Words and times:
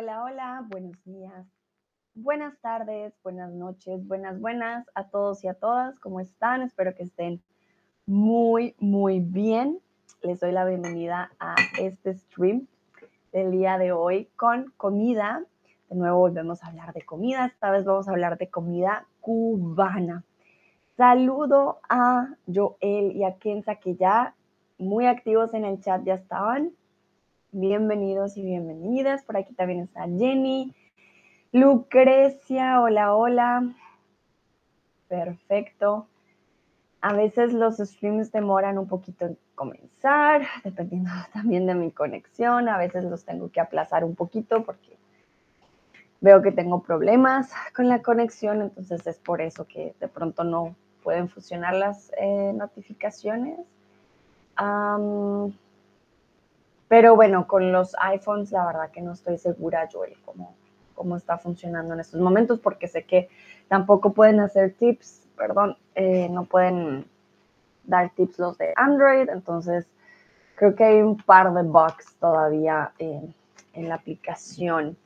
Hola, 0.00 0.24
hola, 0.24 0.66
buenos 0.70 1.04
días, 1.04 1.46
buenas 2.14 2.58
tardes, 2.62 3.12
buenas 3.22 3.52
noches, 3.52 4.08
buenas, 4.08 4.40
buenas 4.40 4.86
a 4.94 5.10
todos 5.10 5.44
y 5.44 5.48
a 5.48 5.52
todas. 5.52 5.98
¿Cómo 5.98 6.20
están? 6.20 6.62
Espero 6.62 6.94
que 6.94 7.02
estén 7.02 7.42
muy, 8.06 8.74
muy 8.78 9.20
bien. 9.20 9.78
Les 10.22 10.40
doy 10.40 10.52
la 10.52 10.64
bienvenida 10.64 11.32
a 11.38 11.54
este 11.78 12.14
stream 12.14 12.66
del 13.30 13.50
día 13.50 13.76
de 13.76 13.92
hoy 13.92 14.30
con 14.36 14.72
comida. 14.78 15.44
De 15.90 15.96
nuevo 15.96 16.20
volvemos 16.20 16.64
a 16.64 16.68
hablar 16.68 16.94
de 16.94 17.02
comida. 17.02 17.44
Esta 17.44 17.70
vez 17.70 17.84
vamos 17.84 18.08
a 18.08 18.12
hablar 18.12 18.38
de 18.38 18.48
comida 18.48 19.06
cubana. 19.20 20.24
Saludo 20.96 21.80
a 21.90 22.36
Joel 22.46 23.12
y 23.12 23.24
a 23.24 23.36
Kenza 23.36 23.74
que 23.74 23.96
ya 23.96 24.34
muy 24.78 25.04
activos 25.04 25.52
en 25.52 25.66
el 25.66 25.78
chat 25.82 26.02
ya 26.04 26.14
estaban. 26.14 26.72
Bienvenidos 27.52 28.36
y 28.36 28.44
bienvenidas. 28.44 29.24
Por 29.24 29.36
aquí 29.36 29.52
también 29.54 29.80
está 29.80 30.02
Jenny. 30.02 30.72
Lucrecia, 31.50 32.80
hola, 32.80 33.16
hola. 33.16 33.74
Perfecto. 35.08 36.06
A 37.00 37.12
veces 37.12 37.52
los 37.52 37.78
streams 37.78 38.30
demoran 38.30 38.78
un 38.78 38.86
poquito 38.86 39.26
en 39.26 39.38
comenzar, 39.56 40.42
dependiendo 40.62 41.10
también 41.32 41.66
de 41.66 41.74
mi 41.74 41.90
conexión. 41.90 42.68
A 42.68 42.78
veces 42.78 43.02
los 43.02 43.24
tengo 43.24 43.50
que 43.50 43.58
aplazar 43.58 44.04
un 44.04 44.14
poquito 44.14 44.62
porque 44.62 44.96
veo 46.20 46.42
que 46.42 46.52
tengo 46.52 46.84
problemas 46.84 47.50
con 47.74 47.88
la 47.88 48.00
conexión, 48.00 48.62
entonces 48.62 49.04
es 49.08 49.18
por 49.18 49.40
eso 49.40 49.66
que 49.66 49.92
de 49.98 50.06
pronto 50.06 50.44
no 50.44 50.76
pueden 51.02 51.28
funcionar 51.28 51.74
las 51.74 52.12
eh, 52.16 52.52
notificaciones. 52.54 53.58
Pero 56.90 57.14
bueno, 57.14 57.46
con 57.46 57.70
los 57.70 57.94
iPhones 58.00 58.50
la 58.50 58.66
verdad 58.66 58.90
que 58.90 59.00
no 59.00 59.12
estoy 59.12 59.38
segura, 59.38 59.88
Joel, 59.92 60.16
cómo, 60.24 60.56
cómo 60.96 61.16
está 61.16 61.38
funcionando 61.38 61.94
en 61.94 62.00
estos 62.00 62.20
momentos, 62.20 62.58
porque 62.58 62.88
sé 62.88 63.04
que 63.04 63.28
tampoco 63.68 64.12
pueden 64.12 64.40
hacer 64.40 64.74
tips, 64.74 65.28
perdón, 65.36 65.76
eh, 65.94 66.28
no 66.28 66.46
pueden 66.46 67.06
dar 67.84 68.10
tips 68.16 68.40
los 68.40 68.58
de 68.58 68.72
Android, 68.74 69.28
entonces 69.28 69.86
creo 70.56 70.74
que 70.74 70.82
hay 70.82 71.00
un 71.00 71.16
par 71.16 71.54
de 71.54 71.62
bugs 71.62 72.16
todavía 72.18 72.92
en 72.98 73.34
la 73.88 73.94
aplicación. 73.94 74.96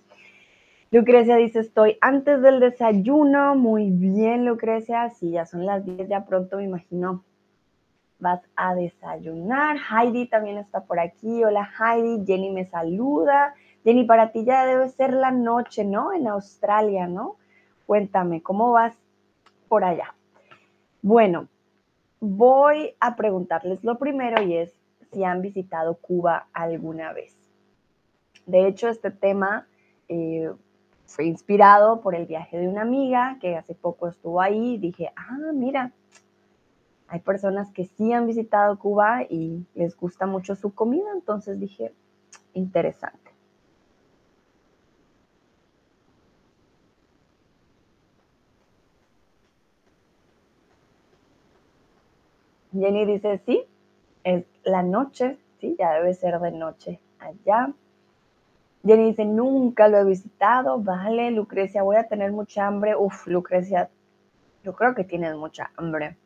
Lucrecia 0.91 1.36
dice, 1.36 1.60
estoy 1.60 1.98
antes 2.00 2.41
del 2.41 2.60
desayuno. 2.60 3.56
Muy 3.56 3.91
bien, 3.91 4.46
Lucrecia. 4.46 5.10
Sí, 5.10 5.32
ya 5.32 5.44
son 5.44 5.66
las 5.66 5.84
10, 5.84 6.08
ya 6.08 6.24
pronto 6.24 6.56
me 6.56 6.64
imagino 6.64 7.24
vas 8.25 8.41
a 8.56 8.75
desayunar. 8.75 9.77
Heidi 9.77 10.27
también 10.27 10.56
está 10.56 10.84
por 10.84 10.98
aquí. 10.98 11.44
Hola 11.44 11.69
Heidi, 11.78 12.25
Jenny 12.27 12.50
me 12.50 12.64
saluda. 12.64 13.55
Jenny, 13.84 14.05
para 14.05 14.33
ti 14.33 14.47
ya 14.47 14.64
debe 14.64 14.89
ser 14.89 15.12
la 15.12 15.31
noche, 15.31 15.84
¿no? 15.84 16.14
En 16.14 16.27
Australia, 16.27 17.06
¿no? 17.06 17.36
Cuéntame, 17.84 18.42
¿cómo 18.42 18.72
vas 18.72 18.97
por 19.69 19.84
allá? 19.84 20.14
Bueno, 21.03 21.48
voy 22.19 22.94
a 22.98 23.14
preguntarles 23.14 23.84
lo 23.84 23.98
primero 23.98 24.42
y 24.42 24.56
es 24.56 24.72
si 25.12 25.22
han 25.22 25.42
visitado 25.42 25.97
Cuba 25.97 26.48
alguna 26.55 27.12
vez. 27.12 27.36
De 28.47 28.66
hecho, 28.66 28.88
este 28.88 29.11
tema 29.11 29.66
eh, 30.09 30.50
fue 31.05 31.27
inspirado 31.27 32.00
por 32.00 32.14
el 32.14 32.25
viaje 32.25 32.59
de 32.59 32.69
una 32.69 32.81
amiga 32.81 33.36
que 33.38 33.56
hace 33.56 33.75
poco 33.75 34.09
estuvo 34.09 34.41
ahí. 34.41 34.78
Dije, 34.78 35.12
ah, 35.14 35.53
mira, 35.53 35.92
hay 37.08 37.20
personas 37.20 37.70
que 37.70 37.84
sí 37.84 38.12
han 38.12 38.27
visitado 38.27 38.78
Cuba 38.78 39.22
y 39.28 39.66
les 39.74 39.97
gusta 39.97 40.27
mucho 40.27 40.55
su 40.56 40.74
comida, 40.74 41.10
entonces 41.14 41.60
dije, 41.60 41.92
interesante. 42.55 43.30
Jenny 52.72 53.04
dice, 53.06 53.41
sí, 53.47 53.65
es 54.25 54.44
la 54.65 54.82
noche, 54.82 55.38
sí, 55.60 55.76
ya 55.78 55.92
debe 55.92 56.15
ser 56.15 56.41
de 56.41 56.50
noche 56.50 57.00
allá. 57.21 57.72
Jenny 58.84 59.10
dice, 59.10 59.25
nunca 59.25 59.88
lo 59.88 59.98
he 59.98 60.04
visitado, 60.04 60.81
vale, 60.81 61.31
Lucrecia, 61.31 61.82
voy 61.82 61.97
a 61.97 62.09
tener 62.09 62.32
mucha 62.32 62.66
hambre. 62.66 62.97
Uf, 62.97 63.26
Lucrecia, 63.28 63.91
yo 64.65 64.75
creo 64.75 64.94
que 64.94 65.04
tienes 65.04 65.36
mucha 65.36 65.71
hambre. 65.76 66.16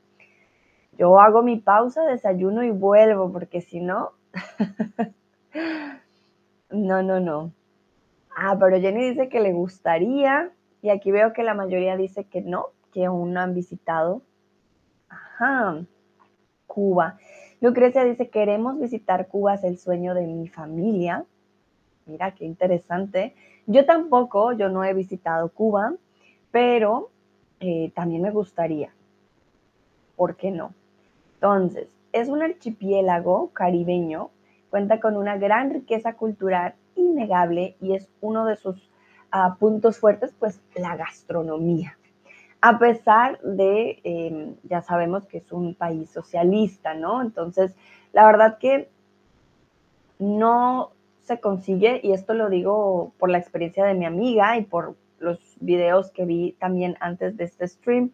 Yo 0.99 1.21
hago 1.21 1.43
mi 1.43 1.57
pausa, 1.61 2.03
desayuno 2.03 2.65
y 2.65 2.71
vuelvo, 2.73 3.33
porque 3.33 3.61
si 3.61 3.81
no, 3.81 4.11
no, 6.71 7.03
no, 7.05 7.21
no. 7.21 7.53
Ah, 8.37 8.57
pero 8.59 8.81
Jenny 8.81 9.11
dice 9.11 9.29
que 9.29 9.39
le 9.39 9.53
gustaría, 9.53 10.51
y 10.83 10.91
aquí 10.91 11.13
veo 11.13 11.33
que 11.33 11.45
la 11.45 11.55
mayoría 11.55 11.97
dice 11.97 12.25
que 12.25 12.43
no, 12.43 12.67
que 12.93 13.05
aún 13.05 13.33
no 13.33 13.41
han 13.41 13.55
visitado. 13.55 14.23
Ajá, 15.09 15.85
Cuba. 16.67 17.19
Lucrecia 17.61 18.03
dice, 18.03 18.29
queremos 18.29 18.79
visitar 18.81 19.29
Cuba, 19.29 19.55
es 19.55 19.63
el 19.63 19.79
sueño 19.79 20.15
de 20.15 20.27
mi 20.27 20.49
familia. 20.49 21.25
Mira, 22.07 22.35
qué 22.35 22.45
interesante. 22.45 23.37
Yo 23.67 23.87
tampoco, 23.87 24.53
yo 24.53 24.69
no 24.69 24.83
he 24.83 24.95
visitado 24.95 25.49
Cuba, 25.51 25.95
pero 26.51 27.11
eh, 27.61 27.93
también 27.95 28.23
me 28.23 28.33
gustaría. 28.33 28.93
¿Por 30.17 30.35
qué 30.35 30.51
no? 30.51 30.75
Entonces, 31.41 31.89
es 32.13 32.29
un 32.29 32.43
archipiélago 32.43 33.51
caribeño, 33.53 34.31
cuenta 34.71 34.99
con 34.99 35.17
una 35.17 35.37
gran 35.37 35.71
riqueza 35.71 36.15
cultural 36.15 36.75
innegable 36.97 37.77
y 37.81 37.95
es 37.95 38.09
uno 38.21 38.45
de 38.45 38.57
sus 38.57 38.91
ah, 39.31 39.57
puntos 39.61 39.99
fuertes, 39.99 40.35
pues 40.39 40.61
la 40.75 40.97
gastronomía. 40.97 41.97
A 42.61 42.81
pesar 42.81 43.41
de, 43.43 44.01
em, 44.03 44.57
ya 44.65 44.83
sabemos 44.83 45.27
que 45.27 45.39
es 45.39 45.53
un 45.53 45.75
país 45.75 46.11
socialista, 46.11 46.95
¿no? 46.95 47.23
Entonces, 47.23 47.77
la 48.13 48.27
verdad 48.27 48.59
que 48.59 48.89
no 50.19 50.91
se 51.23 51.39
consigue, 51.39 52.01
y 52.03 52.13
esto 52.13 52.35
lo 52.35 52.51
digo 52.51 53.13
por 53.19 53.31
la 53.31 53.39
experiencia 53.39 53.85
de 53.85 53.95
mi 53.95 54.07
amiga 54.07 54.57
y 54.57 54.65
por 54.65 54.97
los 55.21 55.39
videos 55.61 56.11
que 56.11 56.25
vi 56.25 56.57
también 56.59 56.97
antes 56.99 57.37
de 57.37 57.45
este 57.45 57.69
stream, 57.69 58.11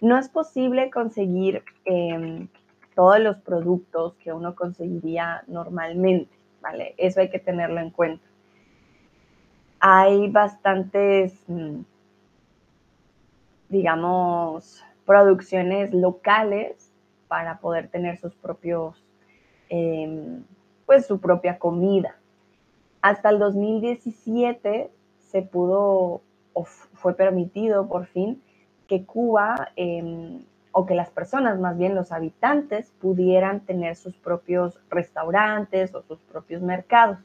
no 0.00 0.18
es 0.18 0.28
posible 0.28 0.90
conseguir 0.90 1.62
em, 1.84 2.48
todos 2.94 3.20
los 3.20 3.36
productos 3.38 4.14
que 4.14 4.32
uno 4.32 4.54
conseguiría 4.54 5.44
normalmente, 5.46 6.32
¿vale? 6.60 6.94
Eso 6.98 7.20
hay 7.20 7.30
que 7.30 7.38
tenerlo 7.38 7.80
en 7.80 7.90
cuenta. 7.90 8.24
Hay 9.80 10.30
bastantes, 10.30 11.34
mm, 11.48 11.80
digamos, 13.68 14.84
producciones 15.06 15.92
locales 15.92 16.92
para 17.28 17.58
poder 17.58 17.88
tener 17.88 18.18
sus 18.18 18.34
propios, 18.34 19.02
em, 19.68 20.44
pues 20.86 21.06
su 21.06 21.18
propia 21.20 21.58
comida, 21.58 22.16
hasta 23.02 23.30
el 23.30 23.40
2017 23.40 24.90
se 25.18 25.42
pudo 25.42 26.22
o 26.52 26.64
fue 26.64 27.14
permitido 27.14 27.88
por 27.88 28.06
fin 28.06 28.40
que 28.86 29.04
Cuba 29.04 29.72
em, 29.74 30.44
o 30.72 30.86
que 30.86 30.94
las 30.94 31.10
personas, 31.10 31.60
más 31.60 31.76
bien 31.76 31.94
los 31.94 32.12
habitantes, 32.12 32.92
pudieran 33.00 33.60
tener 33.60 33.94
sus 33.96 34.16
propios 34.16 34.80
restaurantes 34.90 35.94
o 35.94 36.02
sus 36.02 36.18
propios 36.20 36.62
mercados. 36.62 37.18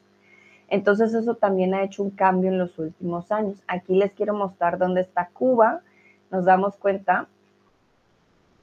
Entonces 0.70 1.14
eso 1.14 1.36
también 1.36 1.74
ha 1.74 1.84
hecho 1.84 2.04
un 2.04 2.12
cambio 2.12 2.50
en 2.50 2.60
los 2.60 2.78
últimos 2.78 3.32
años. 3.32 3.64
Aquí 3.68 3.96
les 3.96 4.12
quiero 4.12 4.34
mostrar 4.34 4.78
dónde 4.78 5.02
está 5.02 5.30
Cuba. 5.32 5.82
Nos 6.30 6.44
damos 6.44 6.76
cuenta, 6.76 7.28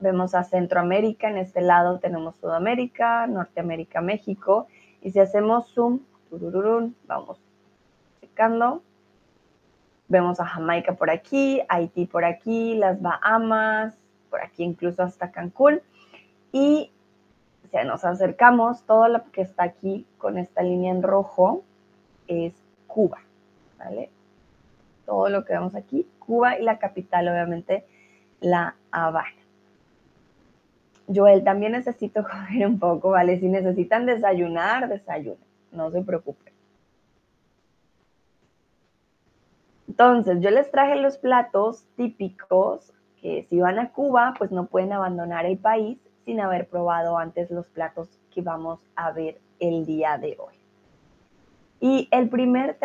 vemos 0.00 0.34
a 0.34 0.44
Centroamérica, 0.44 1.30
en 1.30 1.38
este 1.38 1.62
lado 1.62 1.98
tenemos 1.98 2.36
Sudamérica, 2.36 3.26
Norteamérica, 3.26 4.02
México, 4.02 4.66
y 5.00 5.12
si 5.12 5.20
hacemos 5.20 5.72
zoom 5.72 6.00
vamos 7.06 7.38
checando. 8.20 8.82
Vemos 10.08 10.40
a 10.40 10.44
Jamaica 10.44 10.94
por 10.94 11.08
aquí, 11.08 11.62
Haití 11.68 12.04
por 12.04 12.26
aquí, 12.26 12.74
las 12.74 13.00
Bahamas, 13.00 13.96
por 14.34 14.42
aquí 14.42 14.64
incluso 14.64 15.04
hasta 15.04 15.30
Cancún. 15.30 15.80
Y 16.50 16.90
si 17.70 17.86
nos 17.86 18.04
acercamos, 18.04 18.82
todo 18.82 19.06
lo 19.06 19.30
que 19.30 19.42
está 19.42 19.62
aquí 19.62 20.04
con 20.18 20.38
esta 20.38 20.60
línea 20.60 20.90
en 20.90 21.04
rojo 21.04 21.62
es 22.26 22.52
Cuba, 22.88 23.20
¿vale? 23.78 24.10
Todo 25.06 25.28
lo 25.28 25.44
que 25.44 25.52
vemos 25.52 25.76
aquí, 25.76 26.04
Cuba 26.18 26.58
y 26.58 26.64
la 26.64 26.80
capital, 26.80 27.28
obviamente, 27.28 27.86
La 28.40 28.74
Habana. 28.90 29.40
Joel, 31.06 31.44
también 31.44 31.70
necesito 31.70 32.24
comer 32.28 32.66
un 32.66 32.80
poco, 32.80 33.10
¿vale? 33.10 33.38
Si 33.38 33.46
necesitan 33.46 34.04
desayunar, 34.04 34.88
desayunen, 34.88 35.38
no 35.70 35.92
se 35.92 36.02
preocupen. 36.02 36.52
Entonces, 39.86 40.40
yo 40.40 40.50
les 40.50 40.72
traje 40.72 40.96
los 40.96 41.18
platos 41.18 41.84
típicos 41.96 42.92
que 43.24 43.46
si 43.48 43.58
van 43.58 43.78
a 43.78 43.90
Cuba, 43.90 44.34
pues 44.36 44.52
no 44.52 44.66
pueden 44.66 44.92
abandonar 44.92 45.46
el 45.46 45.56
país 45.56 45.98
sin 46.26 46.40
haber 46.40 46.68
probado 46.68 47.16
antes 47.16 47.50
los 47.50 47.66
platos 47.70 48.20
que 48.30 48.42
vamos 48.42 48.80
a 48.96 49.12
ver 49.12 49.40
el 49.60 49.86
día 49.86 50.18
de 50.18 50.36
hoy. 50.38 50.52
Y 51.80 52.06
el 52.10 52.28
primer 52.28 52.76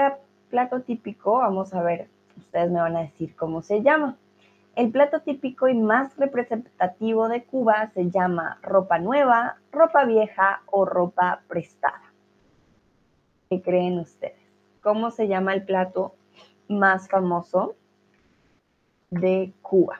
plato 0.49 0.79
típico, 0.79 1.39
vamos 1.39 1.73
a 1.73 1.81
ver, 1.81 2.07
ustedes 2.37 2.71
me 2.71 2.79
van 2.79 2.95
a 2.95 3.01
decir 3.01 3.35
cómo 3.35 3.61
se 3.61 3.81
llama. 3.81 4.15
El 4.77 4.91
plato 4.91 5.19
típico 5.19 5.67
y 5.67 5.73
más 5.73 6.15
representativo 6.15 7.27
de 7.27 7.43
Cuba 7.43 7.91
se 7.93 8.09
llama 8.09 8.59
ropa 8.61 8.97
nueva, 8.97 9.57
ropa 9.73 10.05
vieja 10.05 10.61
o 10.67 10.85
ropa 10.85 11.41
prestada. 11.49 12.13
¿Qué 13.49 13.61
creen 13.61 13.99
ustedes? 13.99 14.39
¿Cómo 14.81 15.11
se 15.11 15.27
llama 15.27 15.53
el 15.53 15.65
plato 15.65 16.15
más 16.69 17.09
famoso 17.09 17.75
de 19.09 19.51
Cuba? 19.61 19.99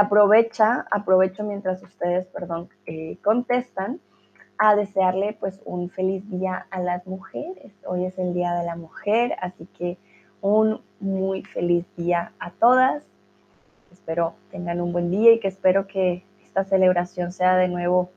Aprovecha, 0.00 0.86
aprovecho 0.90 1.44
mientras 1.44 1.82
ustedes, 1.82 2.26
perdón, 2.26 2.68
eh, 2.86 3.18
contestan, 3.22 4.00
a 4.58 4.76
desearle 4.76 5.36
pues 5.38 5.60
un 5.64 5.90
feliz 5.90 6.28
día 6.30 6.66
a 6.70 6.80
las 6.80 7.06
mujeres. 7.06 7.72
Hoy 7.86 8.04
es 8.04 8.18
el 8.18 8.34
Día 8.34 8.54
de 8.54 8.64
la 8.64 8.76
Mujer, 8.76 9.36
así 9.40 9.66
que 9.76 9.98
un 10.40 10.80
muy 11.00 11.42
feliz 11.42 11.84
día 11.96 12.32
a 12.38 12.50
todas. 12.50 13.02
Espero 13.92 14.34
tengan 14.50 14.80
un 14.80 14.92
buen 14.92 15.10
día 15.10 15.32
y 15.32 15.40
que 15.40 15.48
espero 15.48 15.86
que 15.86 16.24
esta 16.44 16.64
celebración 16.64 17.32
sea 17.32 17.56
de 17.56 17.68
nuevo 17.68 18.10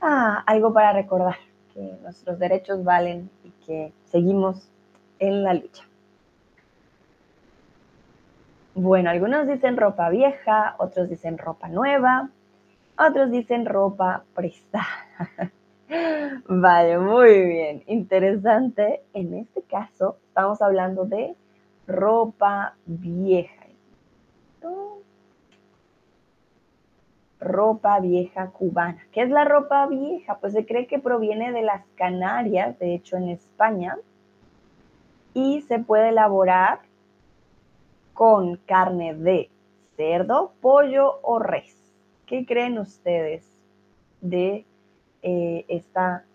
ah, 0.00 0.42
algo 0.46 0.72
para 0.72 0.92
recordar 0.92 1.36
que 1.74 1.98
nuestros 2.02 2.38
derechos 2.38 2.84
valen 2.84 3.30
y 3.44 3.50
que 3.66 3.92
seguimos 4.04 4.70
en 5.18 5.42
la 5.42 5.54
lucha. 5.54 5.89
Bueno, 8.74 9.10
algunos 9.10 9.48
dicen 9.48 9.76
ropa 9.76 10.08
vieja, 10.10 10.76
otros 10.78 11.08
dicen 11.08 11.38
ropa 11.38 11.68
nueva, 11.68 12.30
otros 12.96 13.30
dicen 13.30 13.66
ropa 13.66 14.22
prestada. 14.32 14.86
vale, 16.48 16.98
muy 16.98 17.46
bien, 17.46 17.82
interesante. 17.86 19.02
En 19.12 19.34
este 19.34 19.62
caso, 19.62 20.18
estamos 20.28 20.62
hablando 20.62 21.04
de 21.04 21.34
ropa 21.88 22.74
vieja. 22.86 23.54
Ropa 27.40 27.98
vieja 28.00 28.48
cubana. 28.50 29.02
¿Qué 29.12 29.22
es 29.22 29.30
la 29.30 29.46
ropa 29.46 29.86
vieja? 29.86 30.36
Pues 30.38 30.52
se 30.52 30.66
cree 30.66 30.86
que 30.86 30.98
proviene 30.98 31.52
de 31.52 31.62
las 31.62 31.84
Canarias, 31.96 32.78
de 32.78 32.94
hecho 32.94 33.16
en 33.16 33.30
España, 33.30 33.96
y 35.32 35.62
se 35.62 35.78
puede 35.78 36.10
elaborar 36.10 36.80
con 38.20 38.56
carne 38.66 39.14
de 39.14 39.48
cerdo, 39.96 40.52
pollo 40.60 41.20
o 41.22 41.38
res. 41.38 41.74
¿Qué 42.26 42.44
creen 42.44 42.78
ustedes 42.78 43.50
de 44.20 44.66
eh, 45.22 45.64
esta 45.68 46.26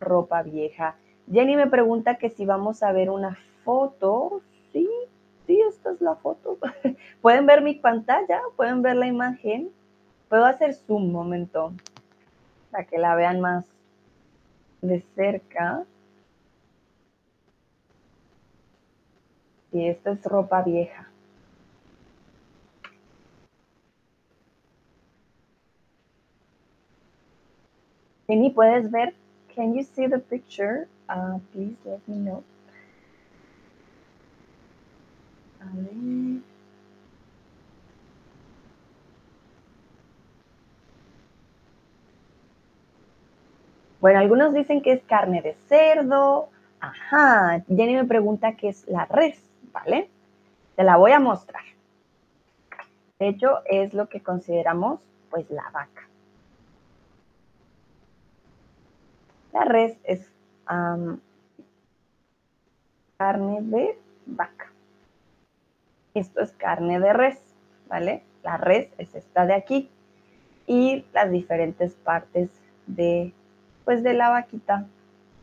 ropa 0.00 0.42
vieja? 0.42 0.96
Jenny 1.32 1.56
me 1.56 1.66
pregunta 1.66 2.16
que 2.16 2.28
si 2.28 2.44
vamos 2.44 2.82
a 2.82 2.92
ver 2.92 3.08
una 3.08 3.38
foto. 3.64 4.42
Sí, 4.70 4.86
sí, 5.46 5.58
esta 5.66 5.92
es 5.92 6.02
la 6.02 6.14
foto. 6.16 6.58
¿Pueden 7.22 7.46
ver 7.46 7.62
mi 7.62 7.76
pantalla? 7.76 8.42
¿Pueden 8.54 8.82
ver 8.82 8.96
la 8.96 9.06
imagen? 9.06 9.70
Puedo 10.28 10.44
hacer 10.44 10.74
zoom 10.74 11.04
un 11.04 11.12
momento 11.12 11.72
para 12.70 12.84
que 12.84 12.98
la 12.98 13.14
vean 13.14 13.40
más 13.40 13.64
de 14.82 15.00
cerca. 15.14 15.86
Y 19.72 19.88
esta 19.88 20.10
es 20.10 20.22
ropa 20.24 20.60
vieja. 20.60 21.08
Jenny, 28.26 28.50
¿puedes 28.50 28.90
ver? 28.90 29.14
Can 29.54 29.74
you 29.74 29.82
see 29.82 30.08
the 30.08 30.18
picture? 30.18 30.88
Uh, 31.08 31.38
please 31.52 31.76
let 31.84 32.00
me 32.06 32.16
know. 32.16 32.42
Bueno, 44.00 44.18
algunos 44.18 44.52
dicen 44.52 44.82
que 44.82 44.92
es 44.92 45.02
carne 45.04 45.40
de 45.40 45.54
cerdo. 45.68 46.50
Ajá. 46.80 47.64
Jenny 47.68 47.94
me 47.94 48.04
pregunta 48.04 48.54
qué 48.54 48.68
es 48.68 48.86
la 48.86 49.06
res, 49.06 49.42
¿vale? 49.72 50.10
Te 50.76 50.84
la 50.84 50.96
voy 50.96 51.12
a 51.12 51.20
mostrar. 51.20 51.62
De 53.18 53.28
hecho, 53.28 53.60
es 53.64 53.94
lo 53.94 54.08
que 54.08 54.20
consideramos 54.20 55.00
pues 55.30 55.48
la 55.50 55.70
vaca. 55.72 56.08
La 59.54 59.64
res 59.64 59.96
es 60.02 60.28
carne 63.16 63.58
de 63.62 63.96
vaca. 64.26 64.72
Esto 66.12 66.40
es 66.40 66.50
carne 66.52 66.98
de 66.98 67.12
res, 67.12 67.40
¿vale? 67.88 68.24
La 68.42 68.56
res 68.56 68.90
es 68.98 69.14
esta 69.14 69.46
de 69.46 69.54
aquí. 69.54 69.88
Y 70.66 71.04
las 71.12 71.30
diferentes 71.30 71.94
partes 71.94 72.50
de, 72.88 73.32
pues 73.84 74.02
de 74.02 74.14
la 74.14 74.30
vaquita 74.30 74.86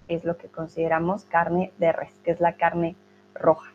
es 0.09 0.25
lo 0.25 0.37
que 0.37 0.49
consideramos 0.49 1.23
carne 1.23 1.71
de 1.77 1.93
res, 1.93 2.13
que 2.25 2.31
es 2.31 2.41
la 2.41 2.57
carne 2.57 2.97
roja. 3.33 3.71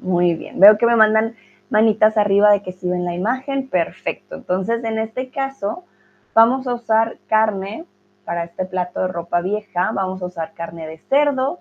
muy 0.00 0.34
bien. 0.34 0.58
Veo 0.58 0.76
que 0.76 0.86
me 0.86 0.96
mandan 0.96 1.36
manitas 1.68 2.16
arriba 2.16 2.50
de 2.50 2.62
que 2.62 2.72
si 2.72 2.88
ven 2.88 3.04
la 3.04 3.14
imagen. 3.14 3.68
Perfecto. 3.68 4.34
Entonces, 4.34 4.82
en 4.82 4.98
este 4.98 5.30
caso, 5.30 5.84
Vamos 6.34 6.66
a 6.66 6.74
usar 6.74 7.18
carne 7.28 7.84
para 8.24 8.44
este 8.44 8.64
plato 8.64 9.00
de 9.00 9.08
ropa 9.08 9.40
vieja. 9.40 9.90
Vamos 9.92 10.22
a 10.22 10.26
usar 10.26 10.54
carne 10.54 10.86
de 10.86 10.98
cerdo, 10.98 11.60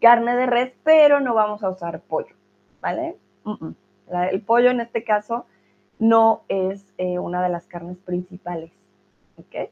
carne 0.00 0.34
de 0.36 0.46
res, 0.46 0.72
pero 0.82 1.20
no 1.20 1.34
vamos 1.34 1.62
a 1.62 1.70
usar 1.70 2.00
pollo, 2.00 2.34
¿vale? 2.80 3.16
el 4.30 4.40
pollo 4.40 4.70
en 4.70 4.80
este 4.80 5.04
caso 5.04 5.46
no 5.98 6.42
es 6.48 6.92
eh, 6.98 7.18
una 7.18 7.42
de 7.42 7.48
las 7.48 7.66
carnes 7.66 7.98
principales, 7.98 8.72
¿ok? 9.36 9.70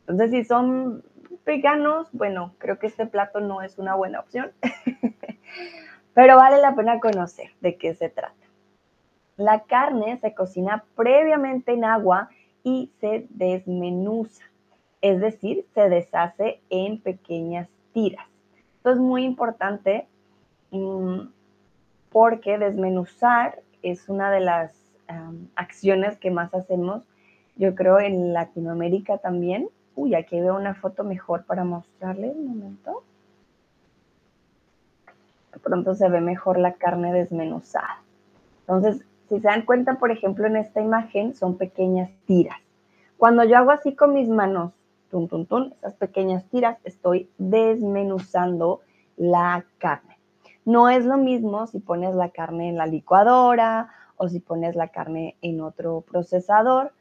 Entonces, 0.00 0.30
si 0.30 0.44
son 0.44 1.02
veganos, 1.44 2.08
bueno, 2.12 2.54
creo 2.58 2.78
que 2.78 2.86
este 2.86 3.06
plato 3.06 3.40
no 3.40 3.62
es 3.62 3.78
una 3.78 3.94
buena 3.94 4.20
opción, 4.20 4.52
pero 6.14 6.36
vale 6.36 6.60
la 6.60 6.74
pena 6.74 7.00
conocer 7.00 7.50
de 7.60 7.76
qué 7.76 7.94
se 7.94 8.08
trata. 8.08 8.34
La 9.36 9.60
carne 9.64 10.18
se 10.18 10.34
cocina 10.34 10.84
previamente 10.94 11.72
en 11.72 11.84
agua 11.84 12.28
y 12.64 12.90
se 13.00 13.26
desmenuza, 13.30 14.42
es 15.02 15.20
decir, 15.20 15.66
se 15.74 15.88
deshace 15.88 16.60
en 16.70 17.00
pequeñas 17.00 17.68
tiras. 17.92 18.26
Esto 18.78 18.90
es 18.90 18.98
muy 18.98 19.24
importante 19.24 20.08
mm, 20.70 21.20
porque 22.10 22.58
desmenuzar 22.58 23.60
es 23.82 24.08
una 24.08 24.30
de 24.30 24.40
las 24.40 24.72
acciones 25.54 26.16
que 26.18 26.30
más 26.30 26.54
hacemos, 26.54 27.02
yo 27.56 27.74
creo, 27.74 28.00
en 28.00 28.32
Latinoamérica 28.32 29.18
también. 29.18 29.68
Uy, 29.94 30.14
aquí 30.14 30.40
veo 30.40 30.56
una 30.56 30.74
foto 30.74 31.04
mejor 31.04 31.44
para 31.44 31.62
mostrarles 31.62 32.34
un 32.34 32.48
momento. 32.48 33.04
De 35.52 35.58
pronto 35.60 35.94
se 35.94 36.08
ve 36.08 36.20
mejor 36.20 36.58
la 36.58 36.72
carne 36.72 37.12
desmenuzada. 37.12 38.02
Entonces, 38.60 39.04
si 39.28 39.40
se 39.40 39.48
dan 39.48 39.64
cuenta, 39.64 39.94
por 39.98 40.10
ejemplo, 40.10 40.46
en 40.46 40.56
esta 40.56 40.80
imagen 40.80 41.34
son 41.34 41.56
pequeñas 41.56 42.10
tiras. 42.26 42.58
Cuando 43.16 43.44
yo 43.44 43.56
hago 43.56 43.70
así 43.70 43.94
con 43.94 44.12
mis 44.12 44.28
manos, 44.28 44.72
tun, 45.10 45.28
tun, 45.28 45.46
tun, 45.46 45.74
esas 45.78 45.94
pequeñas 45.94 46.44
tiras, 46.50 46.78
estoy 46.84 47.30
desmenuzando 47.38 48.80
la 49.16 49.64
carne. 49.78 50.18
No 50.64 50.88
es 50.88 51.04
lo 51.04 51.16
mismo 51.16 51.66
si 51.66 51.78
pones 51.78 52.14
la 52.14 52.30
carne 52.30 52.68
en 52.68 52.76
la 52.76 52.86
licuadora 52.86 53.90
o 54.16 54.28
si 54.28 54.40
pones 54.40 54.76
la 54.76 54.88
carne 54.88 55.36
en 55.42 55.60
otro 55.60 56.00
procesador. 56.02 56.92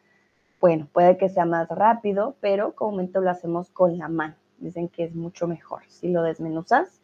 Bueno, 0.60 0.88
puede 0.92 1.18
que 1.18 1.30
sea 1.30 1.46
más 1.46 1.68
rápido, 1.70 2.36
pero 2.39 2.74
comúnmente 2.74 3.20
lo 3.20 3.30
hacemos 3.30 3.70
con 3.70 3.98
la 3.98 4.10
mano. 4.10 4.36
Dicen 4.58 4.89
que 4.89 5.03
es 5.03 5.15
mucho 5.15 5.48
mejor 5.48 5.82
si 5.88 6.10
lo 6.10 6.24
desmenuzas 6.24 7.01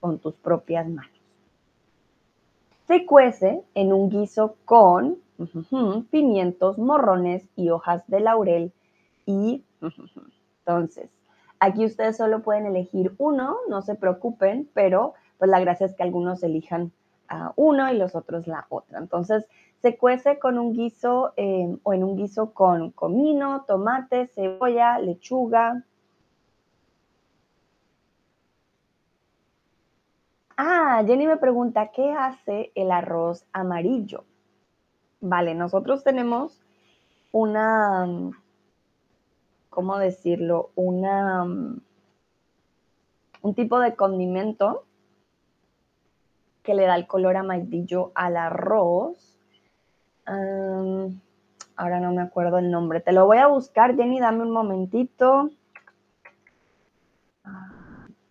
con 0.00 0.18
tus 0.18 0.34
propias 0.34 0.88
manos. 0.88 1.13
Se 2.86 3.06
cuece 3.06 3.62
en 3.74 3.92
un 3.92 4.10
guiso 4.10 4.56
con 4.64 5.18
pimientos, 6.10 6.78
morrones 6.78 7.48
y 7.56 7.70
hojas 7.70 8.02
de 8.08 8.20
laurel. 8.20 8.72
Y 9.26 9.64
entonces, 10.60 11.10
aquí 11.58 11.84
ustedes 11.84 12.16
solo 12.16 12.42
pueden 12.42 12.66
elegir 12.66 13.14
uno, 13.18 13.56
no 13.68 13.82
se 13.82 13.94
preocupen, 13.94 14.68
pero 14.74 15.14
pues 15.38 15.50
la 15.50 15.60
gracia 15.60 15.86
es 15.86 15.94
que 15.94 16.02
algunos 16.02 16.42
elijan 16.42 16.92
uno 17.56 17.92
y 17.92 17.96
los 17.96 18.14
otros 18.14 18.46
la 18.46 18.66
otra. 18.68 18.98
Entonces, 18.98 19.46
se 19.80 19.96
cuece 19.96 20.38
con 20.38 20.58
un 20.58 20.72
guiso 20.72 21.32
em, 21.36 21.78
o 21.82 21.92
en 21.92 22.04
un 22.04 22.16
guiso 22.16 22.52
con 22.52 22.90
comino, 22.90 23.64
tomate, 23.66 24.28
cebolla, 24.28 24.98
lechuga, 24.98 25.84
Ah, 30.56 31.02
Jenny 31.04 31.26
me 31.26 31.36
pregunta, 31.36 31.90
¿qué 31.90 32.12
hace 32.12 32.70
el 32.76 32.92
arroz 32.92 33.44
amarillo? 33.52 34.24
Vale, 35.20 35.54
nosotros 35.54 36.04
tenemos 36.04 36.60
una, 37.32 38.06
¿cómo 39.68 39.98
decirlo? 39.98 40.70
Una, 40.76 41.42
un 43.42 43.54
tipo 43.54 43.80
de 43.80 43.96
condimento 43.96 44.84
que 46.62 46.74
le 46.74 46.86
da 46.86 46.94
el 46.94 47.08
color 47.08 47.36
amarillo 47.36 48.12
al 48.14 48.36
arroz. 48.36 49.36
ahora 50.26 51.98
no 51.98 52.12
me 52.12 52.22
acuerdo 52.22 52.58
el 52.58 52.70
nombre. 52.70 53.00
Te 53.00 53.12
lo 53.12 53.26
voy 53.26 53.38
a 53.38 53.48
buscar, 53.48 53.96
Jenny, 53.96 54.20
dame 54.20 54.42
un 54.42 54.52
momentito. 54.52 55.50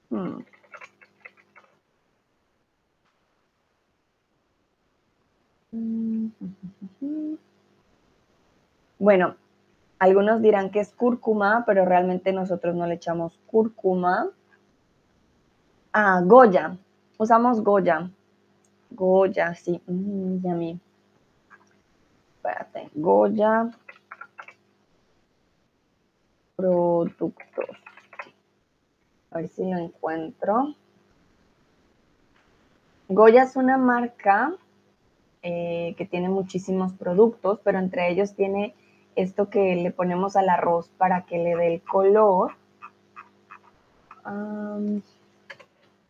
Hmm. 0.09 0.52
Bueno, 8.99 9.35
algunos 9.97 10.41
dirán 10.41 10.69
que 10.69 10.79
es 10.79 10.93
cúrcuma, 10.93 11.63
pero 11.65 11.83
realmente 11.83 12.31
nosotros 12.31 12.75
no 12.75 12.85
le 12.85 12.95
echamos 12.95 13.39
cúrcuma. 13.47 14.29
Ah, 15.91 16.21
Goya. 16.23 16.77
Usamos 17.17 17.61
Goya. 17.61 18.09
Goya, 18.91 19.55
sí. 19.55 19.81
Mm, 19.87 20.57
mí. 20.57 20.79
Espérate. 22.35 22.89
Goya. 22.93 23.71
Productos. 26.55 27.33
A 29.31 29.37
ver 29.37 29.47
si 29.47 29.63
lo 29.63 29.77
encuentro. 29.79 30.75
Goya 33.09 33.43
es 33.43 33.55
una 33.55 33.77
marca 33.77 34.53
eh, 35.43 35.93
que 35.97 36.05
tiene 36.05 36.29
muchísimos 36.29 36.93
productos, 36.93 37.59
pero 37.63 37.77
entre 37.77 38.09
ellos 38.09 38.33
tiene 38.33 38.73
esto 39.17 39.49
que 39.49 39.75
le 39.75 39.91
ponemos 39.91 40.37
al 40.37 40.47
arroz 40.47 40.89
para 40.97 41.25
que 41.25 41.37
le 41.37 41.55
dé 41.55 41.75
el 41.75 41.81
color. 41.81 42.53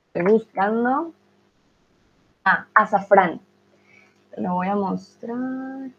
estoy 0.06 0.32
buscando. 0.32 1.14
Ah, 2.46 2.68
azafrán. 2.76 3.42
Te 4.36 4.42
lo 4.42 4.54
voy 4.54 4.68
a 4.68 4.76
mostrar. 4.76 5.90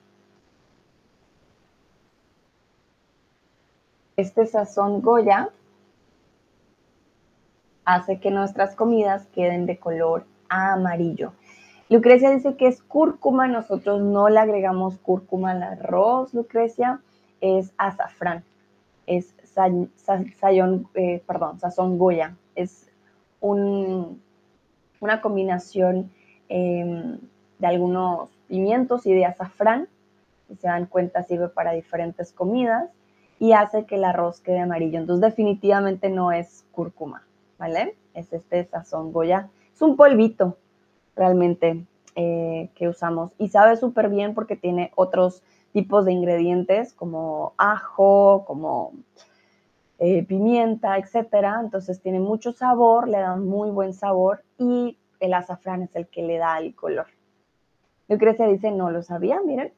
Este 4.16 4.46
sazón 4.46 5.02
Goya 5.02 5.50
hace 7.84 8.20
que 8.20 8.30
nuestras 8.30 8.76
comidas 8.76 9.26
queden 9.34 9.66
de 9.66 9.78
color 9.78 10.24
amarillo. 10.48 11.32
Lucrecia 11.90 12.30
dice 12.30 12.56
que 12.56 12.66
es 12.66 12.82
cúrcuma, 12.82 13.46
nosotros 13.46 14.00
no 14.00 14.28
le 14.28 14.38
agregamos 14.38 14.98
cúrcuma 14.98 15.50
al 15.50 15.62
arroz, 15.62 16.32
Lucrecia, 16.32 17.00
es 17.40 17.72
azafrán, 17.76 18.42
es 19.06 19.34
sayón, 20.40 20.88
eh, 20.94 21.22
perdón, 21.26 21.58
sazón 21.58 21.98
goya, 21.98 22.36
es 22.54 22.88
un, 23.40 24.22
una 25.00 25.20
combinación 25.20 26.10
em, 26.48 27.18
de 27.58 27.66
algunos 27.66 28.30
pimientos 28.48 29.06
y 29.06 29.12
de 29.12 29.26
azafrán, 29.26 29.88
si 30.48 30.56
se 30.56 30.68
dan 30.68 30.86
cuenta 30.86 31.22
sirve 31.22 31.48
para 31.48 31.72
diferentes 31.72 32.32
comidas 32.32 32.90
y 33.38 33.52
hace 33.52 33.84
que 33.84 33.96
el 33.96 34.04
arroz 34.04 34.40
quede 34.40 34.60
amarillo, 34.60 34.98
entonces 34.98 35.20
definitivamente 35.20 36.08
no 36.08 36.32
es 36.32 36.64
cúrcuma, 36.72 37.26
¿vale? 37.58 37.94
Es 38.14 38.32
este 38.32 38.64
sazón 38.64 39.12
goya, 39.12 39.50
es 39.74 39.82
un 39.82 39.96
polvito, 39.96 40.56
realmente 41.16 41.84
eh, 42.16 42.70
que 42.74 42.88
usamos. 42.88 43.32
Y 43.38 43.48
sabe 43.48 43.76
súper 43.76 44.08
bien 44.08 44.34
porque 44.34 44.56
tiene 44.56 44.92
otros 44.94 45.42
tipos 45.72 46.04
de 46.04 46.12
ingredientes 46.12 46.92
como 46.92 47.54
ajo, 47.56 48.44
como 48.46 48.92
eh, 49.98 50.24
pimienta, 50.24 50.96
etcétera. 50.98 51.60
Entonces 51.62 52.00
tiene 52.00 52.20
mucho 52.20 52.52
sabor, 52.52 53.08
le 53.08 53.18
da 53.18 53.36
muy 53.36 53.70
buen 53.70 53.92
sabor 53.92 54.42
y 54.58 54.98
el 55.20 55.34
azafrán 55.34 55.82
es 55.82 55.96
el 55.96 56.06
que 56.08 56.22
le 56.22 56.38
da 56.38 56.58
el 56.58 56.74
color. 56.74 57.06
Lucrecia 58.08 58.46
dice, 58.46 58.70
no 58.70 58.90
lo 58.90 59.02
sabía, 59.02 59.40
miren, 59.44 59.72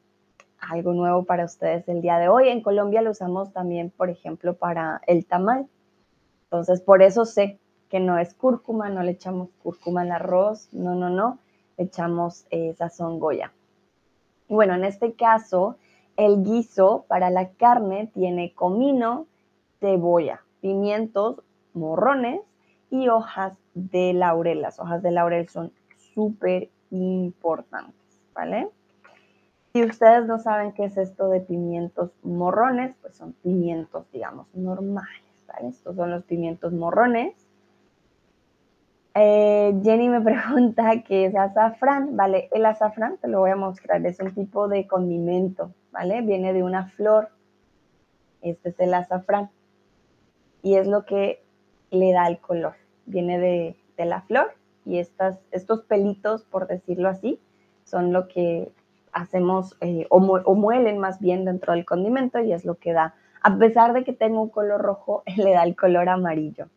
algo 0.58 0.92
nuevo 0.92 1.24
para 1.24 1.44
ustedes 1.44 1.88
el 1.88 2.02
día 2.02 2.18
de 2.18 2.28
hoy. 2.28 2.48
En 2.48 2.60
Colombia 2.60 3.02
lo 3.02 3.12
usamos 3.12 3.52
también, 3.52 3.90
por 3.90 4.10
ejemplo, 4.10 4.54
para 4.56 5.00
el 5.06 5.26
tamal. 5.26 5.66
Entonces, 6.44 6.80
por 6.80 7.02
eso 7.02 7.24
sé 7.24 7.58
que 7.88 8.00
no 8.00 8.18
es 8.18 8.34
cúrcuma, 8.34 8.88
no 8.88 9.02
le 9.02 9.12
echamos 9.12 9.48
cúrcuma 9.62 10.02
al 10.02 10.12
arroz, 10.12 10.68
no, 10.72 10.94
no, 10.94 11.10
no, 11.10 11.38
echamos 11.76 12.46
eh, 12.50 12.74
sazón 12.76 13.18
goya. 13.18 13.52
Bueno, 14.48 14.74
en 14.74 14.84
este 14.84 15.14
caso, 15.14 15.76
el 16.16 16.42
guiso 16.42 17.04
para 17.08 17.30
la 17.30 17.50
carne 17.50 18.10
tiene 18.14 18.52
comino, 18.54 19.26
cebolla, 19.80 20.42
pimientos, 20.60 21.42
morrones 21.74 22.40
y 22.90 23.08
hojas 23.08 23.54
de 23.74 24.12
laurel. 24.12 24.62
Las 24.62 24.80
hojas 24.80 25.02
de 25.02 25.10
laurel 25.10 25.48
son 25.48 25.72
súper 26.14 26.70
importantes, 26.90 28.20
¿vale? 28.34 28.68
Si 29.72 29.84
ustedes 29.84 30.26
no 30.26 30.38
saben 30.38 30.72
qué 30.72 30.84
es 30.84 30.96
esto 30.96 31.28
de 31.28 31.40
pimientos 31.40 32.10
morrones, 32.22 32.96
pues 33.02 33.14
son 33.14 33.34
pimientos, 33.34 34.10
digamos, 34.10 34.46
normales, 34.54 35.22
¿vale? 35.46 35.68
Estos 35.68 35.96
son 35.96 36.10
los 36.10 36.24
pimientos 36.24 36.72
morrones. 36.72 37.34
Eh, 39.18 39.80
Jenny 39.82 40.10
me 40.10 40.20
pregunta 40.20 41.02
qué 41.02 41.24
es 41.24 41.34
azafrán, 41.34 42.16
¿vale? 42.16 42.50
El 42.52 42.66
azafrán, 42.66 43.16
te 43.16 43.28
lo 43.28 43.40
voy 43.40 43.50
a 43.50 43.56
mostrar, 43.56 44.04
es 44.04 44.20
un 44.20 44.34
tipo 44.34 44.68
de 44.68 44.86
condimento, 44.86 45.72
¿vale? 45.90 46.20
Viene 46.20 46.52
de 46.52 46.62
una 46.62 46.88
flor, 46.88 47.30
este 48.42 48.68
es 48.68 48.78
el 48.78 48.92
azafrán, 48.92 49.48
y 50.62 50.74
es 50.74 50.86
lo 50.86 51.06
que 51.06 51.42
le 51.90 52.12
da 52.12 52.28
el 52.28 52.38
color, 52.40 52.74
viene 53.06 53.38
de, 53.38 54.04
la 54.04 54.20
flor, 54.20 54.52
y 54.84 54.98
estos 54.98 55.82
pelitos, 55.84 56.44
por 56.44 56.66
decirlo 56.66 57.08
así, 57.08 57.40
son 57.84 58.12
lo 58.12 58.28
que 58.28 58.70
hacemos, 59.12 59.78
eh, 59.80 60.06
o, 60.10 60.20
muelen 60.20 60.98
más 60.98 61.20
bien 61.20 61.46
dentro 61.46 61.72
del 61.72 61.86
condimento, 61.86 62.38
y 62.40 62.52
es 62.52 62.66
lo 62.66 62.74
que 62.74 62.92
da, 62.92 63.14
a 63.40 63.56
pesar 63.56 63.94
de 63.94 64.04
que 64.04 64.12
tenga 64.12 64.38
un 64.38 64.50
color 64.50 64.82
rojo, 64.82 65.22
le 65.38 65.52
da 65.52 65.62
el 65.62 65.74
color 65.74 66.10
amarillo. 66.10 66.68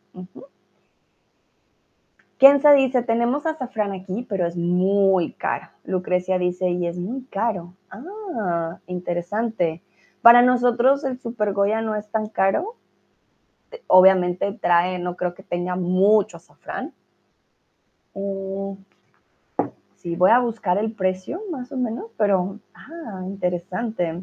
Kenza 2.40 2.72
dice, 2.72 3.02
tenemos 3.02 3.44
azafrán 3.44 3.92
aquí, 3.92 4.26
pero 4.26 4.46
es 4.46 4.56
muy 4.56 5.34
caro. 5.34 5.68
Lucrecia 5.84 6.38
dice, 6.38 6.70
y 6.70 6.86
es 6.86 6.96
muy 6.96 7.24
caro. 7.26 7.74
Ah, 7.90 8.78
interesante. 8.86 9.82
Para 10.22 10.40
nosotros 10.40 11.04
el 11.04 11.20
Super 11.20 11.52
Goya 11.52 11.82
no 11.82 11.94
es 11.94 12.08
tan 12.10 12.30
caro. 12.30 12.76
Obviamente 13.88 14.50
trae, 14.54 14.98
no 14.98 15.16
creo 15.16 15.34
que 15.34 15.42
tenga 15.42 15.76
mucho 15.76 16.38
azafrán. 16.38 16.94
Mm, 18.14 18.72
sí, 19.96 20.16
voy 20.16 20.30
a 20.30 20.38
buscar 20.38 20.78
el 20.78 20.92
precio 20.92 21.42
más 21.50 21.70
o 21.72 21.76
menos, 21.76 22.06
pero, 22.16 22.58
ah, 22.72 23.20
interesante. 23.26 24.22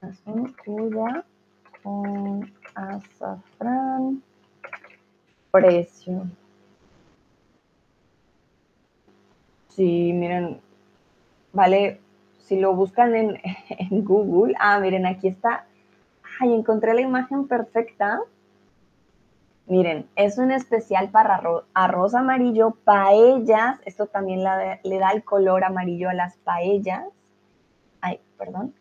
Azafrán 0.00 1.24
con 1.84 2.52
azafrán 2.74 3.81
precio. 5.52 6.26
Sí, 9.68 10.12
miren, 10.12 10.60
vale, 11.52 12.00
si 12.40 12.58
lo 12.58 12.74
buscan 12.74 13.14
en, 13.14 14.04
Google, 14.04 14.54
ah, 14.58 14.80
miren, 14.80 15.06
aquí 15.06 15.28
está. 15.28 15.66
Ay, 16.40 16.52
encontré 16.52 16.94
la 16.94 17.02
imagen 17.02 17.46
perfecta. 17.46 18.20
Miren, 19.66 20.08
es 20.16 20.38
un 20.38 20.50
especial 20.50 21.10
para 21.10 21.40
arroz, 21.74 22.14
amarillo, 22.14 22.72
paellas. 22.84 23.78
Esto 23.84 24.06
también 24.06 24.40
le 24.82 24.98
da 24.98 25.10
el 25.12 25.22
color 25.22 25.62
amarillo 25.62 26.10
a 26.10 26.14
las 26.14 26.36
paellas. 26.38 27.04
Ay, 28.00 28.18
perdón 28.36 28.74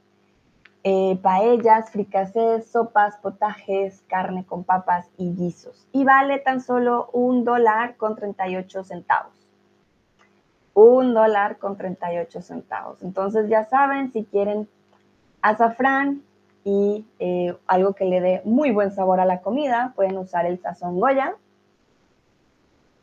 eh, 0.83 1.19
paellas, 1.21 1.91
fricasés, 1.91 2.65
sopas, 2.65 3.17
potajes, 3.17 4.03
carne 4.07 4.45
con 4.45 4.63
papas 4.63 5.09
y 5.17 5.35
guisos. 5.35 5.87
Y 5.91 6.03
vale 6.05 6.39
tan 6.39 6.61
solo 6.61 7.09
un 7.13 7.43
dólar 7.43 7.97
con 7.97 8.15
38 8.15 8.83
centavos. 8.83 9.33
Un 10.73 11.13
dólar 11.13 11.57
con 11.57 11.77
38 11.77 12.41
centavos. 12.41 13.03
Entonces 13.03 13.47
ya 13.47 13.65
saben, 13.65 14.11
si 14.11 14.23
quieren 14.23 14.67
azafrán 15.41 16.23
y 16.63 17.05
eh, 17.19 17.55
algo 17.67 17.93
que 17.93 18.05
le 18.05 18.21
dé 18.21 18.41
muy 18.45 18.71
buen 18.71 18.91
sabor 18.91 19.19
a 19.19 19.25
la 19.25 19.41
comida, 19.41 19.93
pueden 19.95 20.17
usar 20.17 20.45
el 20.45 20.59
sazón 20.59 20.99
Goya, 20.99 21.35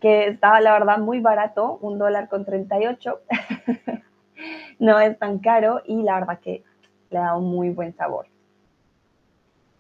que 0.00 0.28
estaba 0.28 0.60
la 0.60 0.72
verdad 0.72 0.98
muy 0.98 1.20
barato, 1.20 1.78
un 1.80 1.98
dólar 1.98 2.28
con 2.28 2.44
38. 2.44 3.20
no 4.78 5.00
es 5.00 5.18
tan 5.18 5.38
caro 5.38 5.82
y 5.84 6.02
la 6.02 6.14
verdad 6.14 6.40
que 6.40 6.64
le 7.10 7.18
da 7.18 7.36
un 7.36 7.50
muy 7.50 7.70
buen 7.70 7.94
sabor. 7.94 8.26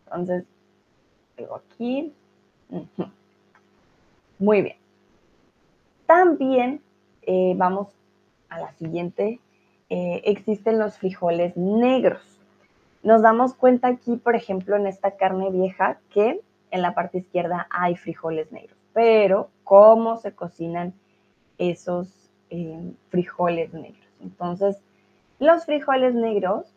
Entonces, 0.06 0.44
tengo 1.36 1.56
aquí. 1.56 2.12
Muy 4.38 4.62
bien. 4.62 4.76
También 6.06 6.80
eh, 7.22 7.54
vamos 7.56 7.88
a 8.48 8.58
la 8.58 8.72
siguiente. 8.72 9.40
Eh, 9.90 10.22
existen 10.24 10.78
los 10.78 10.98
frijoles 10.98 11.56
negros. 11.56 12.22
Nos 13.02 13.22
damos 13.22 13.54
cuenta 13.54 13.88
aquí, 13.88 14.16
por 14.16 14.34
ejemplo, 14.34 14.76
en 14.76 14.86
esta 14.86 15.16
carne 15.16 15.50
vieja, 15.50 15.98
que 16.12 16.40
en 16.70 16.82
la 16.82 16.94
parte 16.94 17.18
izquierda 17.18 17.66
hay 17.70 17.96
frijoles 17.96 18.50
negros. 18.52 18.76
pero 18.92 19.48
cómo 19.62 20.16
se 20.16 20.32
cocinan 20.32 20.92
esos 21.58 22.30
eh, 22.50 22.92
frijoles 23.10 23.72
negros. 23.72 24.08
Entonces, 24.20 24.76
los 25.38 25.66
frijoles 25.66 26.14
negros 26.14 26.74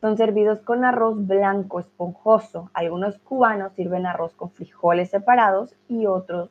son 0.00 0.16
servidos 0.16 0.60
con 0.60 0.84
arroz 0.84 1.26
blanco 1.26 1.80
esponjoso. 1.80 2.70
Algunos 2.74 3.18
cubanos 3.18 3.72
sirven 3.72 4.06
arroz 4.06 4.34
con 4.34 4.50
frijoles 4.50 5.10
separados 5.10 5.74
y 5.88 6.06
otros 6.06 6.50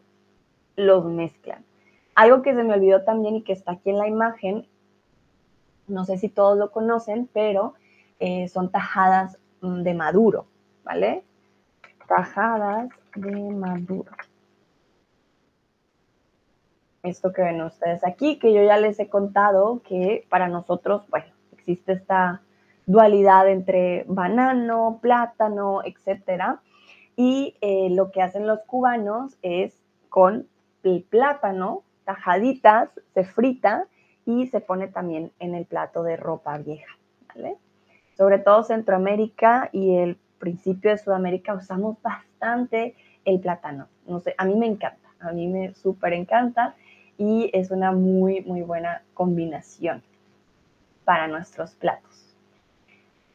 los 0.75 1.05
mezclan. 1.05 1.63
Algo 2.15 2.41
que 2.41 2.53
se 2.53 2.63
me 2.63 2.73
olvidó 2.73 3.03
también 3.03 3.35
y 3.35 3.43
que 3.43 3.53
está 3.53 3.73
aquí 3.73 3.89
en 3.89 3.97
la 3.97 4.07
imagen, 4.07 4.65
no 5.87 6.05
sé 6.05 6.17
si 6.17 6.29
todos 6.29 6.57
lo 6.57 6.71
conocen, 6.71 7.29
pero 7.31 7.75
eh, 8.19 8.47
son 8.47 8.71
tajadas 8.71 9.37
mm, 9.61 9.83
de 9.83 9.93
maduro, 9.93 10.45
¿vale? 10.83 11.23
Tajadas 12.07 12.89
de 13.15 13.51
maduro. 13.51 14.11
Esto 17.03 17.31
que 17.33 17.43
ven 17.43 17.61
ustedes 17.61 18.03
aquí, 18.03 18.39
que 18.39 18.51
yo 18.51 18.63
ya 18.63 18.77
les 18.77 18.99
he 18.99 19.09
contado 19.09 19.81
que 19.83 20.25
para 20.29 20.47
nosotros, 20.47 21.07
bueno, 21.09 21.27
existe 21.51 21.93
esta 21.93 22.41
dualidad 22.86 23.50
entre 23.50 24.06
banano, 24.08 25.00
plátano, 25.01 25.82
etcétera. 25.84 26.62
Y 27.15 27.56
eh, 27.62 27.89
lo 27.92 28.12
que 28.12 28.22
hacen 28.22 28.46
los 28.48 28.60
cubanos 28.62 29.38
es 29.42 29.74
con 30.10 30.48
el 30.84 31.04
plátano, 31.04 31.84
tajaditas, 32.04 32.89
se 33.13 33.24
frita 33.24 33.88
y 34.25 34.48
se 34.48 34.60
pone 34.62 34.88
también 34.88 35.32
en 35.39 35.56
el 35.56 35.65
plato 35.65 36.04
de 36.04 36.18
ropa 36.18 36.58
vieja. 36.58 36.98
Sobre 38.18 38.39
todo 38.39 38.63
Centroamérica 38.63 39.70
y 39.74 39.96
el 39.98 40.18
principio 40.39 40.92
de 40.92 40.98
Sudamérica 40.98 41.54
usamos 41.54 42.01
bastante 42.01 42.96
el 43.25 43.39
plátano. 43.39 43.88
No 44.08 44.20
sé, 44.20 44.36
a 44.38 44.46
mí 44.46 44.56
me 44.56 44.68
encanta, 44.68 45.10
a 45.20 45.32
mí 45.32 45.48
me 45.48 45.74
súper 45.74 46.13
encanta 46.13 46.75
y 47.18 47.50
es 47.54 47.72
una 47.72 47.92
muy, 47.92 48.42
muy 48.42 48.62
buena 48.62 49.04
combinación 49.13 50.01
para 51.04 51.27
nuestros 51.27 51.75
platos 51.75 52.25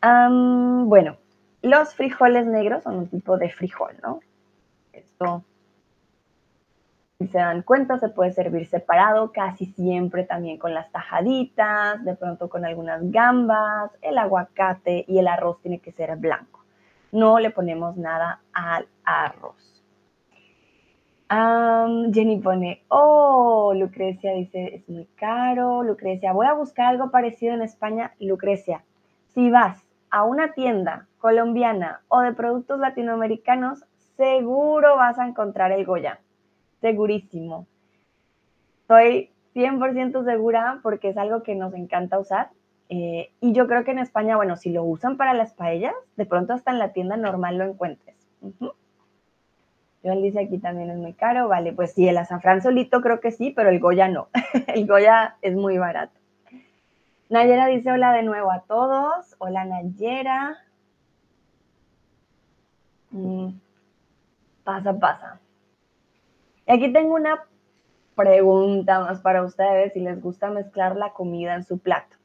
bueno, 0.02 1.16
los 1.62 1.94
frijoles 1.94 2.46
negros 2.46 2.82
son 2.82 2.96
un 2.96 3.08
tipo 3.08 3.36
de 3.36 3.50
frijol, 3.50 3.94
¿no? 4.02 4.20
Esto, 4.92 5.44
si 7.18 7.26
se 7.28 7.38
dan 7.38 7.62
cuenta, 7.62 7.98
se 7.98 8.08
puede 8.08 8.32
servir 8.32 8.66
separado, 8.66 9.30
casi 9.30 9.66
siempre 9.66 10.24
también 10.24 10.56
con 10.56 10.72
las 10.72 10.90
tajaditas, 10.90 12.02
de 12.02 12.16
pronto 12.16 12.48
con 12.48 12.64
algunas 12.64 13.10
gambas, 13.10 13.90
el 14.00 14.16
aguacate 14.16 15.04
y 15.06 15.18
el 15.18 15.28
arroz 15.28 15.60
tiene 15.60 15.80
que 15.80 15.92
ser 15.92 16.16
blanco. 16.16 16.64
No 17.12 17.38
le 17.38 17.50
ponemos 17.50 17.96
nada 17.96 18.40
al 18.54 18.88
arroz. 19.04 19.56
Jenny 22.12 22.40
pone, 22.40 22.82
oh, 22.88 23.72
Lucrecia 23.74 24.32
dice, 24.32 24.76
es 24.76 24.88
muy 24.88 25.06
caro. 25.16 25.82
Lucrecia, 25.82 26.32
voy 26.32 26.46
a 26.46 26.54
buscar 26.54 26.86
algo 26.86 27.10
parecido 27.10 27.54
en 27.54 27.62
España. 27.62 28.14
Lucrecia, 28.18 28.82
si 29.34 29.50
vas 29.50 29.89
a 30.10 30.24
una 30.24 30.52
tienda 30.52 31.06
colombiana 31.18 32.00
o 32.08 32.20
de 32.20 32.32
productos 32.32 32.78
latinoamericanos, 32.78 33.84
seguro 34.16 34.96
vas 34.96 35.18
a 35.18 35.26
encontrar 35.26 35.72
el 35.72 35.84
Goya. 35.84 36.20
Segurísimo. 36.80 37.66
Estoy 38.82 39.30
100% 39.54 40.24
segura 40.24 40.80
porque 40.82 41.10
es 41.10 41.16
algo 41.16 41.42
que 41.42 41.54
nos 41.54 41.74
encanta 41.74 42.18
usar. 42.18 42.50
Eh, 42.88 43.30
y 43.40 43.52
yo 43.52 43.68
creo 43.68 43.84
que 43.84 43.92
en 43.92 44.00
España, 44.00 44.36
bueno, 44.36 44.56
si 44.56 44.70
lo 44.70 44.82
usan 44.82 45.16
para 45.16 45.32
las 45.32 45.52
paellas, 45.52 45.94
de 46.16 46.26
pronto 46.26 46.54
hasta 46.54 46.72
en 46.72 46.78
la 46.78 46.92
tienda 46.92 47.16
normal 47.16 47.56
lo 47.56 47.64
encuentres. 47.64 48.16
Joel 50.02 50.22
dice 50.22 50.40
aquí 50.40 50.58
también 50.58 50.90
es 50.90 50.98
muy 50.98 51.12
caro. 51.12 51.48
Vale, 51.48 51.72
pues 51.72 51.92
sí, 51.92 52.08
el 52.08 52.18
azafrán 52.18 52.62
solito 52.62 53.00
creo 53.00 53.20
que 53.20 53.30
sí, 53.30 53.52
pero 53.54 53.68
el 53.68 53.80
Goya 53.80 54.08
no. 54.08 54.28
el 54.66 54.86
Goya 54.86 55.36
es 55.42 55.54
muy 55.54 55.78
barato. 55.78 56.19
Nayera 57.30 57.66
dice 57.66 57.92
hola 57.92 58.12
de 58.12 58.24
nuevo 58.24 58.50
a 58.50 58.62
todos. 58.62 59.36
Hola 59.38 59.64
Nayera. 59.64 60.58
Mm, 63.12 63.50
pasa, 64.64 64.98
pasa. 64.98 65.40
Y 66.66 66.72
aquí 66.72 66.92
tengo 66.92 67.14
una 67.14 67.44
pregunta 68.16 68.98
más 68.98 69.20
para 69.20 69.44
ustedes 69.44 69.92
si 69.92 70.00
les 70.00 70.20
gusta 70.20 70.50
mezclar 70.50 70.96
la 70.96 71.12
comida 71.12 71.54
en 71.54 71.62
su 71.62 71.78
plato. 71.78 72.16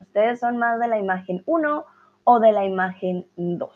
¿Ustedes 0.00 0.40
son 0.40 0.56
más 0.58 0.80
de 0.80 0.88
la 0.88 0.98
imagen 0.98 1.44
1 1.46 1.86
o 2.24 2.40
de 2.40 2.50
la 2.50 2.64
imagen 2.64 3.24
2? 3.36 3.70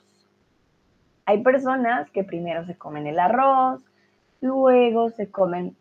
Hay 1.27 1.45
personas 1.45 2.11
que 2.11 2.25
primero 2.25 2.67
se 2.67 2.77
comen 2.77 3.07
el 3.07 3.21
arroz, 3.21 3.85
luego 4.41 5.11
se 5.11 5.31
comen 5.31 5.77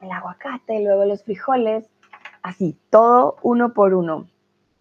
el 0.00 0.10
aguacate, 0.10 0.82
luego 0.82 1.04
los 1.04 1.22
frijoles 1.22 1.88
así, 2.44 2.78
todo 2.90 3.36
uno 3.42 3.72
por 3.72 3.94
uno. 3.94 4.28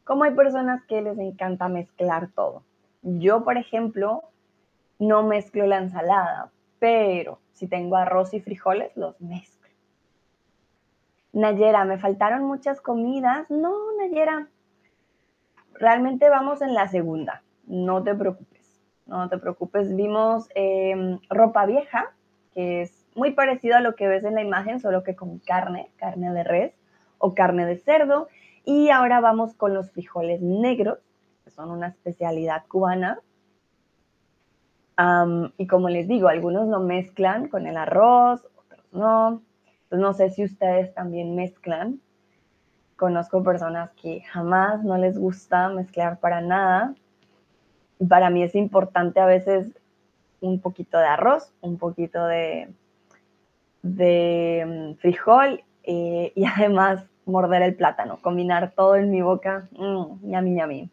Como 0.03 0.25
hay 0.25 0.35
personas 0.35 0.83
que 0.83 1.01
les 1.01 1.17
encanta 1.17 1.69
mezclar 1.69 2.29
todo. 2.35 2.63
Yo, 3.01 3.43
por 3.43 3.57
ejemplo, 3.57 4.21
no 4.99 5.23
mezclo 5.23 5.65
la 5.65 5.77
ensalada, 5.77 6.51
pero 6.77 7.39
si 7.53 7.67
tengo 7.67 7.95
arroz 7.95 8.33
y 8.33 8.41
frijoles, 8.41 8.95
los 8.97 9.19
mezclo. 9.21 9.69
Nayera, 11.31 11.85
¿me 11.85 11.97
faltaron 11.97 12.43
muchas 12.43 12.81
comidas? 12.81 13.49
No, 13.49 13.73
Nayera. 13.97 14.49
Realmente 15.73 16.29
vamos 16.29 16.61
en 16.61 16.73
la 16.73 16.89
segunda. 16.89 17.43
No 17.65 18.03
te 18.03 18.13
preocupes. 18.13 18.81
No 19.05 19.29
te 19.29 19.37
preocupes. 19.37 19.95
Vimos 19.95 20.49
em, 20.53 21.19
ropa 21.29 21.65
vieja, 21.65 22.11
que 22.53 22.81
es 22.81 23.07
muy 23.15 23.31
parecido 23.31 23.77
a 23.77 23.81
lo 23.81 23.95
que 23.95 24.07
ves 24.09 24.25
en 24.25 24.35
la 24.35 24.41
imagen, 24.41 24.81
solo 24.81 25.03
que 25.03 25.15
con 25.15 25.39
carne, 25.39 25.89
carne 25.97 26.31
de 26.31 26.43
res 26.43 26.82
o 27.23 27.33
carne 27.33 27.65
de 27.65 27.77
cerdo. 27.77 28.27
Y 28.65 28.89
ahora 28.89 29.21
vamos 29.21 29.55
con 29.55 29.73
los 29.73 29.91
frijoles 29.91 30.41
negros, 30.41 30.99
que 31.43 31.51
son 31.51 31.71
una 31.71 31.87
especialidad 31.87 32.65
cubana. 32.67 33.19
y 35.57 35.67
como 35.67 35.89
les 35.89 36.07
digo, 36.07 36.27
algunos 36.27 36.67
lo 36.67 36.81
mezclan 36.81 37.47
con 37.47 37.65
el 37.65 37.77
arroz, 37.77 38.45
otros 38.55 38.85
no. 38.91 39.41
No 39.89 40.13
sé 40.13 40.31
si 40.31 40.43
ustedes 40.43 40.93
también 40.93 41.35
mezclan. 41.35 42.01
Conozco 42.97 43.41
personas 43.41 43.91
que 43.91 44.21
jamás 44.21 44.83
no 44.83 44.97
les 44.97 45.17
gusta 45.17 45.69
mezclar 45.69 46.19
para 46.19 46.41
nada. 46.41 46.93
Para 48.09 48.29
mí 48.29 48.43
es 48.43 48.53
importante 48.53 49.19
a 49.21 49.25
veces 49.25 49.71
un 50.41 50.59
poquito 50.59 50.97
de 50.97 51.05
arroz, 51.05 51.53
un 51.61 51.77
poquito 51.77 52.25
de, 52.25 52.73
de 53.81 54.65
mm, 54.67 54.99
frijol 54.99 55.63
eh, 55.83 56.33
y 56.35 56.45
además 56.57 57.07
morder 57.25 57.61
el 57.61 57.75
plátano, 57.75 58.19
combinar 58.21 58.71
todo 58.75 58.95
en 58.95 59.09
mi 59.11 59.21
boca, 59.21 59.67
mmm, 59.71 60.29
ñami 60.29 60.51
ñami. 60.51 60.89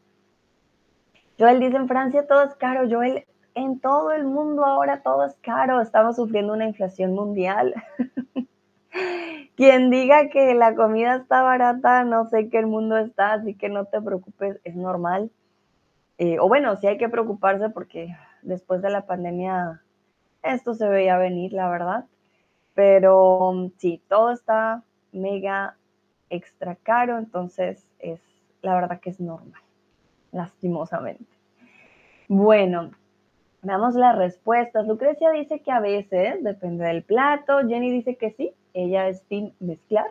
Joel 1.39 1.61
dice, 1.61 1.77
en 1.77 1.89
Francia 1.89 2.27
todo 2.27 2.43
es 2.43 2.55
caro, 2.55 2.89
Joel, 2.89 3.25
en 3.55 3.81
todo 3.81 4.13
el 4.13 4.25
mundo 4.25 4.65
ahora 4.65 5.03
todo 5.03 5.25
es 5.25 5.35
caro, 5.43 5.81
estamos 5.81 6.17
sufriendo 6.17 6.53
una 6.53 6.67
inflación 6.67 7.15
mundial. 7.15 7.75
Quien 9.57 9.91
diga 9.91 10.29
que 10.29 10.55
la 10.55 10.75
comida 10.75 11.17
está 11.17 11.43
barata, 11.43 12.05
no 12.05 12.27
sé 12.27 12.49
qué 12.49 12.59
el 12.59 12.67
mundo 12.67 12.97
está, 12.97 13.35
así 13.35 13.55
que 13.55 13.69
no 13.69 13.85
te 13.85 14.01
preocupes, 14.01 14.61
es 14.65 14.77
normal. 14.77 15.31
Eh, 16.19 16.39
o 16.39 16.49
bueno, 16.49 16.77
sí 16.77 16.87
hay 16.87 16.99
que 16.99 17.09
preocuparse 17.09 17.71
porque 17.71 18.15
después 18.43 18.83
de 18.83 18.91
la 18.91 19.07
pandemia 19.07 19.83
esto 20.43 20.75
se 20.75 20.89
veía 20.89 21.19
venir, 21.19 21.53
la 21.53 21.69
verdad. 21.69 22.07
Pero 22.75 23.71
sí, 23.79 24.03
todo 24.09 24.31
está 24.31 24.83
mega 25.13 25.77
extra 26.31 26.77
caro, 26.77 27.19
entonces 27.19 27.87
es 27.99 28.21
la 28.63 28.75
verdad 28.75 29.01
que 29.01 29.11
es 29.11 29.21
normal, 29.21 29.61
lastimosamente. 30.33 31.27
Bueno, 32.29 32.91
veamos 33.63 33.95
las 33.95 34.17
respuestas. 34.17 34.87
Lucrecia 34.87 35.31
dice 35.31 35.61
que 35.61 35.73
a 35.73 35.81
veces 35.81 36.43
depende 36.43 36.85
del 36.85 37.03
plato. 37.03 37.59
Jenny 37.67 37.91
dice 37.91 38.17
que 38.17 38.31
sí, 38.33 38.53
ella 38.75 39.09
es 39.09 39.23
sin 39.29 39.55
mezclar. 39.61 40.07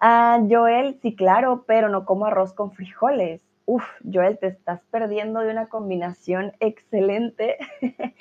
Ah, 0.00 0.40
Joel, 0.48 0.98
sí, 1.00 1.14
claro, 1.14 1.64
pero 1.66 1.88
no 1.88 2.04
como 2.04 2.26
arroz 2.26 2.52
con 2.52 2.72
frijoles. 2.72 3.40
Uf, 3.66 3.84
Joel, 4.10 4.38
te 4.38 4.48
estás 4.48 4.80
perdiendo 4.90 5.40
de 5.40 5.50
una 5.50 5.68
combinación 5.68 6.52
excelente. 6.60 7.56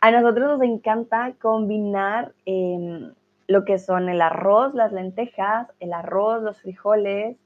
a 0.00 0.10
nosotros 0.10 0.58
nos 0.58 0.62
encanta 0.62 1.32
combinar 1.40 2.34
em, 2.44 3.14
lo 3.46 3.64
que 3.64 3.78
son 3.78 4.08
el 4.08 4.20
arroz, 4.22 4.74
las 4.74 4.92
lentejas, 4.92 5.68
el 5.80 5.92
arroz, 5.92 6.42
los 6.42 6.60
frijoles. 6.60 7.36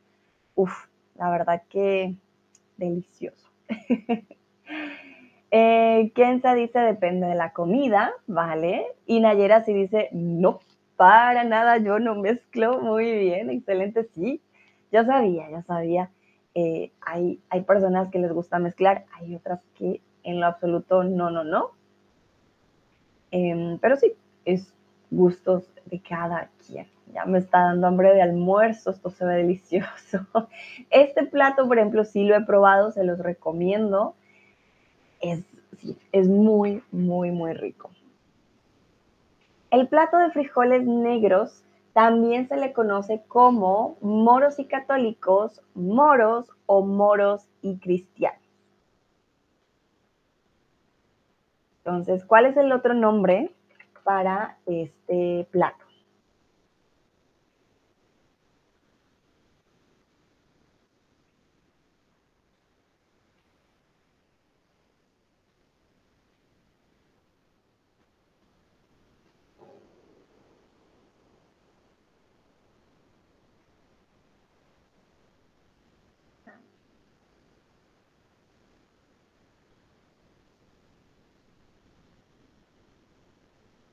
Uf, 0.54 0.86
la 1.16 1.30
verdad 1.30 1.62
que 1.68 2.14
delicioso. 2.76 3.48
eh, 5.50 6.12
Kenza 6.14 6.54
dice 6.54 6.78
depende 6.78 7.26
de 7.26 7.34
la 7.34 7.52
comida, 7.52 8.12
¿vale? 8.26 8.86
Y 9.06 9.20
Nayera 9.20 9.64
sí 9.64 9.72
dice 9.72 10.08
no, 10.12 10.60
para 10.96 11.44
nada, 11.44 11.78
yo 11.78 11.98
no 11.98 12.14
mezclo. 12.14 12.80
Muy 12.80 13.10
bien, 13.18 13.50
excelente, 13.50 14.04
sí. 14.14 14.40
Yo 14.90 15.04
sabía, 15.04 15.50
ya 15.50 15.62
sabía. 15.62 16.10
Eh, 16.54 16.92
hay, 17.00 17.40
hay 17.50 17.60
personas 17.62 18.10
que 18.10 18.18
les 18.18 18.32
gusta 18.32 18.58
mezclar, 18.58 19.04
hay 19.12 19.36
otras 19.36 19.60
que 19.74 20.00
en 20.24 20.40
lo 20.40 20.46
absoluto 20.46 21.04
no, 21.04 21.30
no, 21.30 21.44
no. 21.44 21.70
Em, 23.30 23.78
pero 23.78 23.96
sí, 23.96 24.14
es 24.44 24.74
gustos 25.10 25.64
de 25.86 26.00
cada 26.00 26.50
quien. 26.66 26.86
Ya 27.12 27.24
me 27.24 27.38
está 27.38 27.60
dando 27.60 27.86
hambre 27.86 28.12
de 28.12 28.22
almuerzo, 28.22 28.90
esto 28.90 29.10
se 29.10 29.24
ve 29.24 29.36
delicioso. 29.36 30.26
Este 30.90 31.24
plato, 31.24 31.66
por 31.66 31.78
ejemplo, 31.78 32.04
sí 32.04 32.24
lo 32.24 32.36
he 32.36 32.44
probado, 32.44 32.90
se 32.90 33.04
los 33.04 33.18
recomiendo. 33.18 34.14
Es, 35.20 35.42
es 36.12 36.28
muy, 36.28 36.82
muy, 36.92 37.30
muy 37.30 37.54
rico. 37.54 37.90
El 39.70 39.88
plato 39.88 40.18
de 40.18 40.30
frijoles 40.30 40.86
negros 40.86 41.64
también 41.92 42.48
se 42.48 42.56
le 42.56 42.72
conoce 42.72 43.22
como 43.26 43.96
moros 44.00 44.58
y 44.58 44.66
católicos, 44.66 45.60
moros 45.74 46.50
o 46.66 46.84
moros 46.84 47.48
y 47.60 47.78
cristianos. 47.78 48.40
Entonces, 51.78 52.24
¿cuál 52.24 52.46
es 52.46 52.56
el 52.56 52.70
otro 52.72 52.94
nombre 52.94 53.50
para 54.08 54.56
este 54.64 55.46
plato? 55.50 55.87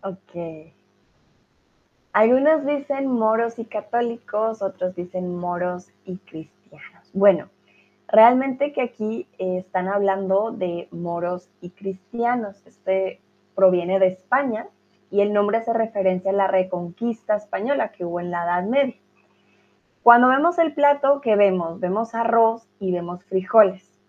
Ok. 0.06 0.72
Algunos 2.14 2.64
dicen 2.64 3.08
moros 3.08 3.58
y 3.58 3.66
católicos, 3.66 4.62
otros 4.62 4.94
dicen 4.94 5.36
moros 5.36 5.88
y 6.06 6.18
cristianos. 6.18 7.10
Bueno, 7.14 7.50
realmente 8.08 8.72
que 8.72 8.84
aquí 8.84 9.28
están 9.40 9.88
hablando 9.88 10.52
de 10.52 10.88
moros 10.92 11.50
y 11.60 11.72
cristianos. 11.72 12.64
Este 12.68 13.20
proviene 13.56 13.98
de 13.98 14.10
España 14.10 14.68
y 15.10 15.22
el 15.22 15.34
nombre 15.34 15.58
hace 15.58 15.74
referencia 15.74 16.30
a 16.30 16.36
la 16.36 16.48
reconquista 16.48 17.36
española 17.36 17.92
que 17.92 18.06
hubo 18.06 18.20
en 18.20 18.30
la 18.30 18.44
Edad 18.44 18.64
Media. 18.64 19.02
Cuando 20.04 20.28
vemos 20.28 20.60
el 20.60 20.76
plato, 20.76 21.20
¿qué 21.20 21.36
vemos? 21.36 21.80
Vemos 21.80 22.14
arroz 22.14 22.68
y 22.80 22.92
vemos 22.92 23.24
frijoles. 23.24 24.00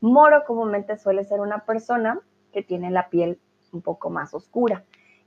Moro 0.00 0.44
comúnmente 0.46 0.96
suele 0.96 1.24
ser 1.24 1.40
una 1.40 1.66
persona 1.66 2.20
que 2.54 2.62
tiene 2.62 2.90
la 2.90 3.10
piel 3.10 3.38
un 3.70 3.82
poco 3.82 4.08
más 4.08 4.32
oscura. 4.32 4.82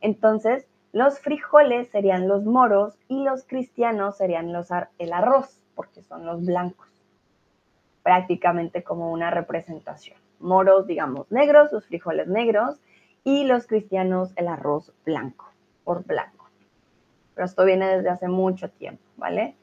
Entonces, 0.06 0.68
los 0.94 1.20
frijoles 1.20 1.90
serían 1.90 2.28
los 2.28 2.44
moros 2.44 2.94
y 3.08 3.24
los 3.24 3.44
cristianos 3.44 4.18
serían 4.18 4.54
los 4.54 4.70
el 5.00 5.14
arroz, 5.14 5.60
porque 5.74 6.04
son 6.04 6.28
los 6.28 6.46
blancos. 6.46 6.88
Prácticamente 8.04 8.84
como 8.84 9.12
una 9.12 9.32
representación. 9.32 10.16
Moros, 10.40 10.86
digamos, 10.86 11.32
negros, 11.32 11.72
los 11.72 11.88
frijoles 11.88 12.28
negros, 12.28 12.78
y 13.24 13.46
los 13.46 13.66
cristianos 13.66 14.32
el 14.36 14.48
arroz 14.48 14.94
blanco, 15.04 15.50
por 15.84 16.06
blanco. 16.06 16.46
Pero 17.34 17.46
esto 17.46 17.66
viene 17.66 17.88
desde 17.88 18.10
hace 18.10 18.28
mucho 18.28 18.70
tiempo, 18.70 19.02
¿vale? 19.18 19.56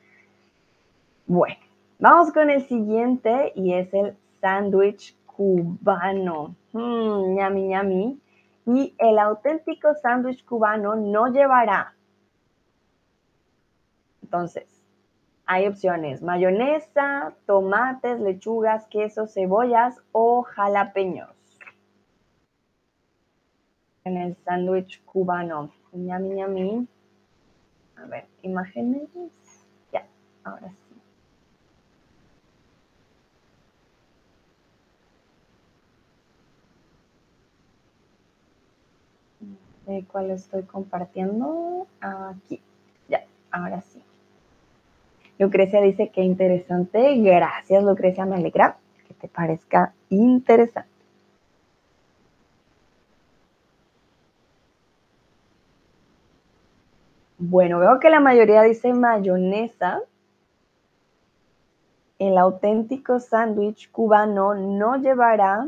Bueno, 1.29 1.61
vamos 2.01 2.33
con 2.33 2.51
el 2.51 2.67
siguiente 2.67 3.53
y 3.55 3.75
es 3.75 3.95
el 3.95 4.17
sándwich 4.41 5.15
cubano. 5.25 6.57
Mmm, 6.73 7.37
ñami, 7.37 7.69
ñami. 7.69 8.22
Y 8.65 8.95
el 8.99 9.19
auténtico 9.19 9.95
sándwich 9.95 10.45
cubano 10.45 10.95
no 10.95 11.29
llevará. 11.29 11.95
Entonces, 14.23 14.83
hay 15.47 15.67
opciones, 15.67 16.23
mayonesa, 16.23 17.35
tomates, 17.47 18.21
lechugas, 18.21 18.87
quesos, 18.87 19.35
cebollas 19.35 20.01
o 20.13 20.43
jalapeños. 20.43 21.31
En 24.05 24.17
el 24.17 24.37
sándwich 24.45 25.05
cubano. 25.05 25.73
Ñami. 25.93 26.89
A 27.97 28.07
ver, 28.07 28.27
imágenes. 28.43 29.09
Ya, 29.93 30.07
ahora 30.45 30.71
sí. 30.71 30.82
De 39.87 40.05
cuál 40.11 40.31
estoy 40.31 40.63
compartiendo. 40.63 41.87
Aquí. 42.01 42.61
Ya, 43.09 43.25
ahora 43.51 43.81
sí. 43.81 44.03
Lucrecia 45.39 45.81
dice 45.81 46.11
que 46.11 46.23
interesante. 46.23 47.17
Gracias, 47.19 47.83
Lucrecia, 47.83 48.25
me 48.27 48.37
alegra 48.37 48.77
que 49.07 49.15
te 49.15 49.29
parezca 49.29 49.93
interesante. 50.09 50.93
Bueno, 57.45 57.81
veo 57.81 57.99
que 57.99 58.09
la 58.09 58.21
mayoría 58.21 58.63
dice 58.63 58.93
mayonesa. 58.93 60.01
El 62.21 62.39
auténtico 62.39 63.19
sándwich 63.19 63.91
cubano 63.91 64.55
no 64.55 64.97
llevará, 64.97 65.67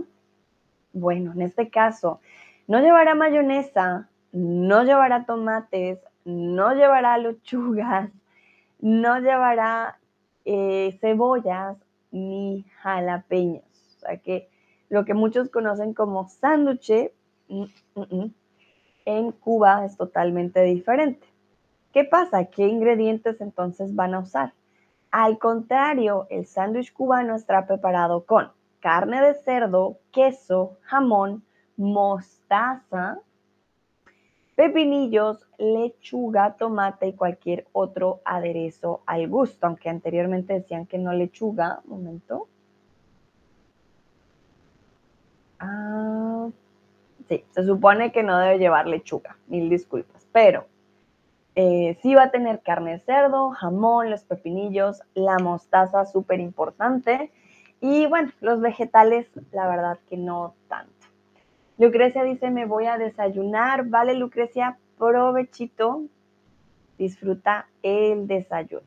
bueno, 0.93 1.33
en 1.33 1.43
este 1.43 1.69
caso, 1.71 2.21
no 2.67 2.81
llevará 2.81 3.15
mayonesa, 3.15 4.09
no 4.33 4.85
llevará 4.85 5.25
tomates, 5.27 5.99
no 6.25 6.75
llevará 6.75 7.19
lechugas, 7.19 8.11
no 8.81 9.19
llevará 9.21 9.99
eh, 10.45 10.97
cebollas 11.01 11.77
ni 12.11 12.65
jalapeños. 12.81 13.65
O 13.97 14.01
sea 14.01 14.17
que 14.19 14.49
lo 14.89 15.05
que 15.05 15.15
muchos 15.15 15.49
conocen 15.51 15.95
como 15.95 16.29
sándwich 16.29 17.11
mm, 17.49 17.65
mm, 17.95 18.17
mm, 18.17 18.35
en 19.07 19.33
Cuba 19.33 19.85
es 19.85 19.97
totalmente 19.97 20.63
diferente. 20.63 21.27
¿Qué 21.93 22.05
pasa? 22.05 22.47
¿Qué 22.47 22.67
ingredientes 22.67 23.41
entonces 23.41 23.95
van 23.95 24.15
a 24.15 24.21
usar? 24.21 24.53
Al 25.11 25.39
contrario, 25.39 26.27
el 26.29 26.47
sándwich 26.47 26.93
cubano 26.93 27.37
está 27.37 27.67
preparado 27.67 28.25
con 28.25 28.51
carne 28.81 29.23
de 29.23 29.35
cerdo, 29.35 29.99
queso, 30.11 30.77
jamón, 30.83 31.45
mostaza, 31.77 33.19
pepinillos, 34.55 35.47
lechuga, 35.59 36.57
tomate 36.57 37.09
y 37.09 37.13
cualquier 37.15 37.67
otro 37.73 38.21
aderezo 38.25 39.03
al 39.07 39.29
gusto, 39.29 39.67
aunque 39.67 39.89
anteriormente 39.89 40.55
decían 40.55 40.87
que 40.87 40.99
no 40.99 41.13
lechuga. 41.13 41.81
Un 41.85 41.91
momento. 41.91 42.49
Ah, 45.59 46.49
sí, 47.29 47.45
se 47.51 47.65
supone 47.65 48.13
que 48.13 48.23
no 48.23 48.39
debe 48.39 48.59
llevar 48.59 48.87
lechuga, 48.87 49.37
mil 49.47 49.71
disculpas, 49.71 50.27
pero 50.33 50.67
eh, 51.57 51.97
sí 52.03 52.15
va 52.15 52.25
a 52.25 52.31
tener 52.31 52.61
carne 52.63 52.93
de 52.93 52.99
cerdo, 53.01 53.51
jamón, 53.51 54.11
los 54.11 54.25
pepinillos, 54.25 55.03
la 55.15 55.39
mostaza, 55.39 56.05
súper 56.05 56.41
importante. 56.41 57.33
Y 57.81 58.07
bueno, 58.07 58.33
los 58.41 58.61
vegetales, 58.61 59.29
la 59.53 59.69
verdad 59.69 59.99
que 60.09 60.17
no 60.17 60.55
tanto. 60.69 61.04
Lucrecia 61.77 62.23
dice, 62.23 62.51
me 62.51 62.67
voy 62.67 62.87
a 62.87 62.99
desayunar. 62.99 63.89
Vale, 63.89 64.15
Lucrecia, 64.15 64.79
provechito. 64.97 66.03
Disfruta 66.99 67.67
el 67.83 68.29
desayuno. 68.29 68.87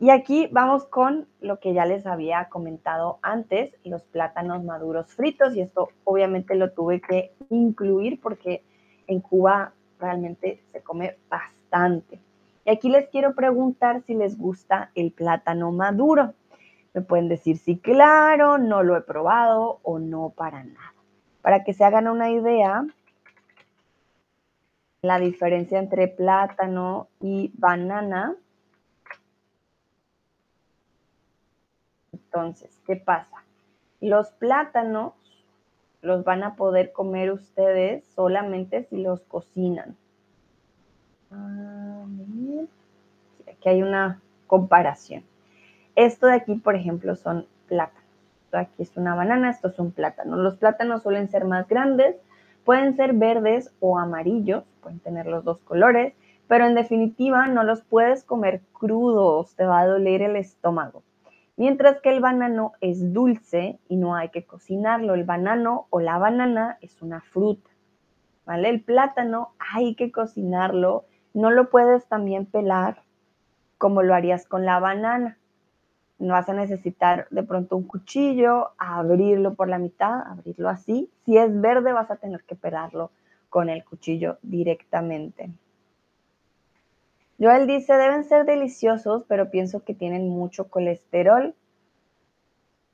Y 0.00 0.10
aquí 0.10 0.48
vamos 0.52 0.84
con 0.84 1.26
lo 1.40 1.58
que 1.58 1.74
ya 1.74 1.84
les 1.84 2.06
había 2.06 2.48
comentado 2.48 3.18
antes, 3.20 3.74
los 3.82 4.04
plátanos 4.04 4.62
maduros 4.62 5.12
fritos. 5.12 5.56
Y 5.56 5.60
esto 5.62 5.88
obviamente 6.04 6.54
lo 6.54 6.70
tuve 6.70 7.00
que 7.00 7.32
incluir 7.50 8.20
porque 8.20 8.62
en 9.08 9.20
Cuba 9.20 9.72
realmente 9.98 10.62
se 10.70 10.80
come 10.82 11.16
bastante. 11.28 12.20
Y 12.64 12.70
aquí 12.70 12.88
les 12.90 13.08
quiero 13.08 13.34
preguntar 13.34 14.02
si 14.02 14.14
les 14.14 14.38
gusta 14.38 14.92
el 14.94 15.10
plátano 15.10 15.72
maduro. 15.72 16.34
Me 16.94 17.00
pueden 17.00 17.28
decir 17.28 17.56
si 17.58 17.78
claro, 17.78 18.58
no 18.58 18.84
lo 18.84 18.96
he 18.96 19.00
probado 19.00 19.80
o 19.82 19.98
no 19.98 20.30
para 20.30 20.62
nada. 20.62 20.97
Para 21.42 21.64
que 21.64 21.72
se 21.72 21.84
hagan 21.84 22.08
una 22.08 22.30
idea, 22.30 22.84
la 25.02 25.18
diferencia 25.18 25.78
entre 25.78 26.08
plátano 26.08 27.08
y 27.20 27.52
banana. 27.54 28.34
Entonces, 32.12 32.78
¿qué 32.86 32.96
pasa? 32.96 33.36
Los 34.00 34.30
plátanos 34.32 35.14
los 36.02 36.24
van 36.24 36.42
a 36.42 36.56
poder 36.56 36.92
comer 36.92 37.32
ustedes 37.32 38.04
solamente 38.14 38.84
si 38.84 39.02
los 39.02 39.20
cocinan. 39.22 39.96
Ah, 41.30 42.04
aquí 43.50 43.68
hay 43.68 43.82
una 43.82 44.20
comparación. 44.46 45.24
Esto 45.96 46.26
de 46.26 46.34
aquí, 46.34 46.54
por 46.54 46.76
ejemplo, 46.76 47.16
son 47.16 47.46
plátanos 47.66 48.07
aquí 48.52 48.82
es 48.82 48.96
una 48.96 49.14
banana, 49.14 49.50
esto 49.50 49.68
es 49.68 49.78
un 49.78 49.92
plátano. 49.92 50.36
Los 50.36 50.56
plátanos 50.56 51.02
suelen 51.02 51.28
ser 51.28 51.44
más 51.44 51.68
grandes 51.68 52.16
Pueden 52.68 52.96
ser 52.96 53.14
verdes 53.14 53.74
o 53.80 53.98
amarillos, 53.98 54.62
pueden 54.82 55.00
tener 55.00 55.24
los 55.24 55.42
dos 55.42 55.58
colores, 55.60 56.12
pero 56.48 56.66
en 56.66 56.74
definitiva 56.74 57.46
no 57.46 57.62
los 57.62 57.80
puedes 57.80 58.24
comer 58.24 58.60
crudos, 58.74 59.56
te 59.56 59.64
va 59.64 59.80
a 59.80 59.86
doler 59.86 60.20
el 60.20 60.36
estómago. 60.36 61.02
Mientras 61.56 62.02
que 62.02 62.10
el 62.10 62.20
banano 62.20 62.72
es 62.82 63.14
dulce 63.14 63.78
y 63.88 63.96
no 63.96 64.16
hay 64.16 64.28
que 64.28 64.44
cocinarlo. 64.44 65.14
El 65.14 65.24
banano 65.24 65.86
o 65.88 66.00
la 66.00 66.18
banana 66.18 66.76
es 66.82 67.00
una 67.00 67.22
fruta, 67.22 67.70
¿vale? 68.44 68.68
El 68.68 68.82
plátano 68.82 69.54
hay 69.58 69.94
que 69.94 70.12
cocinarlo, 70.12 71.06
no 71.32 71.50
lo 71.50 71.70
puedes 71.70 72.06
también 72.06 72.44
pelar 72.44 73.00
como 73.78 74.02
lo 74.02 74.14
harías 74.14 74.46
con 74.46 74.66
la 74.66 74.78
banana. 74.78 75.38
No 76.18 76.34
vas 76.34 76.48
a 76.48 76.54
necesitar 76.54 77.28
de 77.30 77.42
pronto 77.42 77.76
un 77.76 77.84
cuchillo, 77.84 78.70
abrirlo 78.78 79.54
por 79.54 79.68
la 79.68 79.78
mitad, 79.78 80.20
abrirlo 80.26 80.68
así. 80.68 81.10
Si 81.24 81.36
es 81.38 81.60
verde 81.60 81.92
vas 81.92 82.10
a 82.10 82.16
tener 82.16 82.42
que 82.42 82.56
pelarlo 82.56 83.10
con 83.48 83.68
el 83.68 83.84
cuchillo 83.84 84.38
directamente. 84.42 85.50
Joel 87.40 87.68
dice, 87.68 87.94
deben 87.94 88.24
ser 88.24 88.44
deliciosos, 88.46 89.24
pero 89.28 89.50
pienso 89.50 89.84
que 89.84 89.94
tienen 89.94 90.28
mucho 90.28 90.68
colesterol. 90.68 91.54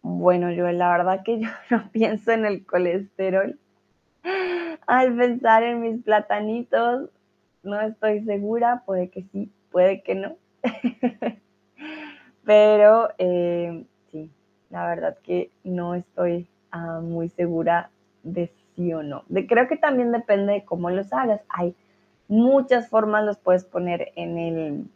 Bueno, 0.02 0.48
Joel, 0.54 0.78
la 0.78 0.90
verdad 0.90 1.22
que 1.24 1.40
yo 1.40 1.48
no 1.70 1.90
pienso 1.90 2.30
en 2.32 2.44
el 2.44 2.66
colesterol. 2.66 3.58
Al 4.86 5.16
pensar 5.16 5.62
en 5.62 5.80
mis 5.80 6.02
platanitos, 6.02 7.08
no 7.62 7.80
estoy 7.80 8.22
segura, 8.24 8.82
puede 8.84 9.08
que 9.08 9.22
sí, 9.32 9.50
puede 9.70 10.02
que 10.02 10.14
no. 10.14 10.36
pero 12.44 13.10
eh, 13.18 13.84
sí, 14.10 14.30
la 14.70 14.86
verdad 14.86 15.16
que 15.22 15.50
no 15.62 15.94
estoy 15.94 16.48
ah, 16.70 17.00
muy 17.02 17.28
segura 17.30 17.90
de 18.22 18.52
sí 18.74 18.92
o 18.92 19.02
no. 19.02 19.24
Creo 19.48 19.68
que 19.68 19.76
también 19.76 20.12
depende 20.12 20.54
de 20.54 20.64
cómo 20.64 20.90
los 20.90 21.12
hagas. 21.12 21.40
Hay 21.48 21.74
muchas 22.28 22.88
formas 22.88 23.24
los 23.24 23.38
puedes 23.38 23.64
poner 23.64 24.12
en, 24.16 24.38
el, 24.38 24.86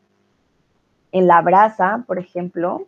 en 1.12 1.26
la 1.26 1.40
brasa, 1.42 2.04
por 2.06 2.18
ejemplo. 2.18 2.86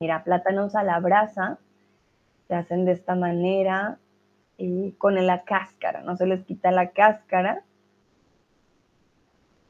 Mira, 0.00 0.24
plátanos 0.24 0.74
a 0.74 0.82
la 0.82 0.98
brasa 0.98 1.58
se 2.48 2.54
hacen 2.54 2.84
de 2.84 2.92
esta 2.92 3.14
manera 3.14 3.98
con 4.98 5.14
la 5.14 5.44
cáscara, 5.44 6.02
no 6.02 6.16
se 6.16 6.26
les 6.26 6.44
quita 6.44 6.70
la 6.70 6.90
cáscara. 6.90 7.62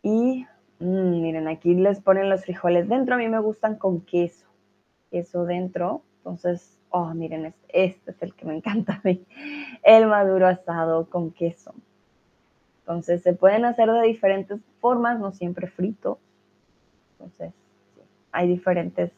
Y 0.02 0.46
mm, 0.80 1.20
miren, 1.22 1.48
aquí 1.48 1.74
les 1.74 2.00
ponen 2.00 2.28
los 2.28 2.44
frijoles 2.44 2.88
dentro, 2.88 3.14
a 3.14 3.18
mí 3.18 3.28
me 3.28 3.40
gustan 3.40 3.76
con 3.76 4.00
queso, 4.00 4.46
queso 5.10 5.44
dentro, 5.44 6.02
entonces 6.18 6.80
Oh, 6.90 7.14
miren, 7.14 7.46
este, 7.46 7.84
este, 7.84 8.10
es 8.10 8.22
el 8.22 8.34
que 8.34 8.44
me 8.44 8.54
encanta 8.56 8.94
a 8.94 9.00
mí. 9.04 9.24
El 9.82 10.06
maduro 10.06 10.46
asado 10.46 11.06
con 11.08 11.30
queso. 11.30 11.72
Entonces 12.80 13.22
se 13.22 13.32
pueden 13.32 13.64
hacer 13.64 13.90
de 13.90 14.02
diferentes 14.02 14.60
formas, 14.80 15.18
no 15.20 15.30
siempre 15.30 15.68
frito. 15.68 16.18
Entonces, 17.12 17.52
hay 18.32 18.48
diferentes 18.48 19.12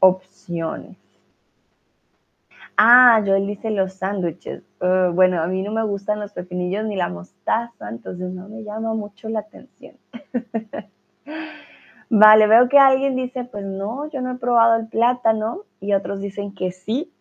opciones. 0.00 0.96
Ah, 2.84 3.22
Joel 3.24 3.46
dice 3.46 3.70
los 3.70 3.92
sándwiches. 3.92 4.64
Uh, 4.80 5.12
bueno, 5.14 5.40
a 5.40 5.46
mí 5.46 5.62
no 5.62 5.70
me 5.70 5.84
gustan 5.84 6.18
los 6.18 6.32
pepinillos 6.32 6.84
ni 6.84 6.96
la 6.96 7.08
mostaza, 7.08 7.88
entonces 7.88 8.32
no 8.32 8.48
me 8.48 8.64
llama 8.64 8.92
mucho 8.92 9.28
la 9.28 9.38
atención. 9.38 9.94
Vale, 12.10 12.48
veo 12.48 12.68
que 12.68 12.80
alguien 12.80 13.14
dice, 13.14 13.44
pues 13.44 13.64
no, 13.64 14.10
yo 14.10 14.20
no 14.20 14.32
he 14.32 14.34
probado 14.34 14.80
el 14.80 14.88
plátano 14.88 15.62
y 15.78 15.94
otros 15.94 16.20
dicen 16.20 16.56
que 16.56 16.72
sí, 16.72 17.12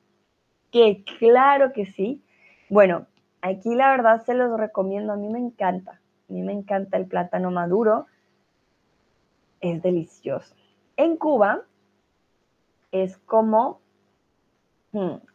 que 0.72 1.04
claro 1.20 1.74
que 1.74 1.86
sí. 1.86 2.24
Bueno, 2.68 3.06
aquí 3.44 3.76
la 3.76 3.92
verdad 3.92 4.24
se 4.26 4.34
los 4.34 4.60
recomiendo, 4.60 5.14
a 5.14 5.16
mí 5.16 5.30
me 5.30 5.38
encanta, 5.38 6.02
a 6.28 6.34
mí 6.34 6.42
me 6.42 6.54
encanta 6.54 6.98
el 6.98 7.06
plátano 7.06 7.52
maduro, 7.52 8.08
es 9.60 9.80
delicioso. 9.84 10.56
En 10.98 11.18
Cuba 11.18 11.62
es 12.92 13.16
como 13.20 13.81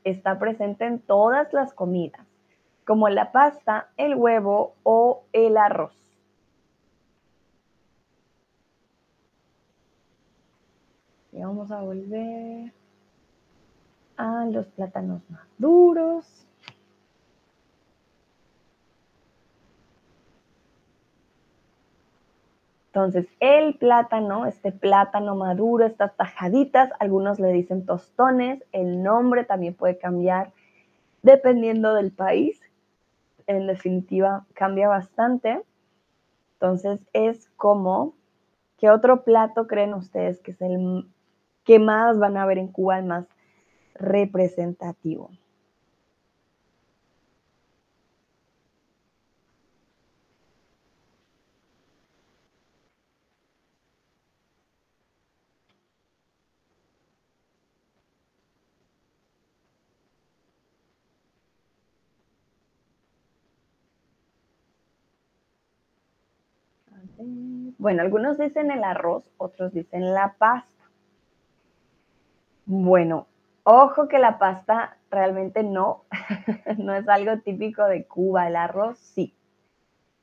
está 0.05 0.39
presente 0.39 0.87
en 0.87 0.99
todas 1.01 1.53
las 1.53 1.73
comidas, 1.73 2.27
como 2.85 3.09
la 3.09 3.33
pasta, 3.33 3.89
el 3.97 4.15
huevo 4.15 4.75
o 4.83 5.25
el 5.33 5.57
arroz. 5.57 5.95
Y 11.33 11.41
vamos 11.41 11.71
a 11.71 11.83
volver 11.83 12.73
a 14.17 14.47
los 14.47 14.67
plátanos 14.69 15.23
maduros. 15.29 16.47
Entonces, 22.97 23.27
el 23.41 23.75
plátano, 23.75 24.47
este 24.47 24.73
plátano 24.73 25.37
maduro, 25.37 25.85
estas 25.85 26.17
tajaditas, 26.17 26.89
algunos 26.99 27.39
le 27.39 27.53
dicen 27.53 27.85
tostones, 27.85 28.65
el 28.73 29.03
nombre 29.03 29.45
también 29.45 29.75
puede 29.75 29.99
cambiar 29.99 30.55
dependiendo 31.21 31.93
del 31.93 32.11
país. 32.11 32.59
En 33.47 33.67
definitiva, 33.67 34.47
cambia 34.55 34.89
bastante. 34.89 35.63
Entonces, 36.55 36.99
es 37.13 37.51
como, 37.59 38.15
¿qué 38.79 38.89
otro 38.89 39.25
plato 39.25 39.67
creen 39.67 39.93
ustedes 39.93 40.41
que 40.41 40.53
es 40.53 40.63
el 40.63 41.07
¿Qué 41.65 41.79
más 41.79 42.19
van 42.19 42.39
a 42.39 42.47
ver 42.47 42.57
en 42.57 42.69
Cuba 42.69 42.99
el 42.99 43.05
más 43.05 43.27
representativo? 43.93 45.29
Bueno, 67.87 68.03
algunos 68.03 68.37
dicen 68.37 68.73
el 68.73 68.83
arroz, 68.83 69.31
otros 69.39 69.73
dicen 69.73 70.13
la 70.13 70.35
pasta. 70.39 70.91
Bueno, 72.65 73.29
ojo 73.63 74.09
que 74.09 74.19
la 74.19 74.41
pasta 74.41 74.97
realmente 75.09 75.63
no, 75.63 76.03
no 76.79 76.95
es 76.97 77.09
algo 77.09 77.39
típico 77.43 77.85
de 77.85 78.05
Cuba, 78.05 78.49
el 78.49 78.57
arroz 78.57 78.99
sí. 78.99 79.37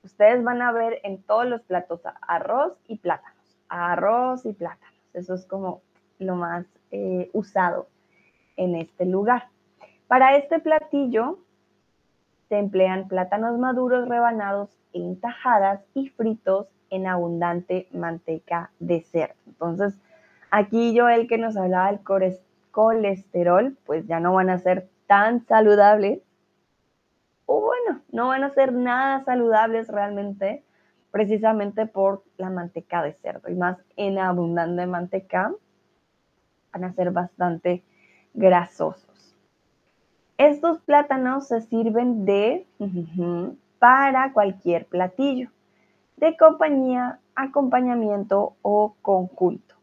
Ustedes 0.04 0.44
van 0.44 0.62
a 0.62 0.74
ver 0.74 1.00
en 1.04 1.24
todos 1.24 1.46
los 1.46 1.62
platos 1.62 2.02
arroz 2.28 2.74
y 2.90 2.98
plátanos, 2.98 3.58
arroz 3.70 4.46
y 4.46 4.52
plátanos. 4.52 5.00
Eso 5.14 5.34
es 5.34 5.46
como 5.46 5.84
lo 6.20 6.36
más 6.36 6.66
eh, 6.92 7.30
usado 7.32 7.88
en 8.58 8.76
este 8.76 9.06
lugar. 9.06 9.48
Para 10.10 10.36
este 10.36 10.60
platillo 10.60 11.40
se 12.50 12.58
emplean 12.58 13.08
plátanos 13.08 13.58
maduros 13.58 14.10
rebanados 14.10 14.70
en 14.92 15.18
tajadas 15.18 15.80
y 15.94 16.10
fritos 16.10 16.68
en 16.94 17.08
abundante 17.08 17.88
manteca 17.92 18.72
de 18.80 19.02
cerdo. 19.02 19.36
Entonces, 19.48 20.00
Aquí 20.56 20.94
yo 20.94 21.10
el 21.10 21.28
que 21.28 21.40
nos 21.40 21.58
hablaba 21.58 21.92
del 21.92 22.02
colesterol, 22.70 23.76
pues 23.88 24.06
ya 24.06 24.20
no 24.20 24.36
van 24.36 24.52
a 24.52 24.60
ser 24.60 24.88
tan 25.08 25.44
saludables. 25.48 26.22
O 27.48 27.60
bueno, 27.60 28.02
no 28.12 28.28
van 28.28 28.44
a 28.44 28.52
ser 28.52 28.72
nada 28.72 29.24
saludables 29.24 29.88
realmente, 29.88 30.64
precisamente 31.10 31.88
por 31.88 32.22
la 32.38 32.52
manteca 32.52 33.02
de 33.02 33.14
cerdo. 33.14 33.50
Y 33.50 33.56
más 33.56 33.80
en 33.96 34.20
abundante 34.20 34.86
manteca, 34.86 35.52
van 36.72 36.84
a 36.84 36.94
ser 36.94 37.10
bastante 37.10 37.84
grasosos. 38.36 39.36
Estos 40.38 40.82
plátanos 40.82 41.48
se 41.48 41.62
sirven 41.62 42.26
de 42.26 42.68
para 43.80 44.34
cualquier 44.34 44.86
platillo, 44.86 45.50
de 46.18 46.38
compañía, 46.38 47.20
acompañamiento 47.36 48.56
o 48.62 48.96
conjunto. 49.02 49.76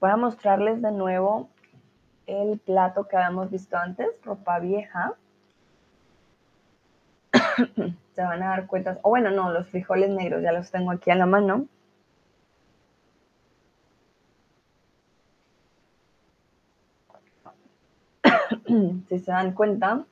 Voy 0.00 0.10
a 0.10 0.16
mostrarles 0.16 0.80
de 0.80 0.92
nuevo 0.92 1.50
el 2.26 2.58
plato 2.58 3.06
que 3.06 3.16
habíamos 3.16 3.50
visto 3.50 3.76
antes, 3.76 4.08
ropa 4.24 4.58
vieja. 4.58 5.14
Se 8.14 8.22
van 8.22 8.42
a 8.42 8.48
dar 8.48 8.66
cuenta, 8.66 8.98
o 9.02 9.10
bueno, 9.10 9.30
no, 9.30 9.52
los 9.52 9.68
frijoles 9.68 10.10
negros 10.10 10.42
ya 10.42 10.52
los 10.52 10.70
tengo 10.70 10.90
aquí 10.90 11.10
a 11.10 11.16
la 11.16 11.26
mano. 11.26 11.66
si 19.08 19.18
se 19.18 19.30
dan 19.30 19.52
cuenta, 19.52 20.04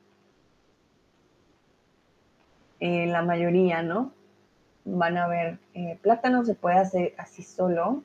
eh, 2.80 3.06
la 3.06 3.22
mayoría, 3.22 3.82
¿no? 3.82 4.12
Van 4.84 5.16
a 5.16 5.28
ver 5.28 5.58
eh, 5.74 5.98
plátano, 6.02 6.44
se 6.44 6.54
puede 6.54 6.78
hacer 6.78 7.14
así 7.18 7.42
solo 7.42 8.02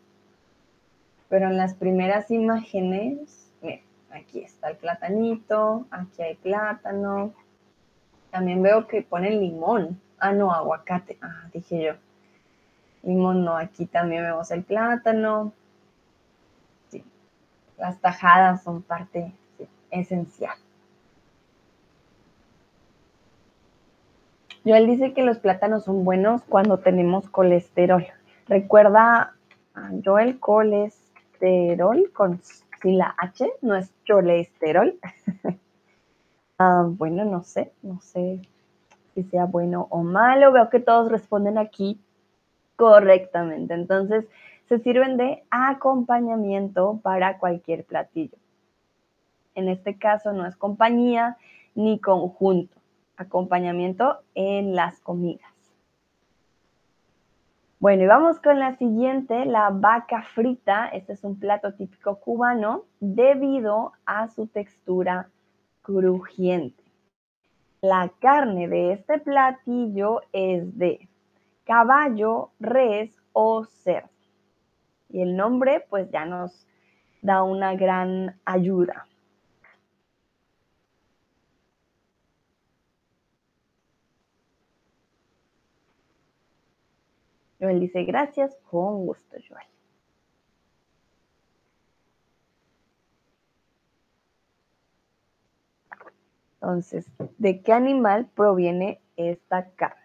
Pero 1.30 1.48
en 1.48 1.58
las 1.58 1.74
primeras 1.76 2.30
imágenes, 2.32 3.52
miren, 3.62 3.82
aquí 4.12 4.42
está 4.42 4.70
el 4.70 4.78
platanito, 4.78 5.86
aquí 5.92 6.22
hay 6.22 6.36
plátano. 6.36 7.34
También 8.32 8.62
veo 8.62 8.88
que 8.88 9.02
ponen 9.02 9.40
limón. 9.40 10.00
Ah, 10.20 10.32
no, 10.32 10.52
aguacate. 10.52 11.18
Ah, 11.22 11.50
dije 11.54 11.84
yo. 11.84 11.94
Limón 13.04 13.44
no, 13.44 13.58
aquí 13.58 13.86
también 13.86 14.24
vemos 14.24 14.50
el 14.52 14.64
plátano. 14.64 15.54
Sí. 16.90 17.04
Las 17.78 18.00
tajadas 18.00 18.64
son 18.64 18.82
parte 18.82 19.34
esencial. 19.94 20.56
Joel 24.66 24.88
dice 24.88 25.14
que 25.14 25.24
los 25.24 25.40
plátanos 25.40 25.84
son 25.84 26.06
buenos 26.06 26.42
cuando 26.44 26.80
tenemos 26.80 27.30
colesterol. 27.30 28.06
Recuerda, 28.48 29.36
Joel, 30.04 30.40
colesterol 30.40 32.12
con 32.14 32.42
sin 32.82 32.98
la 32.98 33.16
H, 33.18 33.50
no 33.62 33.76
es 33.76 33.92
colesterol. 34.08 34.96
Ah, 36.60 36.86
bueno, 36.88 37.26
no 37.26 37.42
sé, 37.42 37.74
no 37.82 38.00
sé 38.00 38.40
si 39.16 39.24
sea 39.24 39.46
bueno 39.46 39.88
o 39.90 40.04
malo. 40.04 40.52
Veo 40.52 40.70
que 40.70 40.80
todos 40.80 41.12
responden 41.12 41.58
aquí 41.58 42.00
correctamente. 42.76 43.74
Entonces, 43.74 44.26
se 44.70 44.78
sirven 44.80 45.18
de 45.18 45.44
acompañamiento 45.50 47.00
para 47.02 47.40
cualquier 47.40 47.86
platillo. 47.86 48.38
En 49.56 49.70
este 49.70 49.98
caso 49.98 50.34
no 50.34 50.46
es 50.46 50.56
compañía 50.56 51.38
ni 51.76 52.00
conjunto 52.00 52.84
acompañamiento 53.18 54.20
en 54.36 54.76
las 54.76 55.00
comidas. 55.00 55.52
Bueno, 57.80 58.04
y 58.04 58.08
vamos 58.08 58.40
con 58.40 58.60
la 58.60 58.78
siguiente, 58.78 59.46
la 59.46 59.70
vaca 59.70 60.24
frita. 60.24 60.88
Este 60.88 61.14
es 61.14 61.24
un 61.24 61.38
plato 61.38 61.74
típico 61.74 62.20
cubano 62.20 62.86
debido 63.02 63.92
a 64.06 64.30
su 64.30 64.48
textura 64.48 65.30
crujiente. 65.82 66.82
La 67.82 68.10
carne 68.20 68.70
de 68.70 68.94
este 68.94 69.20
platillo 69.20 70.22
es 70.32 70.78
de 70.78 71.10
caballo, 71.66 72.52
res 72.62 73.22
o 73.34 73.66
cerdo. 73.66 74.10
Y 75.10 75.22
el 75.22 75.36
nombre 75.36 75.86
pues 75.90 76.10
ya 76.10 76.24
nos 76.24 76.66
da 77.22 77.44
una 77.44 77.76
gran 77.76 78.40
ayuda. 78.46 79.08
Joel 87.64 87.80
dice, 87.80 88.04
gracias, 88.04 88.58
con 88.70 89.06
gusto, 89.06 89.38
Joel. 89.48 89.66
Entonces, 96.56 97.06
¿de 97.38 97.62
qué 97.62 97.72
animal 97.72 98.30
proviene 98.36 99.02
esta 99.16 99.70
carne? 99.76 100.03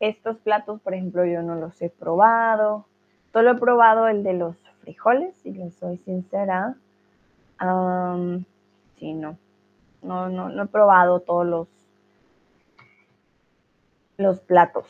Estos 0.00 0.38
platos, 0.38 0.80
por 0.80 0.94
ejemplo, 0.94 1.24
yo 1.24 1.42
no 1.42 1.54
los 1.54 1.80
he 1.82 1.90
probado. 1.90 2.86
Solo 3.32 3.52
he 3.52 3.54
probado 3.56 4.08
el 4.08 4.22
de 4.22 4.32
los 4.32 4.56
frijoles, 4.80 5.36
si 5.36 5.52
les 5.52 5.74
soy 5.74 5.98
sincera. 5.98 6.74
sí, 8.98 9.12
no. 9.12 9.36
No, 10.02 10.28
no. 10.30 10.48
no 10.48 10.62
he 10.62 10.66
probado 10.66 11.20
todos 11.20 11.46
los, 11.46 11.68
los 14.16 14.40
platos. 14.40 14.86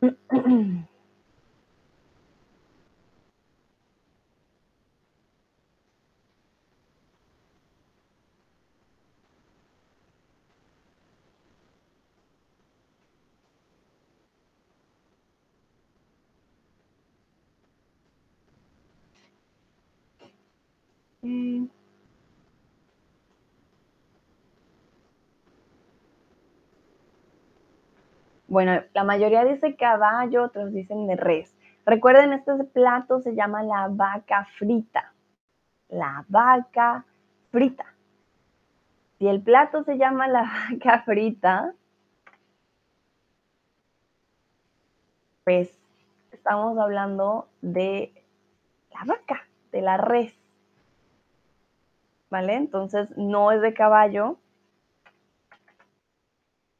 Mm. 21.22 21.66
Bueno, 28.48 28.82
la 28.92 29.04
mayoría 29.04 29.44
dice 29.44 29.76
caballo, 29.76 30.44
otros 30.44 30.72
dicen 30.72 31.06
de 31.06 31.16
res. 31.16 31.56
Recuerden, 31.86 32.32
este 32.32 32.52
plato 32.64 33.20
se 33.20 33.34
llama 33.34 33.62
la 33.62 33.88
vaca 33.88 34.46
frita. 34.58 35.14
La 35.88 36.24
vaca 36.28 37.06
frita. 37.50 37.86
Si 39.18 39.28
el 39.28 39.40
plato 39.40 39.84
se 39.84 39.96
llama 39.96 40.28
la 40.28 40.42
vaca 40.70 41.02
frita, 41.02 41.74
pues 45.44 45.78
estamos 46.32 46.76
hablando 46.78 47.48
de 47.62 48.12
la 48.92 49.04
vaca, 49.04 49.46
de 49.70 49.80
la 49.80 49.96
res. 49.96 50.41
¿Vale? 52.32 52.54
Entonces 52.54 53.10
no 53.18 53.52
es 53.52 53.60
de 53.60 53.74
caballo, 53.74 54.38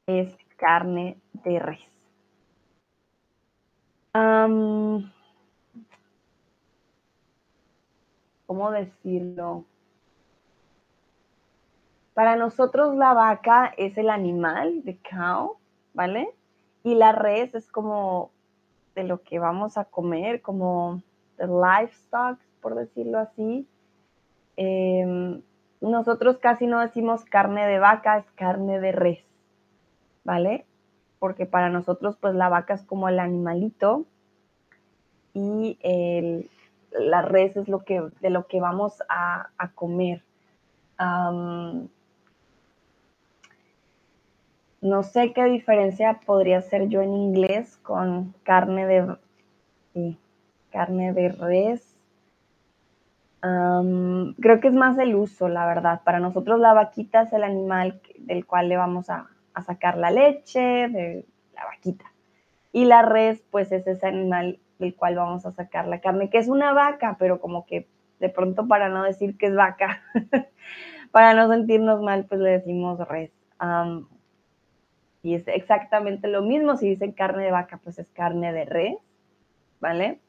es 0.06 0.34
carne 0.56 1.20
de 1.44 1.58
res. 1.58 1.80
¿Cómo 8.46 8.70
decirlo? 8.70 9.66
Para 12.14 12.36
nosotros 12.36 12.94
la 12.94 13.12
vaca 13.12 13.74
es 13.76 13.98
el 13.98 14.08
animal, 14.08 14.80
the 14.86 14.98
cow, 15.10 15.58
¿vale? 15.92 16.34
Y 16.82 16.94
la 16.94 17.12
res 17.12 17.54
es 17.54 17.70
como 17.70 18.30
de 18.94 19.04
lo 19.04 19.22
que 19.22 19.38
vamos 19.38 19.76
a 19.76 19.84
comer, 19.84 20.40
como 20.40 21.02
the 21.36 21.46
livestock, 21.46 22.38
por 22.62 22.74
decirlo 22.74 23.18
así. 23.18 23.68
Em, 24.56 25.42
nosotros 25.80 26.38
casi 26.38 26.66
no 26.66 26.80
decimos 26.80 27.24
carne 27.24 27.66
de 27.66 27.78
vaca, 27.78 28.18
es 28.18 28.30
carne 28.32 28.80
de 28.80 28.92
res, 28.92 29.24
¿vale? 30.24 30.66
Porque 31.18 31.46
para 31.46 31.70
nosotros 31.70 32.16
pues 32.20 32.34
la 32.34 32.48
vaca 32.48 32.74
es 32.74 32.82
como 32.84 33.08
el 33.08 33.18
animalito 33.18 34.06
y 35.34 35.78
la 36.92 37.22
res 37.22 37.56
es 37.56 37.68
lo 37.68 37.80
que, 37.80 38.02
de 38.20 38.30
lo 38.30 38.46
que 38.46 38.60
vamos 38.60 39.02
a, 39.08 39.50
comer. 39.74 40.22
no 44.80 45.02
sé 45.02 45.32
qué 45.32 45.44
diferencia 45.44 46.20
podría 46.26 46.60
ser 46.60 46.88
yo 46.88 47.02
en 47.02 47.14
inglés 47.14 47.76
con 47.78 48.34
carne 48.42 48.86
de, 48.86 50.16
carne 50.70 51.12
de 51.12 51.28
res 51.30 51.91
creo 53.42 54.60
que 54.60 54.68
es 54.68 54.74
más 54.74 54.98
el 54.98 55.14
uso, 55.14 55.48
la 55.48 55.66
verdad. 55.66 56.02
Para 56.04 56.20
nosotros 56.20 56.60
la 56.60 56.74
vaquita 56.74 57.22
es 57.22 57.32
el 57.32 57.42
animal 57.42 58.00
del 58.18 58.46
cual 58.46 58.68
le 58.68 58.76
vamos 58.76 59.10
a, 59.10 59.28
sacar 59.66 59.98
la 59.98 60.10
leche, 60.10 60.88
la 60.88 61.64
vaquita. 61.66 62.06
Y 62.72 62.84
la 62.84 63.02
res, 63.02 63.44
pues 63.50 63.70
es 63.72 63.86
ese 63.86 64.06
animal 64.06 64.60
del 64.78 64.94
cual 64.94 65.16
vamos 65.16 65.44
a 65.44 65.52
sacar 65.52 65.86
la 65.88 66.00
carne, 66.00 66.30
que 66.30 66.38
es 66.38 66.48
una 66.48 66.72
vaca, 66.72 67.16
pero 67.18 67.40
como 67.40 67.66
que 67.66 67.88
de 68.18 68.28
pronto 68.28 68.68
para 68.68 68.88
no 68.88 69.02
decir 69.02 69.36
que 69.36 69.46
es 69.46 69.54
vaca, 69.54 70.02
para 71.10 71.34
no 71.34 71.48
sentirnos 71.48 72.00
mal, 72.00 72.24
pues 72.26 72.40
le 72.40 72.50
decimos 72.50 72.98
res. 73.08 73.32
y 75.22 75.34
es 75.34 75.46
exactamente 75.48 76.28
lo 76.28 76.42
mismo, 76.42 76.76
si 76.76 76.88
dicen 76.88 77.12
carne 77.12 77.44
de 77.44 77.50
vaca, 77.50 77.80
pues 77.82 77.98
es 77.98 78.08
carne 78.10 78.52
de 78.52 78.64
res, 78.64 78.96
¿vale? 79.80 80.20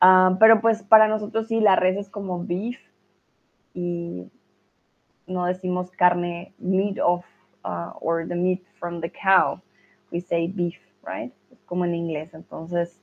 Ah, 0.00 0.36
pero 0.38 0.60
pues 0.60 0.82
para 0.82 1.08
nosotros 1.08 1.48
sí, 1.48 1.60
la 1.60 1.76
res 1.76 1.96
es 1.96 2.08
como 2.08 2.44
beef 2.44 2.78
y 3.74 4.30
no 5.26 5.44
decimos 5.46 5.90
carne, 5.90 6.52
meat 6.58 6.98
of, 6.98 7.24
uh, 7.64 7.92
or 8.00 8.26
the 8.26 8.34
meat 8.34 8.62
from 8.78 9.00
the 9.00 9.10
cow. 9.10 9.60
We 10.10 10.20
say 10.20 10.48
beef, 10.48 10.78
right? 11.04 11.32
como 11.68 11.84
en 11.84 11.94
inglés. 11.94 12.34
Entonces, 12.34 13.00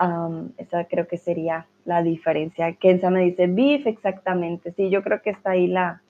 um, 0.00 0.50
esa 0.58 0.84
creo 0.84 1.08
que 1.08 1.16
sería 1.16 1.66
la 1.84 2.02
diferencia. 2.02 2.72
Kenza 2.74 3.10
me 3.10 3.22
dice 3.22 3.46
beef, 3.48 3.86
exactamente. 3.86 4.72
Sí, 4.72 4.90
yo 4.90 5.02
creo 5.02 5.22
que 5.22 5.30
está 5.30 5.52
ahí 5.52 5.66
la, 5.66 6.02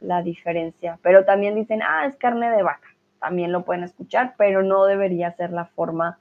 la 0.00 0.22
diferencia. 0.22 0.98
Pero 1.02 1.24
también 1.24 1.56
dicen, 1.56 1.82
ah, 1.82 2.06
es 2.06 2.16
carne 2.16 2.50
de 2.50 2.62
vaca. 2.62 2.88
También 3.18 3.50
lo 3.50 3.64
pueden 3.64 3.82
escuchar, 3.82 4.34
pero 4.36 4.62
no 4.62 4.84
debería 4.84 5.32
ser 5.32 5.50
la 5.50 5.64
forma 5.64 6.18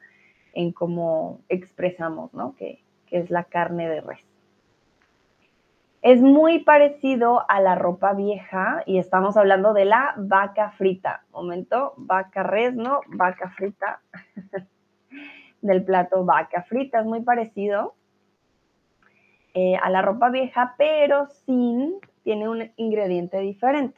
en 0.53 0.71
cómo 0.71 1.41
expresamos, 1.49 2.33
¿no? 2.33 2.55
Que, 2.55 2.79
que 3.07 3.19
es 3.19 3.29
la 3.29 3.43
carne 3.45 3.87
de 3.89 4.01
res. 4.01 4.25
Es 6.01 6.21
muy 6.21 6.59
parecido 6.59 7.49
a 7.49 7.59
la 7.59 7.73
ropa 7.73 8.13
vieja 8.13 8.83
y 8.85 8.99
estamos 8.99 9.37
hablando 9.37 9.73
de 9.73 9.85
la 9.85 10.13
vaca 10.17 10.69
frita. 10.71 11.23
Momento, 11.31 11.93
vaca 11.97 12.43
res, 12.43 12.75
¿no? 12.75 13.01
Vaca 13.07 13.49
frita. 13.49 14.01
Del 15.61 15.83
plato 15.83 16.23
vaca 16.23 16.61
frita, 16.61 16.99
es 16.99 17.07
muy 17.07 17.21
parecido 17.21 17.95
eh, 19.55 19.77
a 19.81 19.89
la 19.89 20.03
ropa 20.03 20.29
vieja, 20.29 20.75
pero 20.77 21.27
sin, 21.45 21.95
tiene 22.23 22.49
un 22.49 22.71
ingrediente 22.75 23.39
diferente. 23.39 23.97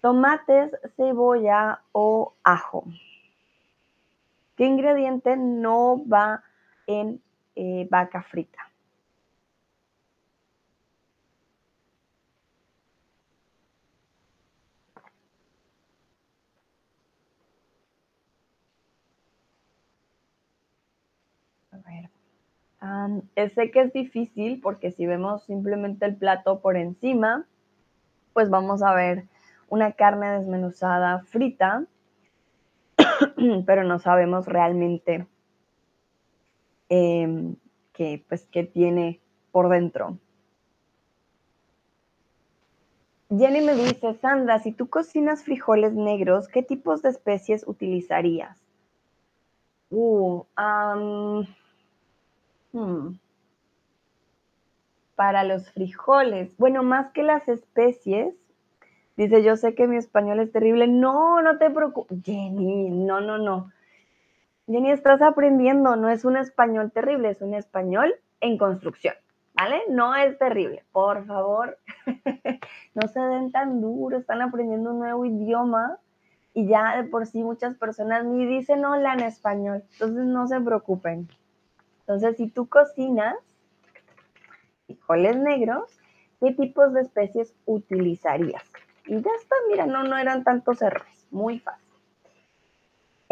Tomates, 0.00 0.70
cebolla 0.96 1.82
o 1.92 2.32
ajo. 2.42 2.84
¿Qué 4.56 4.64
ingrediente 4.64 5.36
no 5.36 6.00
va 6.08 6.44
en 6.86 7.20
eh, 7.56 7.86
vaca 7.90 8.22
frita? 8.22 8.70
sé 23.50 23.70
que 23.70 23.80
es 23.80 23.92
difícil 23.92 24.60
porque 24.60 24.90
si 24.92 25.06
vemos 25.06 25.44
simplemente 25.44 26.04
el 26.06 26.16
plato 26.16 26.60
por 26.60 26.76
encima, 26.76 27.46
pues 28.32 28.50
vamos 28.50 28.82
a 28.82 28.94
ver 28.94 29.24
una 29.68 29.92
carne 29.92 30.38
desmenuzada 30.38 31.20
frita, 31.20 31.86
pero 33.66 33.84
no 33.84 33.98
sabemos 33.98 34.46
realmente 34.46 35.26
em, 36.88 37.56
qué, 37.92 38.24
pues, 38.28 38.46
qué 38.50 38.64
tiene 38.64 39.20
por 39.52 39.68
dentro. 39.68 40.18
Jenny 43.30 43.60
me 43.62 43.74
dice, 43.74 44.14
Sandra, 44.14 44.58
si 44.60 44.72
tú 44.72 44.88
cocinas 44.88 45.44
frijoles 45.44 45.94
negros, 45.94 46.48
¿qué 46.48 46.62
tipos 46.62 47.02
de 47.02 47.10
especies 47.10 47.66
utilizarías? 47.66 48.58
Uh, 49.90 50.44
Hmm. 52.74 53.14
Para 55.14 55.44
los 55.44 55.70
frijoles. 55.70 56.56
Bueno, 56.58 56.82
más 56.82 57.12
que 57.12 57.22
las 57.22 57.48
especies, 57.48 58.34
dice, 59.16 59.44
yo 59.44 59.56
sé 59.56 59.76
que 59.76 59.86
mi 59.86 59.96
español 59.96 60.40
es 60.40 60.50
terrible. 60.50 60.88
No, 60.88 61.40
no 61.40 61.56
te 61.58 61.70
preocupes. 61.70 62.18
Jenny, 62.24 62.90
no, 62.90 63.20
no, 63.20 63.38
no. 63.38 63.70
Jenny, 64.66 64.92
estás 64.92 65.20
aprendiendo, 65.20 65.94
no 65.96 66.08
es 66.08 66.24
un 66.24 66.38
español 66.38 66.90
terrible, 66.90 67.28
es 67.28 67.42
un 67.42 67.52
español 67.52 68.14
en 68.40 68.56
construcción, 68.56 69.14
¿vale? 69.52 69.82
No 69.90 70.14
es 70.14 70.38
terrible, 70.38 70.84
por 70.90 71.26
favor. 71.26 71.78
no 72.94 73.08
se 73.08 73.20
den 73.20 73.52
tan 73.52 73.82
duro, 73.82 74.16
están 74.16 74.40
aprendiendo 74.40 74.92
un 74.92 75.00
nuevo 75.00 75.26
idioma 75.26 75.98
y 76.54 76.66
ya 76.66 76.96
de 76.96 77.04
por 77.08 77.26
sí 77.26 77.42
muchas 77.42 77.76
personas 77.76 78.24
ni 78.24 78.46
dicen 78.46 78.84
hola 78.86 79.12
en 79.12 79.20
español, 79.20 79.84
entonces 79.92 80.24
no 80.24 80.46
se 80.46 80.58
preocupen. 80.60 81.28
Entonces, 82.00 82.36
si 82.38 82.48
tú 82.48 82.66
cocinas 82.66 83.34
frijoles 84.86 85.36
negros, 85.36 86.00
¿qué 86.40 86.52
tipos 86.52 86.94
de 86.94 87.02
especies 87.02 87.54
utilizarías? 87.66 88.64
Y 89.06 89.20
ya 89.20 89.30
está, 89.38 89.56
mira, 89.68 89.84
no, 89.84 90.04
no 90.04 90.16
eran 90.16 90.42
tantos 90.42 90.80
errores, 90.80 91.26
muy 91.30 91.58
fácil. 91.58 91.83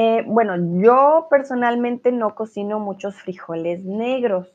Eh, 0.04 0.24
bueno, 0.26 0.56
yo 0.82 1.28
personalmente 1.30 2.10
no 2.10 2.34
cocino 2.34 2.80
muchos 2.80 3.14
frijoles 3.22 3.84
negros. 3.84 4.52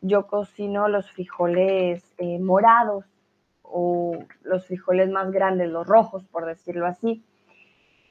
Yo 0.00 0.26
cocino 0.26 0.88
los 0.88 1.10
frijoles 1.10 2.14
eh, 2.16 2.38
morados 2.38 3.04
o 3.62 4.16
los 4.44 4.66
frijoles 4.66 5.10
más 5.10 5.30
grandes, 5.30 5.68
los 5.68 5.86
rojos, 5.86 6.24
por 6.24 6.46
decirlo 6.46 6.86
así. 6.86 7.22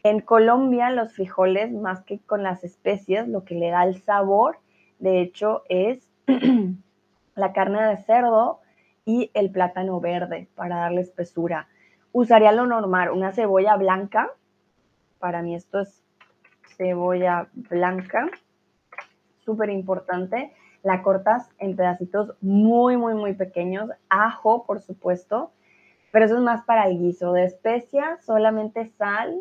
En 0.04 0.22
Colombia, 0.22 0.92
los 0.92 1.14
frijoles, 1.14 1.74
más 1.74 2.04
que 2.04 2.20
con 2.20 2.44
las 2.44 2.64
especias, 2.64 3.28
lo 3.28 3.44
que 3.44 3.56
le 3.56 3.72
da 3.72 3.84
el 3.84 4.00
sabor 4.04 4.60
de 5.00 5.22
hecho, 5.22 5.64
es 5.70 6.08
la 7.36 7.54
carne 7.54 7.82
de 7.88 7.98
cerdo 8.04 8.60
y 9.04 9.32
el 9.34 9.50
plátano 9.50 10.00
verde 10.00 10.48
para 10.54 10.76
darle 10.76 11.02
espesura. 11.02 11.70
Usaría 12.12 12.52
lo 12.52 12.68
normal, 12.68 13.10
una 13.10 13.32
cebolla 13.32 13.76
blanca. 13.78 14.30
Para 15.18 15.42
mí 15.42 15.56
esto 15.56 15.80
es 15.80 16.07
cebolla 16.78 17.50
blanca, 17.54 18.30
súper 19.40 19.70
importante. 19.70 20.54
La 20.84 21.02
cortas 21.02 21.50
en 21.58 21.76
pedacitos 21.76 22.34
muy, 22.42 22.98
muy, 22.98 23.14
muy 23.14 23.34
pequeños. 23.34 23.90
Ajo, 24.10 24.66
por 24.66 24.82
supuesto, 24.82 25.52
pero 26.12 26.26
eso 26.26 26.36
es 26.36 26.42
más 26.42 26.64
para 26.64 26.88
el 26.88 27.00
guiso. 27.00 27.34
De 27.34 27.44
especias, 27.44 28.24
solamente 28.24 28.86
sal. 28.86 29.36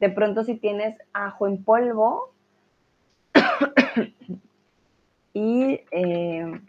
De 0.00 0.10
pronto 0.10 0.44
si 0.44 0.56
tienes 0.56 0.96
ajo 1.12 1.46
en 1.46 1.62
polvo, 1.62 2.34
y, 5.32 5.80
eh, 5.90 6.60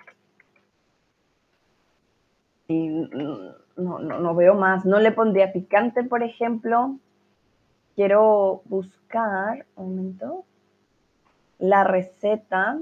no, 3.78 4.36
veo 4.36 4.56
más. 4.56 4.86
No 4.86 5.00
le 5.00 5.12
pondría 5.12 5.54
picante, 5.54 6.04
por 6.04 6.24
ejemplo. 6.24 6.98
Quiero 7.96 8.62
buscar, 8.66 9.66
un 9.76 9.96
momento, 9.96 10.46
la 11.60 11.84
receta. 11.84 12.80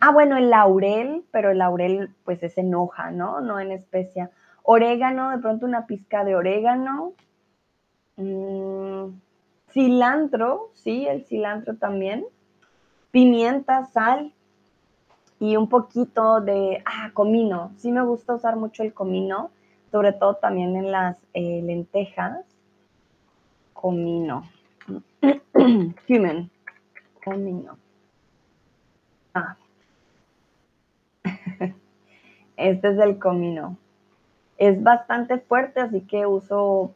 Ah, 0.00 0.12
bueno, 0.12 0.36
el 0.36 0.50
laurel, 0.50 1.24
pero 1.30 1.50
el 1.50 1.58
laurel 1.58 2.14
pues 2.24 2.42
es 2.42 2.58
en 2.58 2.74
hoja, 2.74 3.10
¿no? 3.10 3.40
No 3.40 3.58
en 3.58 3.72
especia. 3.72 4.30
Orégano, 4.62 5.30
de 5.30 5.38
pronto 5.38 5.66
una 5.66 5.86
pizca 5.86 6.24
de 6.24 6.36
orégano. 6.36 7.14
Mm, 8.16 9.14
cilantro, 9.70 10.70
sí, 10.74 11.06
el 11.06 11.24
cilantro 11.24 11.76
también. 11.76 12.24
Pimienta, 13.10 13.84
sal, 13.86 14.32
y 15.42 15.56
un 15.56 15.68
poquito 15.68 16.40
de 16.40 16.84
ah, 16.84 17.10
comino. 17.12 17.72
Sí 17.76 17.90
me 17.90 18.04
gusta 18.04 18.32
usar 18.32 18.54
mucho 18.54 18.84
el 18.84 18.94
comino, 18.94 19.50
sobre 19.90 20.12
todo 20.12 20.36
también 20.36 20.76
en 20.76 20.92
las 20.92 21.16
eh, 21.34 21.60
lentejas. 21.64 22.44
Comino. 23.82 24.48
Cumin. 26.06 26.50
Comino. 27.24 27.76
Ah. 29.34 29.56
Este 32.56 32.88
es 32.90 32.98
el 33.00 33.18
comino. 33.18 33.76
Es 34.56 34.80
bastante 34.80 35.38
fuerte, 35.40 35.80
así 35.80 36.02
que 36.02 36.26
uso 36.26 36.94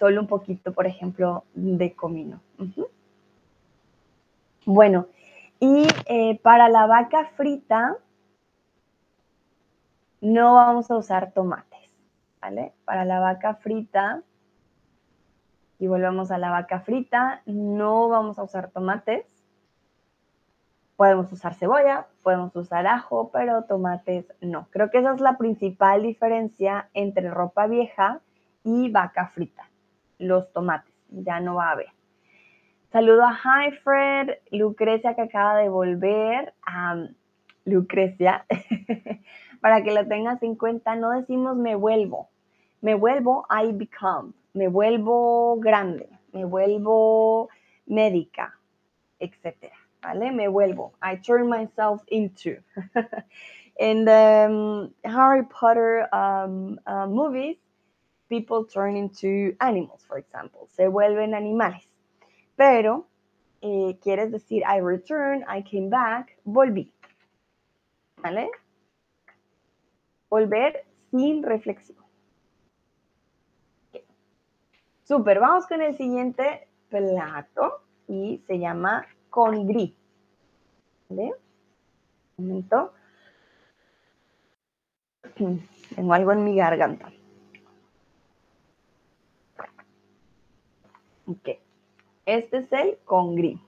solo 0.00 0.20
un 0.20 0.26
poquito, 0.26 0.72
por 0.72 0.88
ejemplo, 0.88 1.44
de 1.54 1.92
comino. 1.94 2.40
Bueno, 4.66 5.06
y 5.60 5.86
eh, 6.06 6.40
para 6.42 6.68
la 6.68 6.86
vaca 6.86 7.30
frita, 7.36 7.96
no 10.20 10.54
vamos 10.54 10.90
a 10.90 10.96
usar 10.96 11.30
tomates, 11.30 11.88
¿vale? 12.40 12.72
Para 12.84 13.04
la 13.04 13.20
vaca 13.20 13.54
frita, 13.54 14.24
y 15.78 15.86
volvemos 15.86 16.30
a 16.30 16.38
la 16.38 16.50
vaca 16.50 16.80
frita, 16.80 17.42
no 17.46 18.08
vamos 18.08 18.38
a 18.38 18.42
usar 18.42 18.70
tomates. 18.70 19.26
Podemos 20.96 21.32
usar 21.32 21.54
cebolla, 21.54 22.08
podemos 22.24 22.54
usar 22.56 22.86
ajo, 22.88 23.30
pero 23.30 23.62
tomates 23.64 24.26
no. 24.40 24.66
Creo 24.70 24.90
que 24.90 24.98
esa 24.98 25.14
es 25.14 25.20
la 25.20 25.38
principal 25.38 26.02
diferencia 26.02 26.88
entre 26.94 27.30
ropa 27.30 27.68
vieja 27.68 28.20
y 28.64 28.90
vaca 28.90 29.28
frita. 29.28 29.70
Los 30.18 30.52
tomates, 30.52 30.92
ya 31.10 31.38
no 31.38 31.54
va 31.54 31.68
a 31.68 31.72
haber. 31.72 31.92
Saludo 32.90 33.24
a 33.24 33.34
Hi 33.34 33.70
Fred, 33.84 34.30
Lucrecia 34.50 35.14
que 35.14 35.22
acaba 35.22 35.56
de 35.58 35.68
volver. 35.68 36.54
Lucrecia, 37.64 38.46
para 39.60 39.82
que 39.84 39.92
lo 39.92 40.06
tengas 40.08 40.42
en 40.42 40.56
cuenta, 40.56 40.96
no 40.96 41.10
decimos 41.10 41.56
me 41.56 41.76
vuelvo. 41.76 42.30
Me 42.80 42.94
vuelvo, 42.94 43.46
I 43.50 43.72
become. 43.72 44.32
Me 44.54 44.68
vuelvo 44.68 45.58
grande, 45.60 46.08
me 46.32 46.44
vuelvo 46.44 47.48
médica, 47.86 48.54
etcétera. 49.18 49.74
¿Vale? 50.02 50.30
Me 50.30 50.48
vuelvo. 50.48 50.92
I 51.02 51.16
turn 51.16 51.48
myself 51.48 52.02
into. 52.08 52.56
In 53.80 54.04
the 54.04 54.46
um, 54.48 54.94
Harry 55.04 55.44
Potter 55.44 56.08
um, 56.12 56.78
uh, 56.86 57.06
movies, 57.06 57.56
people 58.28 58.64
turn 58.64 58.96
into 58.96 59.54
animals, 59.60 60.04
for 60.06 60.18
example. 60.18 60.68
Se 60.76 60.88
vuelven 60.88 61.34
animales 61.34 61.88
pero 62.58 63.06
eh, 63.62 63.96
quieres 64.02 64.32
decir 64.32 64.64
I 64.64 64.80
return, 64.80 65.44
I 65.48 65.62
came 65.62 65.88
back, 65.88 66.36
volví. 66.44 66.92
¿Vale? 68.20 68.50
Volver 70.28 70.84
sin 71.12 71.44
reflexión. 71.44 72.04
Súper, 75.08 75.40
vamos 75.40 75.66
con 75.66 75.80
el 75.80 75.96
siguiente 75.96 76.68
plato 76.90 77.80
y 78.08 78.42
se 78.46 78.58
llama 78.58 79.06
congri. 79.30 79.96
¿Vale? 81.08 81.32
Un 82.36 82.48
momento. 82.48 82.92
Tengo 85.96 86.12
algo 86.12 86.32
en 86.32 86.44
mi 86.44 86.56
garganta. 86.56 87.10
Ok. 91.26 91.58
Este 92.26 92.58
es 92.58 92.70
el 92.74 92.98
congrí. 93.06 93.58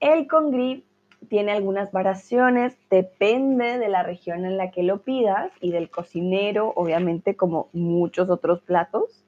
El 0.00 0.26
congrí 0.26 0.84
tiene 1.28 1.52
algunas 1.52 1.92
variaciones, 1.92 2.76
depende 2.90 3.78
de 3.78 3.88
la 3.88 4.02
región 4.02 4.44
en 4.44 4.56
la 4.56 4.72
que 4.72 4.82
lo 4.82 5.02
pidas 5.02 5.52
y 5.60 5.70
del 5.70 5.88
cocinero, 5.88 6.72
obviamente 6.74 7.36
como 7.36 7.68
muchos 7.72 8.28
otros 8.28 8.60
platos. 8.62 9.24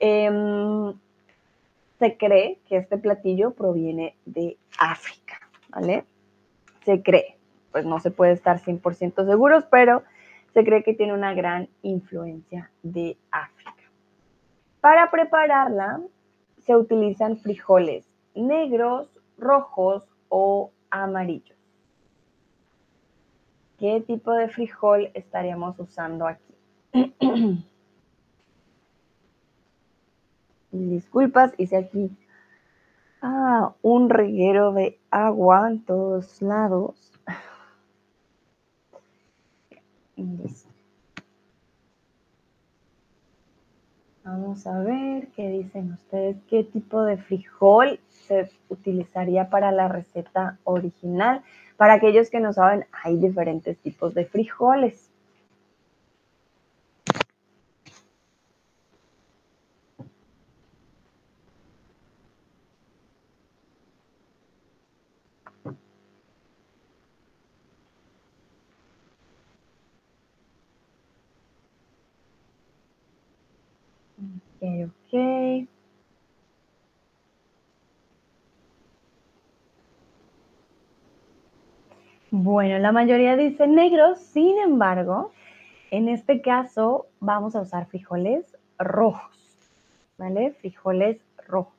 Em, 0.00 0.94
se 1.98 2.16
cree 2.16 2.60
que 2.68 2.76
este 2.76 2.98
platillo 2.98 3.52
proviene 3.52 4.16
de 4.24 4.56
África, 4.78 5.40
¿vale? 5.70 6.04
Se 6.84 7.02
cree, 7.02 7.36
pues 7.72 7.84
no 7.84 7.98
se 8.00 8.10
puede 8.10 8.32
estar 8.32 8.60
100% 8.60 9.26
seguros, 9.26 9.64
pero 9.70 10.02
se 10.54 10.64
cree 10.64 10.82
que 10.82 10.94
tiene 10.94 11.12
una 11.12 11.34
gran 11.34 11.68
influencia 11.82 12.70
de 12.82 13.16
África. 13.30 13.74
Para 14.80 15.10
prepararla 15.10 16.00
se 16.58 16.76
utilizan 16.76 17.38
frijoles 17.38 18.06
negros, 18.34 19.10
rojos 19.36 20.04
o 20.28 20.70
amarillos. 20.90 21.56
¿Qué 23.78 24.02
tipo 24.06 24.32
de 24.32 24.48
frijol 24.48 25.10
estaríamos 25.14 25.78
usando 25.78 26.26
aquí? 26.26 26.54
Disculpas, 30.70 31.54
hice 31.56 31.76
aquí 31.76 32.10
ah, 33.22 33.74
un 33.82 34.10
reguero 34.10 34.72
de 34.72 34.98
agua 35.10 35.70
en 35.70 35.84
todos 35.84 36.42
lados. 36.42 37.12
Vamos 44.24 44.66
a 44.66 44.78
ver 44.80 45.28
qué 45.28 45.48
dicen 45.48 45.92
ustedes, 45.92 46.36
qué 46.50 46.62
tipo 46.62 47.02
de 47.02 47.16
frijol 47.16 47.98
se 48.10 48.50
utilizaría 48.68 49.48
para 49.48 49.72
la 49.72 49.88
receta 49.88 50.58
original. 50.64 51.42
Para 51.78 51.94
aquellos 51.94 52.28
que 52.28 52.40
no 52.40 52.52
saben, 52.52 52.84
hay 53.02 53.16
diferentes 53.16 53.78
tipos 53.78 54.12
de 54.12 54.26
frijoles. 54.26 55.07
Ok, 74.60 74.90
ok. 75.12 75.68
Bueno, 82.30 82.78
la 82.78 82.92
mayoría 82.92 83.36
dice 83.36 83.66
negros, 83.66 84.18
sin 84.18 84.58
embargo, 84.58 85.32
en 85.90 86.08
este 86.08 86.42
caso 86.42 87.06
vamos 87.20 87.56
a 87.56 87.62
usar 87.62 87.86
frijoles 87.86 88.44
rojos, 88.78 89.38
¿vale? 90.18 90.52
Frijoles 90.60 91.18
rojos. 91.46 91.74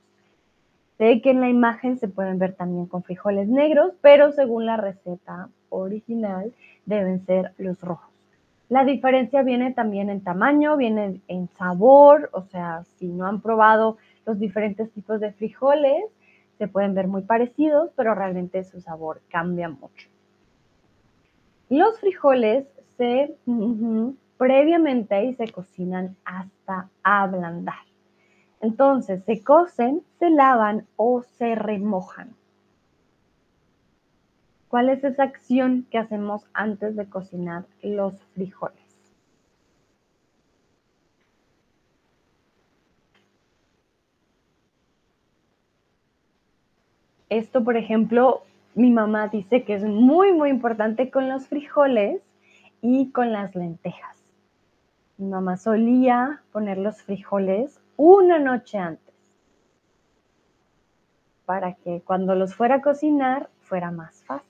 Sé 0.98 1.22
que 1.22 1.32
en 1.32 1.42
la 1.42 1.50
imagen 1.50 1.98
se 1.98 2.08
pueden 2.08 2.40
ver 2.40 2.56
también 2.56 2.88
con 2.88 3.04
frijoles 3.04 3.48
negros, 3.48 3.94
pero 4.02 4.32
según 4.32 4.66
la 4.66 4.78
receta 4.78 5.50
original 5.70 6.54
deben 6.86 7.26
ser 7.26 7.54
los 7.58 7.80
rojos. 7.82 8.09
La 8.70 8.86
diferencia 8.86 9.42
viene 9.42 9.74
también 9.74 10.12
en 10.12 10.22
tamaño, 10.22 10.78
viene 10.78 11.22
en 11.28 11.48
sabor, 11.50 12.30
o 12.34 12.44
sea, 12.44 12.84
si 12.98 13.08
no 13.08 13.26
han 13.26 13.42
probado 13.42 13.98
los 14.26 14.40
diferentes 14.40 14.92
tipos 14.92 15.20
de 15.20 15.34
frijoles, 15.34 16.06
se 16.60 16.68
pueden 16.68 16.94
ver 16.94 17.08
muy 17.08 17.24
parecidos, 17.24 17.90
pero 17.96 18.14
realmente 18.14 18.64
su 18.64 18.80
sabor 18.80 19.22
cambia 19.30 19.70
mucho. 19.70 20.08
Los 21.70 22.00
frijoles 22.00 22.68
se 22.98 23.36
previamente 24.38 25.26
y 25.26 25.34
se 25.34 25.52
cocinan 25.52 26.16
hasta 26.24 26.90
ablandar. 27.04 27.86
Entonces 28.62 29.24
se 29.26 29.44
cocen, 29.44 30.02
se 30.20 30.30
lavan 30.30 30.86
o 30.96 31.22
se 31.22 31.56
remojan. 31.56 32.39
¿Cuál 34.70 34.90
es 34.90 35.04
esa 35.04 35.24
acción 35.24 35.88
que 35.90 35.98
hacemos 35.98 36.46
antes 36.54 36.96
de 36.96 37.10
cocinar 37.10 37.66
los 37.82 38.14
frijoles? 38.36 38.78
Esto, 47.30 47.64
por 47.64 47.78
ejemplo, 47.78 48.44
mi 48.76 48.92
mamá 48.92 49.28
dice 49.30 49.64
que 49.64 49.74
es 49.74 49.84
muy, 49.84 50.34
muy 50.34 50.52
importante 50.52 51.10
con 51.10 51.30
los 51.30 51.48
frijoles 51.48 52.22
y 52.82 53.12
con 53.12 53.32
las 53.32 53.56
lentejas. 53.56 54.24
Mi 55.18 55.30
mamá 55.30 55.58
solía 55.58 56.44
poner 56.52 56.78
los 56.78 57.02
frijoles 57.02 57.82
una 57.98 58.38
noche 58.38 58.78
antes 58.78 59.16
para 61.46 61.74
que 61.74 62.02
cuando 62.06 62.36
los 62.36 62.54
fuera 62.54 62.76
a 62.76 62.82
cocinar 62.82 63.50
fuera 63.62 63.90
más 63.90 64.24
fácil. 64.26 64.49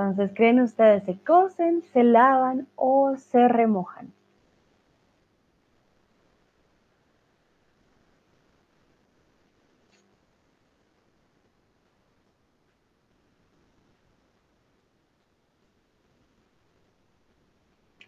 Entonces, 0.00 0.32
¿creen 0.34 0.60
ustedes 0.60 1.04
se 1.04 1.18
cocen, 1.18 1.82
se 1.92 2.02
lavan 2.02 2.66
o 2.74 3.16
se 3.18 3.48
remojan? 3.48 4.10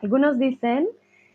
Algunos 0.00 0.38
dicen 0.38 0.88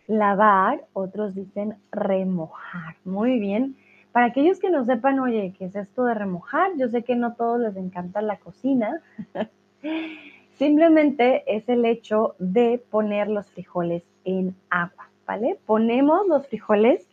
lavar, 0.08 0.86
otros 0.93 1.36
dicen 1.36 1.76
remojar. 1.91 2.95
Muy 3.05 3.38
bien. 3.38 3.78
Para 4.12 4.26
aquellos 4.26 4.60
que 4.60 4.72
no 4.72 4.84
sepan, 4.86 5.20
oye, 5.20 5.53
¿qué 5.55 5.66
es 5.66 5.76
esto 5.76 6.03
de 6.05 6.16
remojar? 6.16 6.72
Yo 6.78 6.88
sé 6.88 7.03
que 7.03 7.16
no 7.16 7.36
todos 7.36 7.60
les 7.60 7.78
encanta 7.78 8.24
la 8.24 8.38
cocina. 8.38 9.03
Simplemente 10.58 11.43
es 11.45 11.70
el 11.70 11.86
hecho 11.86 12.36
de 12.39 12.84
poner 12.89 13.28
los 13.28 13.47
frijoles 13.51 14.03
en 14.26 14.55
agua, 14.70 15.10
¿vale? 15.28 15.60
Ponemos 15.66 16.28
los 16.28 16.47
frijoles 16.47 17.08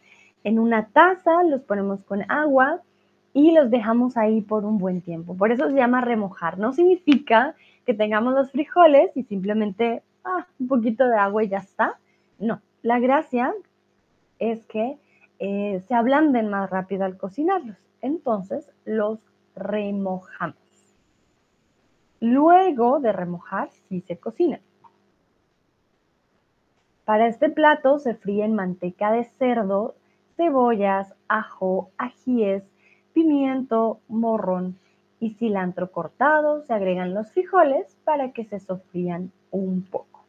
en 0.44 0.58
una 0.58 0.86
taza, 0.88 1.42
los 1.44 1.62
ponemos 1.62 2.02
con 2.04 2.30
agua 2.30 2.80
y 3.34 3.50
los 3.52 3.70
dejamos 3.70 4.16
ahí 4.16 4.40
por 4.40 4.64
un 4.64 4.78
buen 4.78 5.02
tiempo. 5.02 5.36
Por 5.36 5.52
eso 5.52 5.68
se 5.68 5.76
llama 5.76 6.00
remojar. 6.00 6.58
No 6.58 6.72
significa 6.72 7.54
que 7.84 7.92
tengamos 7.92 8.32
los 8.32 8.50
frijoles 8.50 9.14
y 9.14 9.24
simplemente 9.24 10.02
ah, 10.24 10.46
un 10.58 10.68
poquito 10.68 11.06
de 11.06 11.16
agua 11.16 11.44
y 11.44 11.48
ya 11.48 11.58
está. 11.58 11.98
No, 12.38 12.62
la 12.82 12.98
gracia 12.98 13.52
es 14.38 14.64
que 14.66 14.96
eh, 15.38 15.82
se 15.86 15.94
ablanden 15.94 16.48
más 16.48 16.70
rápido 16.70 17.04
al 17.04 17.18
cocinarlos. 17.18 17.76
Entonces 18.00 18.70
los 18.86 19.18
remojamos. 19.54 20.63
Luego 22.24 23.00
de 23.00 23.12
remojar, 23.12 23.68
sí 23.70 24.00
se 24.00 24.16
cocina. 24.16 24.58
Para 27.04 27.26
este 27.26 27.50
plato 27.50 27.98
se 27.98 28.14
fríen 28.14 28.54
manteca 28.54 29.12
de 29.12 29.24
cerdo, 29.24 29.94
cebollas, 30.34 31.14
ajo, 31.28 31.90
ajíes, 31.98 32.64
pimiento, 33.12 34.00
morrón 34.08 34.78
y 35.20 35.34
cilantro 35.34 35.92
cortado. 35.92 36.62
Se 36.62 36.72
agregan 36.72 37.12
los 37.12 37.30
frijoles 37.30 37.94
para 38.04 38.32
que 38.32 38.46
se 38.46 38.58
sofrían 38.58 39.30
un 39.50 39.82
poco. 39.82 40.24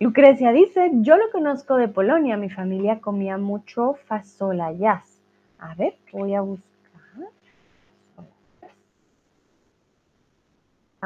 Lucrecia 0.00 0.52
dice, 0.52 0.90
yo 0.96 1.16
lo 1.16 1.30
conozco 1.30 1.76
de 1.76 1.88
Polonia, 1.88 2.36
mi 2.36 2.50
familia 2.50 3.00
comía 3.00 3.38
mucho 3.38 3.94
fasola 4.04 4.70
jazz. 4.72 5.18
A 5.58 5.74
ver, 5.76 5.96
voy 6.12 6.34
a 6.34 6.42
buscar. 6.42 6.73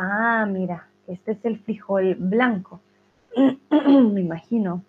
Ah, 0.01 0.47
mira, 0.49 0.87
este 1.09 1.33
es 1.33 1.45
el 1.45 1.59
frijol 1.59 2.15
blanco. 2.15 2.81
Me 3.71 4.21
imagino. 4.21 4.85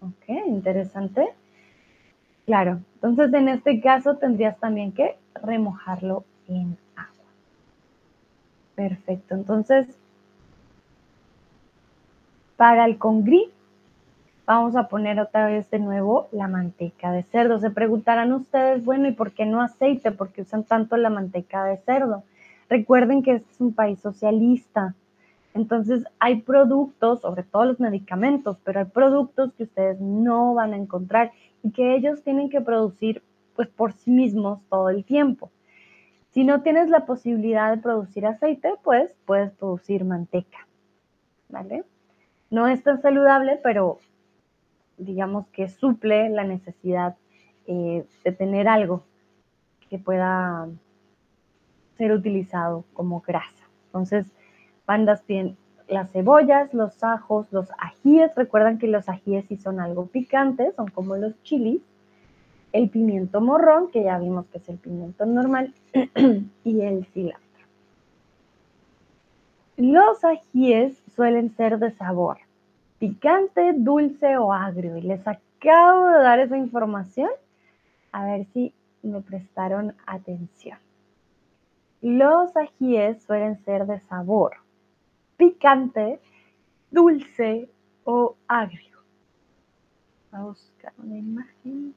Ok, 0.00 0.28
interesante. 0.46 1.34
Claro, 2.46 2.80
entonces 2.94 3.34
en 3.34 3.48
este 3.48 3.80
caso 3.80 4.18
tendrías 4.18 4.56
también 4.60 4.92
que 4.92 5.16
remojarlo 5.34 6.24
en 6.46 6.78
agua. 6.94 7.26
Perfecto, 8.76 9.34
entonces 9.34 9.88
para 12.56 12.84
el 12.84 12.98
congrí 12.98 13.50
vamos 14.46 14.76
a 14.76 14.86
poner 14.86 15.18
otra 15.18 15.46
vez 15.46 15.68
de 15.70 15.80
nuevo 15.80 16.28
la 16.30 16.46
manteca 16.46 17.10
de 17.10 17.24
cerdo. 17.24 17.58
Se 17.58 17.70
preguntarán 17.70 18.32
ustedes, 18.32 18.84
bueno, 18.84 19.08
¿y 19.08 19.12
por 19.12 19.32
qué 19.32 19.44
no 19.44 19.60
aceite? 19.60 20.12
¿Por 20.12 20.30
qué 20.30 20.42
usan 20.42 20.62
tanto 20.62 20.96
la 20.96 21.10
manteca 21.10 21.64
de 21.64 21.78
cerdo? 21.78 22.22
Recuerden 22.70 23.24
que 23.24 23.34
este 23.34 23.50
es 23.50 23.60
un 23.60 23.74
país 23.74 23.98
socialista. 23.98 24.94
Entonces 25.54 26.04
hay 26.20 26.42
productos, 26.42 27.20
sobre 27.20 27.42
todo 27.42 27.64
los 27.64 27.80
medicamentos, 27.80 28.58
pero 28.62 28.78
hay 28.78 28.86
productos 28.86 29.52
que 29.54 29.64
ustedes 29.64 30.00
no 30.00 30.54
van 30.54 30.72
a 30.72 30.76
encontrar 30.76 31.32
y 31.64 31.72
que 31.72 31.96
ellos 31.96 32.22
tienen 32.22 32.48
que 32.48 32.60
producir 32.60 33.24
pues 33.56 33.68
por 33.68 33.92
sí 33.92 34.12
mismos 34.12 34.60
todo 34.70 34.88
el 34.88 35.04
tiempo. 35.04 35.50
Si 36.30 36.44
no 36.44 36.62
tienes 36.62 36.88
la 36.88 37.06
posibilidad 37.06 37.74
de 37.74 37.82
producir 37.82 38.24
aceite, 38.24 38.74
pues 38.84 39.12
puedes 39.26 39.50
producir 39.50 40.04
manteca, 40.04 40.68
¿vale? 41.48 41.82
No 42.50 42.68
es 42.68 42.84
tan 42.84 43.02
saludable, 43.02 43.58
pero 43.64 43.98
digamos 44.96 45.48
que 45.48 45.68
suple 45.68 46.28
la 46.30 46.44
necesidad 46.44 47.16
eh, 47.66 48.06
de 48.24 48.32
tener 48.32 48.68
algo 48.68 49.02
que 49.88 49.98
pueda 49.98 50.68
ser 52.00 52.12
utilizado 52.12 52.86
como 52.94 53.20
grasa. 53.20 53.68
Entonces, 53.88 54.24
bandas 54.86 55.26
bien 55.26 55.58
las 55.86 56.10
cebollas, 56.12 56.72
los 56.72 57.04
ajos, 57.04 57.46
los 57.52 57.68
ajíes. 57.76 58.34
Recuerdan 58.34 58.78
que 58.78 58.86
los 58.86 59.06
ajíes 59.10 59.44
sí 59.48 59.58
son 59.58 59.80
algo 59.80 60.06
picantes, 60.06 60.74
son 60.76 60.88
como 60.88 61.16
los 61.16 61.34
chilis. 61.42 61.82
El 62.72 62.88
pimiento 62.88 63.42
morrón, 63.42 63.90
que 63.90 64.02
ya 64.02 64.18
vimos 64.18 64.46
que 64.46 64.58
es 64.58 64.68
el 64.70 64.78
pimiento 64.78 65.26
normal, 65.26 65.74
y 66.64 66.80
el 66.80 67.04
cilantro. 67.12 67.66
Los 69.76 70.24
ajíes 70.24 71.02
suelen 71.14 71.54
ser 71.54 71.78
de 71.78 71.90
sabor 71.90 72.38
picante, 72.98 73.72
dulce 73.76 74.38
o 74.38 74.54
agrio. 74.54 74.96
Y 74.96 75.02
les 75.02 75.26
acabo 75.28 76.08
de 76.08 76.22
dar 76.22 76.40
esa 76.40 76.56
información. 76.56 77.28
A 78.12 78.24
ver 78.24 78.46
si 78.54 78.72
me 79.02 79.20
prestaron 79.20 79.94
atención. 80.06 80.78
Los 82.00 82.56
ajíes 82.56 83.22
suelen 83.24 83.62
ser 83.64 83.86
de 83.86 84.00
sabor 84.00 84.56
picante, 85.40 86.20
dulce 86.90 87.70
o 88.04 88.36
agrio. 88.46 88.98
Vamos 90.30 90.58
a 90.58 90.70
buscar 90.70 90.92
una 90.98 91.16
imagen. 91.16 91.94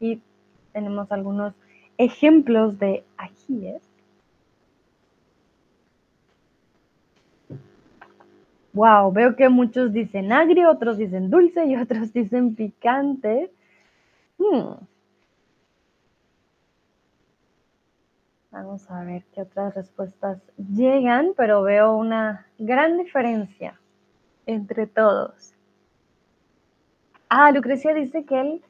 Y 0.00 0.20
tenemos 0.74 1.10
algunos 1.10 1.54
ejemplos 1.96 2.78
de 2.78 3.06
ajíes. 3.16 3.91
Wow, 8.72 9.12
veo 9.12 9.36
que 9.36 9.48
muchos 9.48 9.92
dicen 9.92 10.32
agrio, 10.32 10.70
otros 10.70 10.96
dicen 10.96 11.30
dulce 11.30 11.66
y 11.66 11.76
otros 11.76 12.12
dicen 12.14 12.54
picante. 12.54 13.50
Hmm. 14.38 14.74
Vamos 18.50 18.90
a 18.90 19.02
ver 19.04 19.24
qué 19.34 19.42
otras 19.42 19.74
respuestas 19.74 20.38
llegan, 20.56 21.32
pero 21.36 21.62
veo 21.62 21.96
una 21.96 22.46
gran 22.58 22.98
diferencia 22.98 23.78
entre 24.46 24.86
todos. 24.86 25.54
Ah, 27.30 27.50
Lucrecia 27.50 27.94
dice 27.94 28.24
que 28.24 28.38
el, 28.38 28.62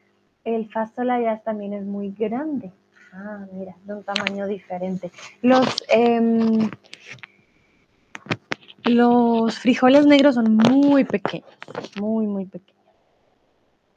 el 0.44 0.70
fasola 0.70 1.20
ya 1.20 1.38
también 1.38 1.72
es 1.72 1.84
muy 1.84 2.10
grande. 2.12 2.70
Ah, 3.12 3.44
mira, 3.52 3.74
de 3.84 3.94
un 3.94 4.04
tamaño 4.04 4.46
diferente. 4.46 5.10
Los, 5.42 5.84
em, 5.88 6.70
los 8.84 9.58
frijoles 9.58 10.06
negros 10.06 10.34
son 10.34 10.56
muy 10.56 11.04
pequeños, 11.04 11.50
muy, 12.00 12.26
muy 12.26 12.46
pequeños. 12.46 12.72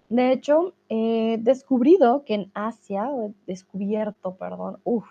De 0.09 0.31
hecho, 0.31 0.73
he 0.87 1.37
descubrido 1.41 2.23
que 2.25 2.35
en 2.35 2.51
Asia, 2.53 3.09
he 3.09 3.33
descubierto, 3.47 4.35
perdón, 4.35 4.79
uff, 4.83 5.07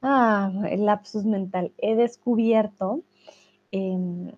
ah, 0.00 0.50
el 0.70 0.86
lapsus 0.86 1.24
mental, 1.24 1.72
he 1.76 1.94
descubierto 1.94 3.02
em, 3.70 4.32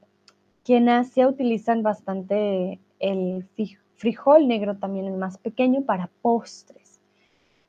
que 0.64 0.76
en 0.76 0.88
Asia 0.88 1.28
utilizan 1.28 1.82
bastante 1.82 2.80
el 2.98 3.46
frijol 3.94 4.48
negro, 4.48 4.76
también 4.76 5.06
el 5.06 5.16
más 5.16 5.38
pequeño, 5.38 5.82
para 5.82 6.11
postres. 6.22 7.00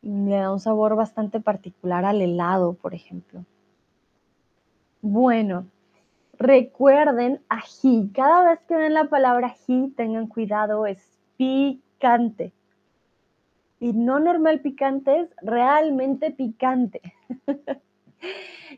Le 0.02 0.36
da 0.36 0.52
un 0.52 0.60
sabor 0.60 0.96
bastante 0.96 1.40
particular 1.40 2.06
al 2.06 2.22
helado, 2.22 2.74
por 2.74 2.96
ejemplo. 2.96 3.46
Bueno, 5.02 5.68
Recuerden 6.42 7.40
ají. 7.50 8.10
Cada 8.16 8.50
vez 8.50 8.60
que 8.68 8.76
ven 8.76 8.96
la 8.96 9.06
palabra 9.06 9.50
ají, 9.50 9.94
tengan 9.96 10.26
cuidado, 10.26 10.88
es 10.88 11.20
picante. 11.38 12.52
Y 13.80 13.94
no 13.94 14.20
normal 14.20 14.60
picante, 14.62 15.20
es 15.20 15.30
realmente 15.44 16.32
picante. 16.32 17.00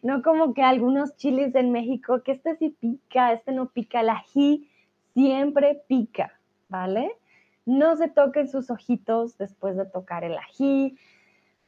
no 0.03 0.21
como 0.23 0.53
que 0.53 0.61
algunos 0.61 1.15
chiles 1.15 1.55
en 1.55 1.71
México, 1.71 2.21
que 2.21 2.33
este 2.33 2.57
sí 2.57 2.75
pica, 2.77 3.31
este 3.31 3.53
no 3.53 3.69
pica. 3.69 4.01
El 4.01 4.09
ají 4.09 4.69
siempre 5.13 5.83
pica, 5.87 6.37
¿vale? 6.67 7.15
No 7.65 7.95
se 7.95 8.09
toquen 8.09 8.49
sus 8.49 8.69
ojitos 8.71 9.37
después 9.37 9.77
de 9.77 9.85
tocar 9.85 10.25
el 10.25 10.37
ají. 10.37 10.97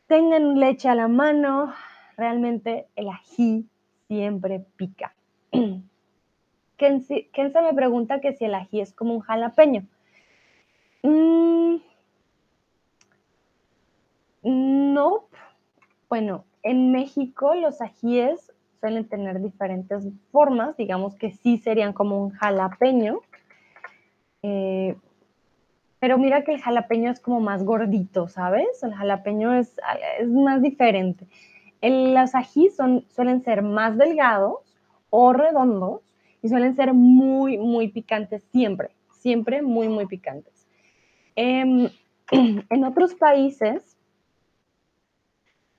Tengan 0.08 0.60
leche 0.60 0.90
a 0.90 0.96
la 0.96 1.08
mano. 1.08 1.74
Realmente 2.18 2.90
el 2.98 3.08
ají 3.08 3.70
siempre 4.10 4.66
pica. 4.76 5.16
Kenza 6.78 7.62
me 7.62 7.74
pregunta 7.74 8.20
que 8.20 8.34
si 8.34 8.46
el 8.46 8.56
ají 8.56 8.82
es 8.82 8.94
como 8.94 9.14
un 9.14 9.22
jalapeño. 9.22 9.86
Mm, 11.04 11.76
no. 14.44 15.28
Bueno, 16.10 16.46
en 16.64 16.92
México 16.92 17.56
los 17.56 17.82
ajíes 17.82 18.52
suelen 18.80 19.08
tener 19.08 19.42
diferentes 19.42 20.08
formas, 20.32 20.78
digamos 20.78 21.16
que 21.16 21.32
sí 21.32 21.58
serían 21.58 21.94
como 21.94 22.22
un 22.22 22.32
jalapeño. 22.32 23.22
Eh, 24.44 24.96
pero 26.00 26.18
mira 26.18 26.44
que 26.44 26.54
el 26.54 26.62
jalapeño 26.62 27.10
es 27.12 27.20
como 27.20 27.40
más 27.40 27.64
gordito, 27.64 28.28
¿sabes? 28.28 28.84
El 28.84 28.94
jalapeño 28.94 29.56
es, 29.56 29.76
más 30.28 30.62
diferente. 30.62 31.26
los 31.82 32.32
son, 32.76 33.06
suelen 33.10 33.42
ser 33.42 33.64
más 33.64 33.98
delgados 33.98 34.65
o 35.18 35.32
redondos 35.32 36.02
y 36.42 36.50
suelen 36.50 36.76
ser 36.76 36.94
muy, 36.94 37.58
muy 37.58 37.88
picantes 37.88 38.44
siempre, 38.52 38.90
siempre 39.14 39.62
muy, 39.62 39.88
muy 39.88 40.06
picantes. 40.08 40.68
Em, 41.38 41.88
en 42.32 42.84
otros 42.84 43.16
países, 43.16 43.96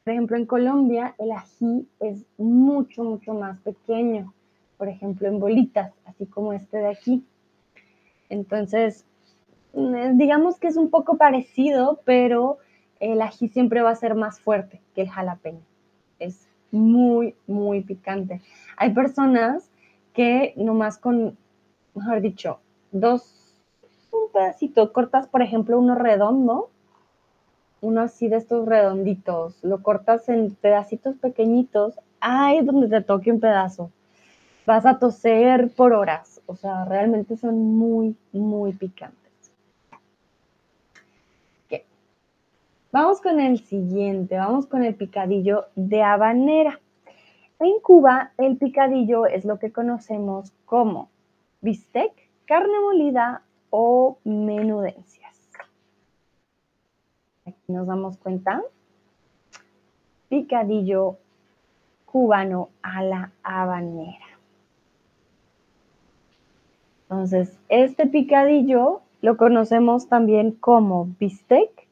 por 0.05 0.15
ejemplo 0.15 0.39
en 0.39 0.47
Colombia, 0.47 1.15
el 1.19 1.33
ají 1.33 1.87
es 2.01 2.25
mucho, 2.39 3.05
mucho 3.05 3.35
más 3.35 3.61
pequeño, 3.61 4.33
por 4.79 4.89
ejemplo 4.89 5.29
en 5.29 5.39
bolitas, 5.39 5.93
así 6.07 6.25
como 6.25 6.55
este 6.55 6.79
de 6.79 6.89
aquí. 6.89 7.23
Entonces, 8.31 9.05
mm, 9.75 10.17
digamos 10.17 10.59
que 10.59 10.69
es 10.69 10.79
un 10.79 10.89
poco 10.89 11.19
parecido, 11.19 12.01
pero 12.07 12.57
el 13.01 13.21
ají 13.21 13.49
siempre 13.49 13.83
va 13.83 13.91
a 13.91 13.97
ser 13.97 14.15
más 14.15 14.41
fuerte 14.41 14.81
que 14.95 15.03
el 15.03 15.11
jalapeño. 15.11 15.61
Es 16.19 16.46
muy, 16.77 17.35
muy 17.47 17.83
picante. 17.83 18.41
Hay 18.77 18.93
personas 18.93 19.71
que 20.13 20.55
nomás 20.57 20.99
con, 20.99 21.37
mejor 21.95 22.21
dicho, 22.21 22.61
dos, 22.93 23.63
un 24.13 24.33
pedacito, 24.33 24.93
cortas, 24.93 25.27
por 25.27 25.43
ejemplo, 25.43 25.79
uno 25.79 25.95
redondo, 25.95 26.71
uno 27.81 28.01
así 28.01 28.29
de 28.29 28.37
estos 28.37 28.67
redonditos, 28.67 29.63
lo 29.63 29.83
cortas 29.83 30.29
en 30.29 30.55
pedacitos 30.55 31.17
pequeñitos, 31.17 31.95
ay, 32.21 32.65
donde 32.65 32.89
te 32.89 33.03
toque 33.03 33.31
un 33.31 33.41
pedazo. 33.41 33.91
Vas 34.67 34.87
a 34.87 34.99
toser 34.99 35.71
por 35.71 35.93
horas, 35.93 36.41
o 36.47 36.57
sea, 36.57 36.85
realmente 36.85 37.37
son 37.37 37.77
muy, 37.77 38.17
muy 38.33 38.73
picantes. 38.73 39.26
Vamos 42.99 43.21
con 43.21 43.41
el 43.41 43.59
siguiente, 43.59 44.39
vamos 44.39 44.67
con 44.67 44.83
el 44.83 44.95
picadillo 44.95 45.67
de 45.75 46.03
habanera. 46.03 46.81
En 47.59 47.79
Cuba, 47.83 48.33
el 48.39 48.57
picadillo 48.57 49.27
es 49.27 49.45
lo 49.45 49.59
que 49.59 49.71
conocemos 49.71 50.55
como 50.65 51.11
bistec, 51.61 52.11
carne 52.47 52.81
molida 52.81 53.43
o 53.69 54.17
menudencias. 54.25 55.51
Aquí 57.45 57.61
nos 57.71 57.87
damos 57.87 58.17
cuenta. 58.17 58.63
Picadillo 60.31 61.19
cubano 62.07 62.71
a 62.81 63.03
la 63.03 63.31
habanera. 63.43 64.39
Entonces, 67.03 67.59
este 67.69 68.07
picadillo 68.07 69.03
lo 69.21 69.37
conocemos 69.37 70.09
también 70.09 70.53
como 70.53 71.11
bistec, 71.21 71.86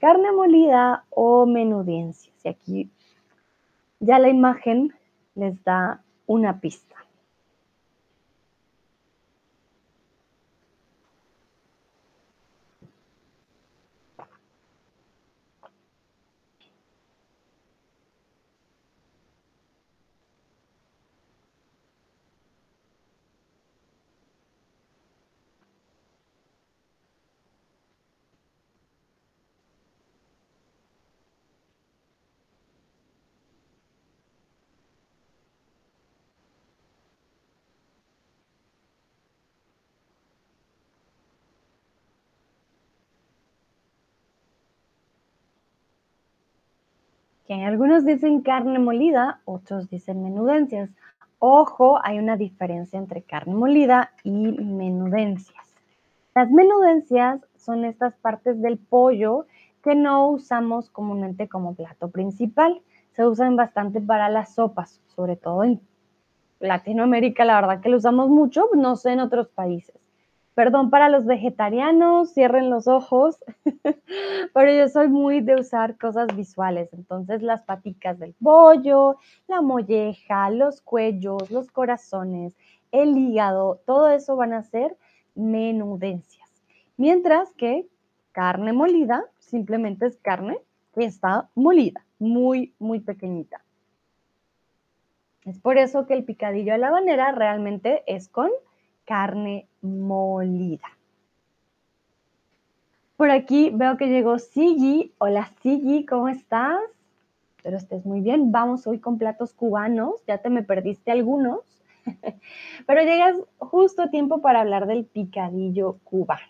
carne 0.00 0.32
molida 0.32 1.04
o 1.10 1.46
menudencias. 1.46 2.34
Y 2.44 2.48
aquí 2.48 2.90
ya 4.00 4.18
la 4.18 4.28
imagen 4.28 4.92
les 5.34 5.62
da 5.62 6.02
una 6.26 6.60
pista. 6.60 6.89
Algunos 47.52 48.04
dicen 48.04 48.42
carne 48.42 48.78
molida, 48.78 49.40
otros 49.44 49.90
dicen 49.90 50.22
menudencias. 50.22 50.90
Ojo, 51.40 51.98
hay 52.04 52.18
una 52.18 52.36
diferencia 52.36 52.98
entre 52.98 53.22
carne 53.22 53.54
molida 53.54 54.12
y 54.22 54.30
menudencias. 54.30 55.76
Las 56.34 56.50
menudencias 56.50 57.40
son 57.56 57.84
estas 57.84 58.14
partes 58.14 58.62
del 58.62 58.78
pollo 58.78 59.46
que 59.82 59.96
no 59.96 60.28
usamos 60.28 60.90
comúnmente 60.90 61.48
como 61.48 61.74
plato 61.74 62.10
principal. 62.10 62.82
Se 63.12 63.26
usan 63.26 63.56
bastante 63.56 64.00
para 64.00 64.28
las 64.28 64.54
sopas, 64.54 65.00
sobre 65.08 65.36
todo 65.36 65.64
en 65.64 65.80
Latinoamérica, 66.60 67.44
la 67.44 67.60
verdad 67.60 67.80
que 67.80 67.88
lo 67.88 67.96
usamos 67.96 68.28
mucho, 68.28 68.68
no 68.76 68.94
sé 68.94 69.12
en 69.12 69.20
otros 69.20 69.48
países. 69.48 69.96
Perdón 70.54 70.90
para 70.90 71.08
los 71.08 71.24
vegetarianos, 71.26 72.32
cierren 72.32 72.70
los 72.70 72.88
ojos, 72.88 73.38
pero 74.54 74.72
yo 74.72 74.88
soy 74.88 75.08
muy 75.08 75.40
de 75.40 75.54
usar 75.54 75.96
cosas 75.96 76.28
visuales. 76.36 76.92
Entonces, 76.92 77.42
las 77.42 77.62
paticas 77.62 78.18
del 78.18 78.34
pollo, 78.34 79.16
la 79.46 79.62
molleja, 79.62 80.50
los 80.50 80.80
cuellos, 80.80 81.50
los 81.50 81.70
corazones, 81.70 82.54
el 82.92 83.16
hígado, 83.16 83.80
todo 83.86 84.10
eso 84.10 84.36
van 84.36 84.52
a 84.52 84.62
ser 84.62 84.96
menudencias. 85.34 86.48
Mientras 86.96 87.52
que 87.54 87.86
carne 88.32 88.72
molida 88.72 89.24
simplemente 89.38 90.06
es 90.06 90.16
carne 90.18 90.58
que 90.94 91.04
está 91.04 91.48
molida, 91.54 92.04
muy, 92.18 92.74
muy 92.78 93.00
pequeñita. 93.00 93.62
Es 95.44 95.58
por 95.58 95.78
eso 95.78 96.06
que 96.06 96.14
el 96.14 96.24
picadillo 96.24 96.74
a 96.74 96.78
la 96.78 96.88
habanera 96.88 97.32
realmente 97.32 98.02
es 98.06 98.28
con 98.28 98.50
carne 99.04 99.66
molida. 99.82 100.88
Por 103.16 103.30
aquí 103.30 103.70
veo 103.70 103.96
que 103.96 104.08
llegó 104.08 104.38
Sigi. 104.38 105.12
Hola 105.18 105.50
Sigi, 105.62 106.06
¿cómo 106.06 106.28
estás? 106.28 106.80
Espero 107.56 107.76
estés 107.76 108.06
muy 108.06 108.22
bien. 108.22 108.52
Vamos 108.52 108.86
hoy 108.86 108.98
con 108.98 109.18
platos 109.18 109.52
cubanos. 109.52 110.24
Ya 110.26 110.38
te 110.38 110.48
me 110.48 110.62
perdiste 110.62 111.10
algunos. 111.10 111.60
Pero 112.86 113.02
llegas 113.02 113.36
justo 113.58 114.02
a 114.02 114.10
tiempo 114.10 114.40
para 114.40 114.62
hablar 114.62 114.86
del 114.86 115.04
picadillo 115.04 115.98
cubano. 116.04 116.40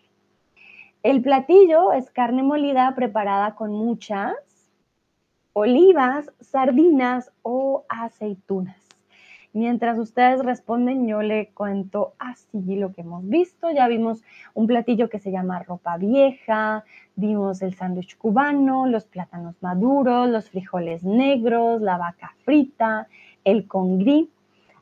El 1.02 1.22
platillo 1.22 1.92
es 1.92 2.10
carne 2.10 2.42
molida 2.42 2.94
preparada 2.94 3.56
con 3.56 3.72
muchas 3.72 4.34
olivas, 5.52 6.30
sardinas 6.40 7.32
o 7.42 7.84
aceitunas. 7.88 8.89
Mientras 9.52 9.98
ustedes 9.98 10.44
responden, 10.44 11.08
yo 11.08 11.22
le 11.22 11.48
cuento 11.48 12.14
así 12.20 12.76
lo 12.76 12.92
que 12.92 13.00
hemos 13.00 13.28
visto. 13.28 13.70
Ya 13.72 13.88
vimos 13.88 14.22
un 14.54 14.68
platillo 14.68 15.08
que 15.10 15.18
se 15.18 15.32
llama 15.32 15.62
ropa 15.64 15.96
vieja, 15.96 16.84
vimos 17.16 17.60
el 17.62 17.74
sándwich 17.74 18.16
cubano, 18.16 18.86
los 18.86 19.06
plátanos 19.06 19.56
maduros, 19.60 20.28
los 20.28 20.50
frijoles 20.50 21.02
negros, 21.02 21.80
la 21.80 21.98
vaca 21.98 22.32
frita, 22.44 23.08
el 23.44 23.66
congrí. 23.66 24.30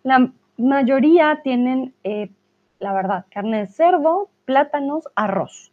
La 0.02 0.30
mayoría 0.58 1.40
tienen, 1.42 1.94
eh, 2.04 2.30
la 2.78 2.92
verdad, 2.92 3.24
carne 3.30 3.60
de 3.60 3.66
cerdo, 3.68 4.28
plátanos, 4.44 5.08
arroz 5.14 5.72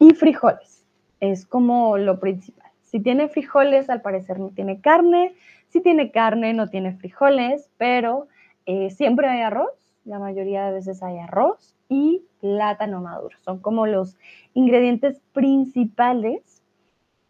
y 0.00 0.14
frijoles. 0.14 0.84
Es 1.20 1.46
como 1.46 1.96
lo 1.96 2.18
principal. 2.18 2.70
Si 2.82 2.98
tiene 3.00 3.28
frijoles, 3.28 3.88
al 3.88 4.00
parecer 4.00 4.40
no 4.40 4.48
tiene 4.48 4.80
carne. 4.80 5.34
Si 5.68 5.80
tiene 5.80 6.10
carne, 6.10 6.54
no 6.54 6.68
tiene 6.68 6.96
frijoles, 6.96 7.70
pero 7.76 8.28
eh, 8.66 8.90
siempre 8.90 9.28
hay 9.28 9.42
arroz. 9.42 9.94
La 10.04 10.18
mayoría 10.18 10.66
de 10.66 10.72
veces 10.72 11.02
hay 11.02 11.18
arroz 11.18 11.76
y 11.88 12.22
plátano 12.40 13.00
maduro. 13.00 13.36
Son 13.44 13.58
como 13.60 13.86
los 13.86 14.16
ingredientes 14.54 15.20
principales 15.32 16.62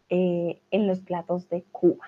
eh, 0.09 0.61
en 0.71 0.87
los 0.87 1.01
platos 1.01 1.49
de 1.49 1.63
Cuba. 1.71 2.05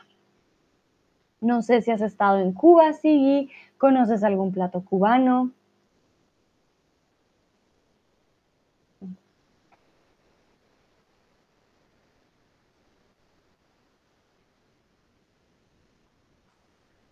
No 1.42 1.62
sé 1.62 1.82
si 1.82 1.92
has 1.92 2.02
estado 2.02 2.40
en 2.40 2.54
Cuba, 2.54 2.94
Sigui, 2.94 3.50
conoces 3.78 4.24
algún 4.24 4.52
plato 4.52 4.84
cubano. 4.84 5.52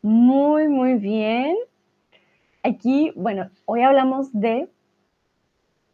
Muy, 0.08 0.70
muy 0.70 0.94
bien. 0.94 1.58
Aquí, 2.64 3.12
bueno, 3.18 3.50
hoy 3.66 3.82
hablamos 3.82 4.32
de 4.32 4.70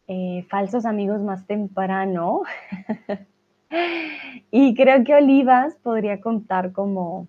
eh, 0.08 0.46
falsos 0.52 0.86
amigos 0.86 1.20
más 1.20 1.48
temprano. 1.48 2.44
y 4.52 4.76
creo 4.76 5.04
que 5.04 5.16
Olivas 5.16 5.74
podría 5.82 6.22
contar 6.22 6.74
como, 6.74 7.28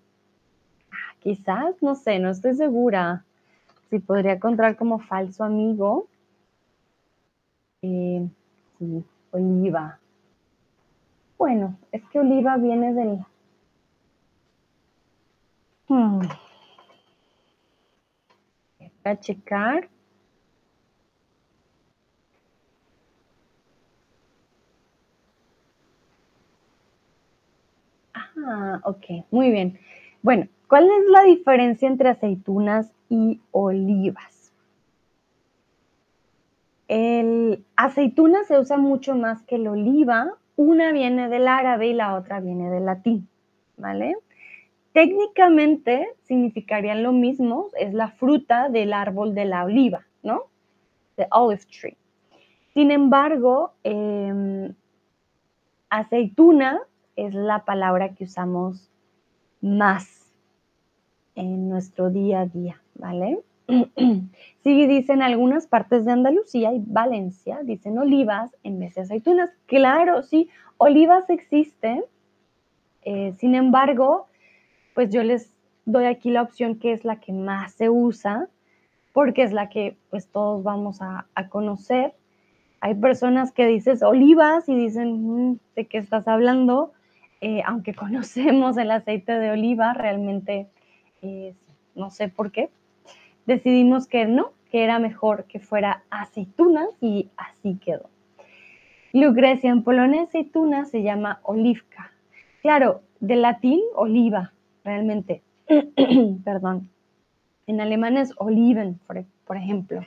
ah, 0.91 1.15
quizás, 1.21 1.81
no 1.81 1.95
sé, 1.95 2.19
no 2.19 2.29
estoy 2.29 2.53
segura 2.53 3.25
si 3.89 3.97
podría 3.97 4.39
contar 4.39 4.75
como 4.75 4.99
falso 4.99 5.43
amigo. 5.43 6.07
Eh, 7.81 8.29
sí, 8.77 9.03
Oliva. 9.31 9.97
Bueno, 11.39 11.79
es 11.91 12.05
que 12.11 12.19
Oliva 12.19 12.57
viene 12.57 12.93
del... 12.93 13.25
Hmm 15.87 16.44
a 19.11 19.19
checar. 19.19 19.89
Ah, 28.13 28.79
ok, 28.83 29.25
muy 29.31 29.51
bien. 29.51 29.79
Bueno, 30.21 30.47
¿cuál 30.67 30.85
es 30.85 31.09
la 31.09 31.23
diferencia 31.23 31.87
entre 31.87 32.09
aceitunas 32.09 32.91
y 33.09 33.41
olivas? 33.51 34.53
El 36.87 37.65
aceituna 37.75 38.43
se 38.43 38.59
usa 38.59 38.77
mucho 38.77 39.15
más 39.15 39.41
que 39.43 39.55
el 39.55 39.67
oliva. 39.67 40.33
Una 40.55 40.91
viene 40.91 41.29
del 41.29 41.47
árabe 41.47 41.87
y 41.87 41.93
la 41.93 42.15
otra 42.15 42.39
viene 42.39 42.69
del 42.69 42.85
latín, 42.85 43.27
¿vale? 43.77 44.15
Técnicamente 44.95 46.07
significarían 46.21 47.03
lo 47.03 47.11
mismo, 47.11 47.67
es 47.77 47.93
la 47.93 48.11
fruta 48.11 48.69
del 48.69 48.93
árbol 48.93 49.35
de 49.35 49.43
la 49.43 49.65
oliva, 49.65 50.05
¿no? 50.23 50.43
The 51.17 51.27
olive 51.31 51.63
tree. 51.65 51.97
Sin 52.73 52.91
embargo, 52.91 53.73
em, 53.83 54.73
aceituna 55.89 56.79
es 57.17 57.33
la 57.33 57.65
palabra 57.65 58.15
que 58.15 58.23
usamos 58.23 58.89
más 59.59 60.33
en 61.35 61.67
nuestro 61.67 62.09
día 62.09 62.39
a 62.41 62.45
día, 62.45 62.81
¿vale? 62.95 63.41
Sí, 64.63 64.87
dicen 64.87 65.21
algunas 65.21 65.67
partes 65.67 66.05
de 66.05 66.13
Andalucía 66.13 66.73
y 66.73 66.81
Valencia, 66.87 67.59
dicen 67.63 67.99
olivas 67.99 68.55
en 68.63 68.79
vez 68.79 68.95
de 68.95 69.01
aceitunas. 69.01 69.51
Claro, 69.65 70.23
sí, 70.23 70.49
olivas 70.77 71.29
existen, 71.29 72.03
eh, 73.03 73.33
sin 73.37 73.53
embargo, 73.55 74.27
pues 74.95 75.11
yo 75.11 75.21
les 75.21 75.53
doy 75.85 76.05
aquí 76.05 76.31
la 76.31 76.41
opción 76.41 76.79
que 76.79 76.93
es 76.93 77.05
la 77.05 77.19
que 77.19 77.33
más 77.33 77.73
se 77.73 77.91
usa, 77.91 78.47
porque 79.13 79.43
es 79.43 79.53
la 79.53 79.69
que 79.69 79.97
pues 80.09 80.27
todos 80.27 80.63
vamos 80.63 81.01
a, 81.01 81.27
conocer. 81.49 82.13
Hay 82.79 82.95
personas 82.95 83.51
que 83.51 83.67
dices 83.67 84.01
olivas 84.01 84.67
y 84.67 84.75
dicen, 84.75 85.51
mm, 85.51 85.59
¿de 85.75 85.85
qué 85.85 85.99
estás 85.99 86.27
hablando? 86.27 86.93
Eh, 87.41 87.61
aunque 87.65 87.93
conocemos 88.03 88.77
el 88.77 88.89
aceite 88.89 89.33
de 89.33 89.51
oliva, 89.51 89.93
realmente 89.93 90.67
no 91.95 92.09
sé 92.11 92.29
por 92.29 92.51
qué. 92.51 92.69
Decidimos 93.45 94.07
que 94.07 94.25
no, 94.25 94.51
que 94.71 94.83
era 94.83 94.99
mejor 94.99 95.45
que 95.45 95.59
fuera 95.59 96.03
aceitunas 96.09 96.89
y 97.01 97.29
así 97.35 97.79
quedó. 97.83 98.09
Lucrecia, 99.13 99.71
en 99.71 99.83
polonés 99.83 100.29
aceituna 100.29 100.85
se 100.85 101.01
llama 101.01 101.39
olivka. 101.43 102.11
Claro, 102.61 103.01
de 103.19 103.37
latín 103.37 103.79
oliva, 103.95 104.51
realmente. 104.85 105.43
Perdón. 106.45 106.89
En 107.67 107.81
alemán 107.81 108.15
es 108.15 108.31
Oliven, 108.37 108.99
por, 109.07 109.57
ejemplo. 109.57 110.01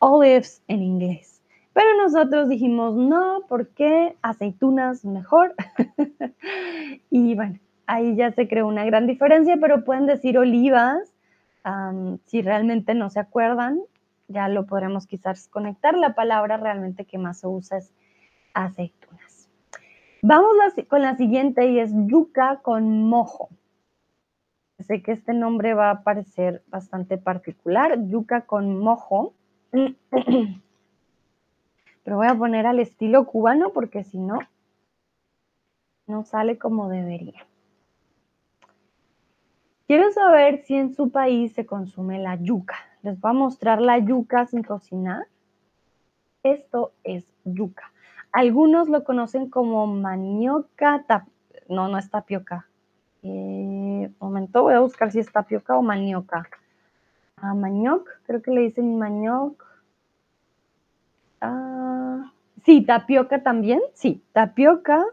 Olives 0.00 0.62
en 0.66 0.82
inglés. 0.82 1.42
Pero 1.74 1.88
nosotros 2.02 2.48
dijimos, 2.48 2.96
no, 2.96 3.42
¿por 3.48 3.68
qué 3.68 4.16
aceitunas 4.22 5.04
mejor? 5.04 5.54
y 7.10 7.34
bueno, 7.34 7.58
ahí 7.86 8.16
ya 8.16 8.32
se 8.32 8.48
creó 8.48 8.66
una 8.66 8.86
gran 8.86 9.06
diferencia, 9.06 9.58
pero 9.60 9.84
pueden 9.84 10.06
decir 10.06 10.38
olivas. 10.38 11.12
si 12.24 12.40
realmente 12.40 12.94
no 12.94 13.10
se 13.10 13.20
acuerdan, 13.20 13.80
ya 14.28 14.48
lo 14.48 14.64
podremos 14.64 15.06
quizás 15.06 15.48
conectar. 15.48 15.98
La 15.98 16.14
palabra 16.14 16.56
realmente 16.56 17.04
que 17.04 17.18
más 17.18 17.40
se 17.40 17.46
usa 17.46 17.76
es 17.76 17.92
aceitunas. 18.54 19.50
Vamos 20.22 20.56
con 20.88 21.02
la 21.02 21.14
siguiente 21.16 21.66
y 21.68 21.78
es 21.78 21.92
yuca 21.92 22.60
con 22.62 23.02
mojo. 23.04 23.50
Sé 24.78 25.02
que 25.02 25.12
este 25.12 25.32
nombre 25.32 25.74
va 25.74 25.90
a 25.90 26.02
parecer 26.02 26.62
bastante 26.68 27.16
particular, 27.16 27.98
yuca 28.08 28.42
con 28.42 28.78
mojo. 28.78 29.34
Pero 32.04 32.16
voy 32.16 32.26
a 32.26 32.34
poner 32.36 32.66
al 32.66 32.78
estilo 32.78 33.26
cubano 33.26 33.72
porque 33.72 34.04
si 34.04 34.18
no, 34.18 34.38
no 36.06 36.24
sale 36.24 36.58
como 36.58 36.88
debería. 36.88 37.46
Quiero 39.86 40.10
saber 40.12 40.64
si 40.64 40.74
en 40.74 40.94
su 40.94 41.10
país 41.10 41.52
se 41.52 41.64
consume 41.64 42.18
la 42.18 42.36
yuca. 42.36 42.76
Les 43.02 43.20
voy 43.20 43.30
a 43.30 43.34
mostrar 43.34 43.80
la 43.80 43.98
yuca 43.98 44.46
sin 44.46 44.62
cocinar. 44.62 45.26
Esto 46.42 46.92
es 47.02 47.24
yuca. 47.44 47.92
Algunos 48.32 48.88
lo 48.88 49.04
conocen 49.04 49.48
como 49.48 49.86
manioca, 49.86 51.04
no, 51.68 51.88
no 51.88 51.98
es 51.98 52.10
tapioca. 52.10 52.68
Eh, 53.22 53.85
momento, 54.20 54.62
voy 54.62 54.74
a 54.74 54.80
buscar 54.80 55.10
si 55.12 55.18
es 55.18 55.30
tapioca 55.30 55.76
o 55.76 55.82
manioca. 55.82 56.48
Ah, 57.36 57.54
manioc, 57.54 58.08
creo 58.26 58.42
que 58.42 58.50
le 58.50 58.62
dicen 58.62 58.98
manioc. 58.98 59.64
Ah, 61.40 62.32
sí, 62.64 62.82
tapioca 62.84 63.42
también, 63.42 63.80
sí, 63.94 64.22
tapioca. 64.32 65.04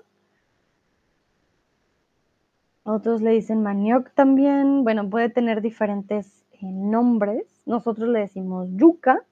Otros 2.84 3.22
le 3.22 3.32
dicen 3.32 3.64
manioc 3.64 4.12
también. 4.14 4.84
Bueno, 4.84 5.10
puede 5.10 5.30
tener 5.30 5.62
diferentes 5.62 6.46
eh, 6.52 6.60
nombres. 6.64 7.46
Nosotros 7.66 8.10
le 8.10 8.20
decimos 8.20 8.68
yuca 8.72 9.24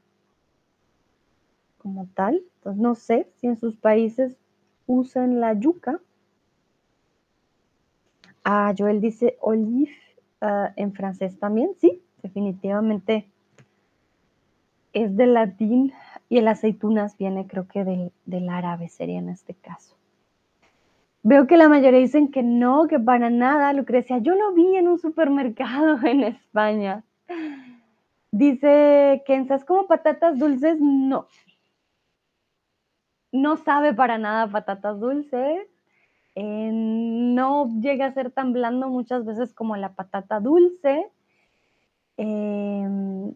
como 1.78 2.08
tal. 2.14 2.42
Entonces 2.58 2.82
no 2.82 2.96
sé 2.96 3.28
si 3.38 3.48
en 3.48 3.58
sus 3.58 3.76
países 3.76 4.38
usan 4.86 5.40
la 5.40 5.54
yuca. 5.54 6.00
Ah, 8.44 8.74
Joel 8.78 9.02
dice 9.02 9.38
olive 9.42 9.92
ah, 10.42 10.74
en 10.76 10.94
francés 10.94 11.38
también. 11.40 11.72
Sí, 11.80 12.02
definitivamente 12.22 13.28
es 14.94 15.16
del 15.16 15.34
latín 15.34 15.94
y 16.30 16.38
el 16.38 16.48
aceitunas 16.48 17.18
viene 17.18 17.48
creo 17.48 17.68
que 17.68 17.84
del, 17.84 18.12
del 18.26 18.50
árabe 18.50 18.90
sería 18.90 19.20
en 19.20 19.30
este 19.30 19.54
caso. 19.54 19.96
Veo 21.24 21.46
que 21.46 21.58
la 21.58 21.70
mayoría 21.70 22.00
dicen 22.00 22.32
que 22.32 22.42
no, 22.42 22.88
que 22.88 23.00
para 23.00 23.30
nada, 23.30 23.74
Lucrecia. 23.74 24.18
Yo 24.18 24.34
lo 24.36 24.54
vi 24.54 24.76
en 24.76 24.88
un 24.88 24.98
supermercado 24.98 26.00
en 26.04 26.24
España. 26.24 27.04
Dice 28.32 29.24
en 29.28 29.48
como 29.66 29.88
patatas 29.88 30.40
dulces, 30.40 30.78
no. 30.80 31.28
No 33.32 33.58
sabe 33.58 33.94
para 33.94 34.18
nada 34.18 34.48
patatas 34.48 35.00
dulces. 35.00 35.68
Eh, 36.36 36.70
no 36.74 37.70
llega 37.82 38.06
a 38.08 38.14
ser 38.14 38.32
tan 38.32 38.54
blando 38.54 38.90
muchas 38.90 39.26
veces 39.26 39.54
como 39.54 39.76
la 39.76 39.94
patata 39.94 40.40
dulce. 40.40 41.08
Em, 42.18 43.34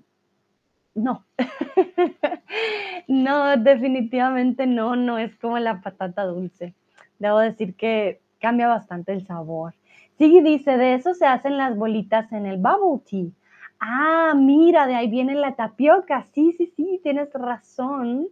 no. 0.96 1.26
no, 3.08 3.58
definitivamente 3.58 4.68
no, 4.68 4.96
no 4.96 5.18
es 5.18 5.36
como 5.38 5.60
la 5.60 5.82
patata 5.82 6.24
dulce 6.26 6.74
debo 7.20 7.40
decir 7.40 7.76
que 7.76 8.22
cambia 8.40 8.68
bastante 8.68 9.14
el 9.14 9.26
sabor. 9.26 9.74
Sí, 10.18 10.42
dice, 10.42 10.78
de 10.78 10.94
eso 10.96 11.14
se 11.14 11.26
hacen 11.26 11.58
las 11.58 11.78
bolitas 11.78 12.32
en 12.32 12.46
el 12.46 12.58
bubble 12.58 13.04
tea. 13.10 13.32
Ah, 13.80 14.34
mira, 14.36 14.88
de 14.88 14.96
ahí 14.96 15.10
viene 15.10 15.36
la 15.36 15.56
tapioca. 15.56 16.24
Sí, 16.34 16.54
sí, 16.54 16.68
sí, 16.76 17.00
tienes 17.04 17.34
razón. 17.34 18.28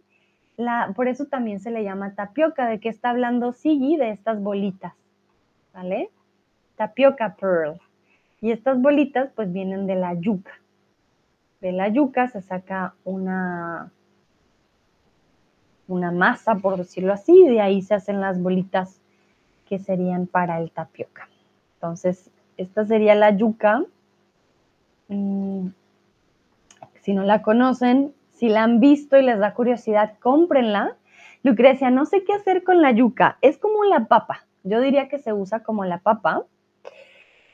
Por 0.94 1.08
eso 1.08 1.26
también 1.26 1.60
se 1.60 1.70
le 1.70 1.82
llama 1.82 2.14
tapioca. 2.14 2.68
¿De 2.68 2.80
qué 2.80 2.88
está 2.88 3.10
hablando 3.10 3.52
Siggy? 3.52 3.96
De 3.96 4.10
estas 4.10 4.40
bolitas. 4.40 4.94
¿Vale? 5.72 6.10
Tapioca 6.76 7.34
pearl. 7.34 7.80
Y 8.40 8.52
estas 8.52 8.80
bolitas 8.80 9.30
pues 9.34 9.52
vienen 9.52 9.86
de 9.86 9.96
la 9.96 10.14
yuca. 10.14 10.52
De 11.60 11.72
la 11.72 11.88
yuca 11.88 12.28
se 12.28 12.42
saca 12.42 12.94
una, 13.04 13.90
una 15.88 16.12
masa, 16.12 16.56
por 16.56 16.76
decirlo 16.76 17.12
así, 17.12 17.32
y 17.32 17.48
de 17.48 17.60
ahí 17.60 17.80
se 17.80 17.94
hacen 17.94 18.20
las 18.20 18.40
bolitas 18.40 19.00
que 19.66 19.78
serían 19.78 20.26
para 20.26 20.58
el 20.60 20.70
tapioca. 20.70 21.28
Entonces, 21.76 22.30
esta 22.56 22.84
sería 22.84 23.14
la 23.14 23.30
yuca. 23.30 23.82
Mm, 25.08 25.68
si 27.00 27.14
no 27.14 27.22
la 27.22 27.42
conocen, 27.42 28.14
si 28.44 28.50
la 28.50 28.62
han 28.62 28.78
visto 28.78 29.16
y 29.16 29.22
les 29.22 29.38
da 29.38 29.54
curiosidad, 29.54 30.18
cómprenla. 30.20 30.98
Lucrecia, 31.42 31.88
no 31.88 32.04
sé 32.04 32.24
qué 32.24 32.34
hacer 32.34 32.62
con 32.62 32.82
la 32.82 32.92
yuca. 32.92 33.38
Es 33.40 33.56
como 33.56 33.84
la 33.84 34.04
papa. 34.04 34.44
Yo 34.64 34.82
diría 34.82 35.08
que 35.08 35.18
se 35.18 35.32
usa 35.32 35.62
como 35.62 35.86
la 35.86 36.00
papa. 36.00 36.44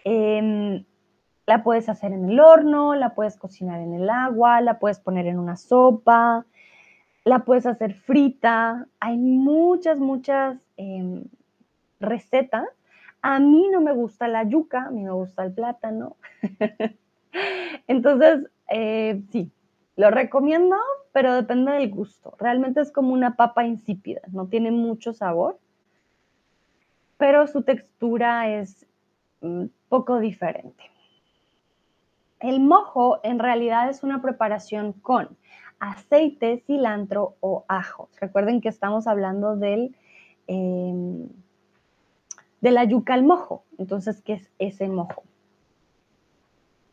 Em, 0.03 0.85
la 1.47 1.63
puedes 1.63 1.89
hacer 1.89 2.13
en 2.13 2.29
el 2.29 2.41
horno, 2.41 2.97
la 2.97 3.15
puedes 3.15 3.37
cocinar 3.37 3.81
en 3.81 3.93
el 3.95 4.11
agua, 4.11 4.61
la 4.63 4.81
puedes 4.81 4.99
poner 4.99 5.29
en 5.29 5.39
una 5.39 5.55
sopa, 5.55 6.45
la 7.23 7.45
puedes 7.45 7.67
hacer 7.67 7.95
frita, 7.95 8.89
hay 8.99 9.17
muchas, 9.17 10.01
muchas 10.01 10.59
em, 10.77 11.23
recetas. 12.01 12.67
A 13.23 13.39
mí 13.39 13.69
no 13.71 13.81
me 13.81 13.93
gusta 13.93 14.27
la 14.27 14.43
yuca, 14.43 14.87
a 14.87 14.91
mí 14.91 15.05
me 15.05 15.13
gusta 15.13 15.45
el 15.45 15.53
plátano. 15.53 16.17
Entonces, 17.87 18.51
eh, 18.69 19.23
sí, 19.31 19.53
lo 20.01 20.11
recomiendo, 20.11 20.77
pero 21.13 21.35
depende 21.35 21.73
del 21.73 21.91
gusto. 21.91 22.35
Realmente 22.39 22.81
es 22.81 22.91
como 22.91 23.13
una 23.13 23.37
papa 23.37 23.67
insípida, 23.67 24.23
no 24.33 24.47
tiene 24.47 24.71
mucho 24.71 25.13
sabor, 25.13 25.59
pero 27.19 27.47
su 27.47 27.63
textura 27.63 28.49
es 28.49 28.87
mm, 29.43 29.67
poco 29.91 30.19
diferente. 30.19 30.85
El 32.39 32.61
mojo 32.61 33.21
en 33.23 33.39
realidad 33.39 33.91
es 33.91 34.03
una 34.03 34.23
preparación 34.23 34.95
con 34.95 35.37
aceite, 35.81 36.63
cilantro 36.67 37.37
o 37.41 37.67
ajo. 37.69 38.09
Recuerden 38.23 38.63
que 38.63 38.71
estamos 38.71 39.07
hablando 39.07 39.57
del, 39.57 39.95
em, 40.47 41.29
yuca 42.89 43.13
al 43.13 43.25
mojo. 43.25 43.65
Entonces, 43.77 44.23
¿qué 44.23 44.33
es 44.35 44.51
ese 44.59 44.89
mojo? 44.89 45.25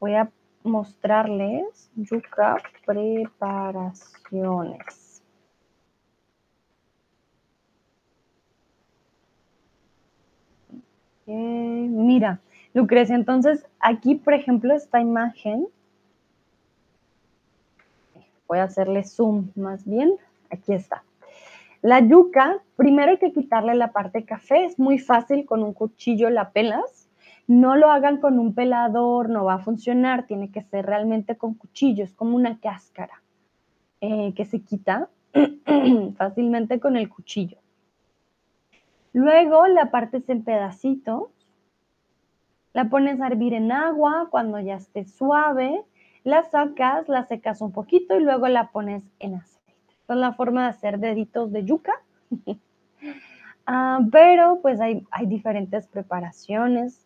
Voy 0.02 0.16
a 0.16 0.30
mostrarles 0.68 1.90
yuca 1.96 2.58
preparaciones. 2.86 5.24
mira, 11.26 12.40
Lucrecia, 12.74 13.16
entonces 13.16 13.66
aquí, 13.82 14.16
por 14.16 14.34
ejemplo, 14.34 14.74
esta 14.74 15.02
imagen 15.02 15.68
Voy 18.48 18.60
a 18.60 18.64
hacerle 18.64 19.04
zoom 19.04 19.52
más 19.56 19.86
bien. 19.86 20.14
Aquí 20.50 20.74
está. 20.74 21.04
La 21.82 22.00
yuca, 22.00 22.60
primero 22.76 23.12
hay 23.12 23.18
que 23.18 23.34
quitarle 23.34 23.76
la 23.76 23.92
parte 23.92 24.24
café. 24.24 24.66
Es 24.66 24.80
muy 24.80 25.00
fácil, 25.00 25.46
con 25.46 25.64
un 25.64 25.74
cuchillo 25.74 26.30
la 26.30 26.52
pelas. 26.52 27.07
No 27.48 27.76
lo 27.76 27.90
hagan 27.90 28.18
con 28.18 28.40
un 28.40 28.54
pelador, 28.54 29.30
no 29.30 29.46
va 29.46 29.56
a 29.56 29.60
funcionar. 29.60 30.28
Tiene 30.28 30.52
que 30.52 30.62
ser 30.62 30.86
realmente 30.86 31.38
con 31.38 31.54
cuchillo. 31.54 32.04
Es 32.04 32.14
como 32.14 32.36
una 32.36 32.60
cáscara 32.60 33.24
eh, 34.02 34.34
que 34.36 34.46
se 34.46 34.62
quita 34.62 35.10
fácilmente 36.18 36.80
con 36.80 36.98
el 36.98 37.10
cuchillo. 37.10 37.58
Luego 39.14 39.66
la 39.68 39.90
partes 39.92 40.28
en 40.30 40.44
pedacitos. 40.44 41.30
La 42.74 42.90
pones 42.90 43.22
a 43.22 43.28
hervir 43.28 43.54
en 43.54 43.72
agua 43.72 44.28
cuando 44.30 44.60
ya 44.60 44.76
esté 44.76 45.06
suave 45.06 45.84
la 46.28 46.44
sacas, 46.44 47.08
la 47.08 47.24
secas 47.24 47.62
un 47.62 47.72
poquito 47.72 48.18
y 48.18 48.20
luego 48.20 48.50
la 48.50 48.70
pones 48.72 49.02
en 49.20 49.36
aceite. 49.36 49.74
Es 50.10 50.16
la 50.18 50.34
forma 50.34 50.64
de 50.64 50.70
hacer 50.70 51.00
deditos 51.00 51.52
de 51.52 51.64
yuca. 51.64 51.94
Ah, 53.70 54.00
pero 54.14 54.60
pues 54.62 54.80
hay, 54.80 55.06
hay, 55.12 55.26
diferentes 55.26 55.88
preparaciones. 55.88 57.06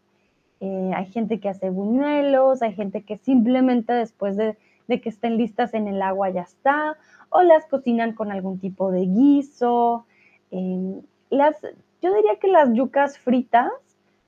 Eh, 0.62 0.92
hay 0.96 1.06
gente 1.08 1.40
que 1.40 1.50
hace 1.50 1.72
buñuelos, 1.72 2.62
hay 2.62 2.74
gente 2.74 3.02
que 3.02 3.18
simplemente 3.18 3.94
después 3.94 4.38
de, 4.38 4.58
que 4.88 5.10
estén 5.10 5.38
listas 5.38 5.74
en 5.74 5.88
el 5.88 6.02
agua 6.02 6.30
ya 6.30 6.42
está, 6.42 6.98
o 7.30 7.42
las 7.42 7.66
cocinan 7.66 8.14
con 8.14 8.32
algún 8.32 8.60
tipo 8.60 8.92
de 8.92 9.02
guiso. 9.06 10.06
Eh, 10.52 11.02
las, 11.30 11.56
yo 12.02 12.14
diría 12.14 12.38
que 12.40 12.48
las 12.48 12.72
yucas 12.74 13.18
fritas 13.18 13.72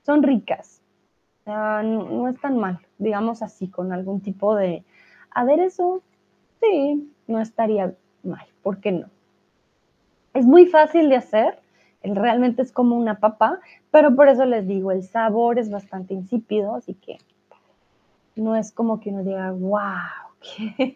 son 0.02 0.22
ricas, 0.22 0.82
no, 1.46 2.28
es 2.28 2.40
tan 2.40 2.58
mal, 2.58 2.80
digamos 2.98 3.42
así, 3.42 3.68
con 3.68 3.92
algún 3.92 4.20
tipo 4.20 4.56
de 4.56 4.84
aderezo, 5.30 6.02
sí, 6.60 7.12
no 7.26 7.40
estaría 7.40 7.94
mal, 8.22 8.46
¿por 8.62 8.78
qué 8.80 8.92
no? 8.92 9.08
Es 10.32 10.46
muy 10.46 10.66
fácil 10.66 11.08
de 11.08 11.16
hacer, 11.16 11.58
realmente 12.04 12.62
es 12.62 12.72
como 12.72 12.96
una 12.96 13.18
papa, 13.18 13.60
pero 13.90 14.14
por 14.14 14.28
eso 14.28 14.44
les 14.44 14.66
digo, 14.66 14.92
el 14.92 15.02
sabor 15.02 15.58
es 15.58 15.70
bastante 15.70 16.14
insípido, 16.14 16.74
así 16.74 16.94
que 16.94 17.18
no 18.36 18.56
es 18.56 18.72
como 18.72 19.00
que 19.00 19.10
uno 19.10 19.22
diga, 19.22 19.52
wow, 19.52 20.34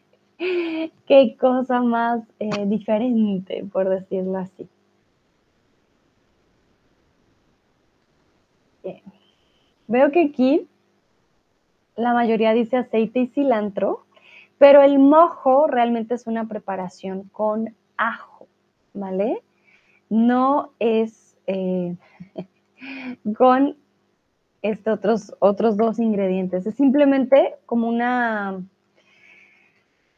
qué, 1.06 1.36
cosa 1.38 1.80
más 1.80 2.22
eh, 2.38 2.66
diferente, 2.66 3.64
por 3.72 3.88
decirlo 3.88 4.38
así. 4.38 4.68
Bien. 8.82 9.02
Veo 9.86 10.10
que 10.10 10.24
aquí 10.24 10.68
la 11.96 12.12
mayoría 12.12 12.52
dice 12.52 12.76
aceite 12.76 13.20
y 13.20 13.26
cilantro, 13.28 14.04
pero 14.58 14.82
el 14.82 14.98
mojo 14.98 15.66
realmente 15.66 16.14
es 16.14 16.26
una 16.26 16.46
preparación 16.46 17.24
con 17.32 17.74
ajo, 17.96 18.46
¿vale? 18.92 19.42
No 20.10 20.72
es 20.78 21.36
eh, 21.46 21.96
con 23.36 23.76
este 24.62 24.90
otros, 24.90 25.34
otros 25.38 25.76
dos 25.76 25.98
ingredientes. 25.98 26.66
Es 26.66 26.74
simplemente 26.74 27.54
como 27.66 27.88
una 27.88 28.62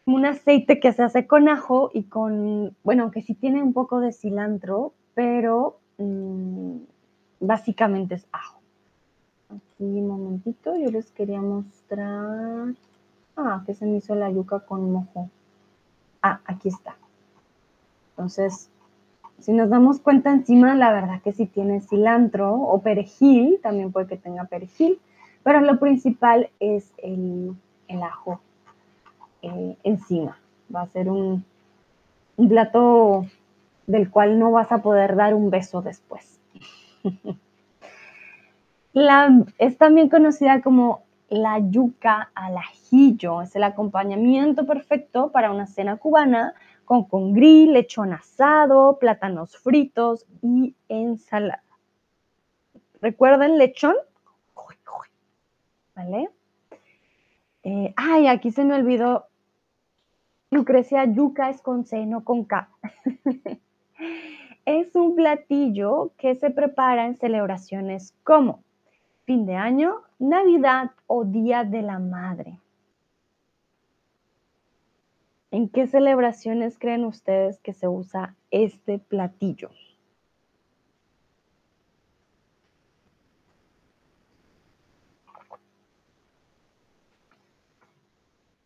un 0.07 0.25
aceite 0.25 0.81
que 0.81 0.93
se 0.93 1.03
hace 1.03 1.27
con 1.27 1.49
ajo 1.49 1.91
y 1.95 2.05
con, 2.05 2.77
bueno, 2.83 3.11
que 3.11 3.23
sí 3.23 3.35
tiene 3.35 3.63
un 3.63 3.73
poco 3.73 4.01
de 4.01 4.13
cilantro, 4.13 4.93
pero 5.15 5.79
mmm, 5.99 6.79
básicamente 7.41 8.17
es 8.17 8.27
ajo. 8.33 8.61
Aquí 9.49 9.85
un 9.85 10.09
momentito, 10.09 10.77
yo 10.77 10.91
les 10.91 11.11
quería 11.13 11.41
mostrar. 11.41 12.75
Ah, 13.37 13.63
que 13.67 13.75
se 13.75 13.87
me 13.87 13.99
hizo 13.99 14.15
la 14.15 14.31
yuca 14.31 14.61
con 14.61 14.91
mojo. 14.91 15.31
Ah, 16.23 16.41
aquí 16.45 16.69
está. 16.69 16.97
Entonces, 18.11 18.69
si 19.41 19.53
nos 19.53 19.71
damos 19.71 20.01
cuenta 20.01 20.31
encima, 20.31 20.75
la 20.75 20.93
verdad 20.93 21.21
que 21.23 21.33
sí 21.33 21.47
tiene 21.47 21.81
cilantro 21.81 22.55
o 22.55 22.81
perejil, 22.81 23.59
también 23.63 23.93
puede 23.93 24.07
que 24.07 24.17
tenga 24.17 24.45
perejil, 24.45 25.01
pero 25.43 25.61
lo 25.61 25.79
principal 25.79 26.51
es 26.61 26.93
el, 26.99 27.57
ajo 28.03 28.41
eh, 29.43 29.77
encima. 29.83 30.39
Va 30.75 30.83
a 30.83 30.87
ser 30.87 31.11
un, 31.11 31.45
un 32.37 32.49
plato 32.49 33.27
del 33.87 34.11
cual 34.11 34.39
no 34.39 34.53
vas 34.53 34.71
a 34.73 34.83
poder 34.83 35.17
dar 35.17 35.35
un 35.35 35.51
beso 35.51 35.83
después. 35.83 36.39
La, 38.93 39.45
es 39.59 39.79
también 39.79 40.09
conocida 40.09 40.63
como 40.63 41.03
la 41.29 41.61
yuca 41.61 42.31
al 42.35 42.57
ajillo. 42.57 43.43
Es 43.43 43.55
el 43.55 43.63
acompañamiento 43.63 44.67
perfecto 44.67 45.31
para 45.31 45.53
una 45.53 45.67
cena 45.67 45.97
cubana 45.97 46.55
con 46.91 47.05
congrí, 47.05 47.67
lechón 47.67 48.13
asado, 48.13 48.99
plátanos 48.99 49.57
fritos 49.57 50.27
y 50.43 50.75
ensalada. 50.89 51.63
¿Recuerden 53.01 53.59
lechón? 53.59 53.95
¿Vale? 55.95 56.31
Eh, 57.63 57.95
ay, 57.95 58.27
aquí 58.27 58.51
se 58.51 58.65
me 58.65 58.75
olvidó. 58.75 59.29
Lucrecia, 60.51 61.05
yuca 61.05 61.51
es 61.51 61.63
con 61.63 61.85
C, 61.85 62.07
no 62.07 62.25
con 62.25 62.43
K. 62.43 62.69
es 64.65 64.93
un 64.97 65.15
platillo 65.15 66.11
que 66.19 66.35
se 66.35 66.51
prepara 66.51 67.07
en 67.07 67.17
celebraciones 67.19 68.17
como 68.25 68.65
fin 69.27 69.47
de 69.47 69.55
año, 69.55 69.95
Navidad 70.19 70.91
o 71.07 71.25
Día 71.25 71.63
de 71.63 71.83
la 71.83 72.01
Madre. 72.01 72.59
¿En 75.53 75.69
qué 75.69 75.89
celebraciones 75.89 76.79
creen 76.79 77.05
ustedes 77.05 77.59
que 77.59 77.73
se 77.73 77.89
usa 77.89 78.37
este 78.53 79.01
platillo? 79.01 79.71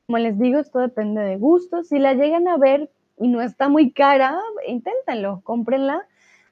Como 0.07 0.19
les 0.19 0.39
digo, 0.39 0.59
esto 0.59 0.79
depende 0.81 1.23
de 1.23 1.39
gustos. 1.39 1.89
Si 1.89 1.99
la 1.99 2.13
llegan 2.13 2.47
a 2.49 2.59
ver 2.59 2.91
y 3.19 3.29
no 3.29 3.41
está 3.41 3.71
muy 3.71 3.91
cara, 3.91 4.39
inténtenlo, 4.69 5.41
cómprenla. 5.43 6.07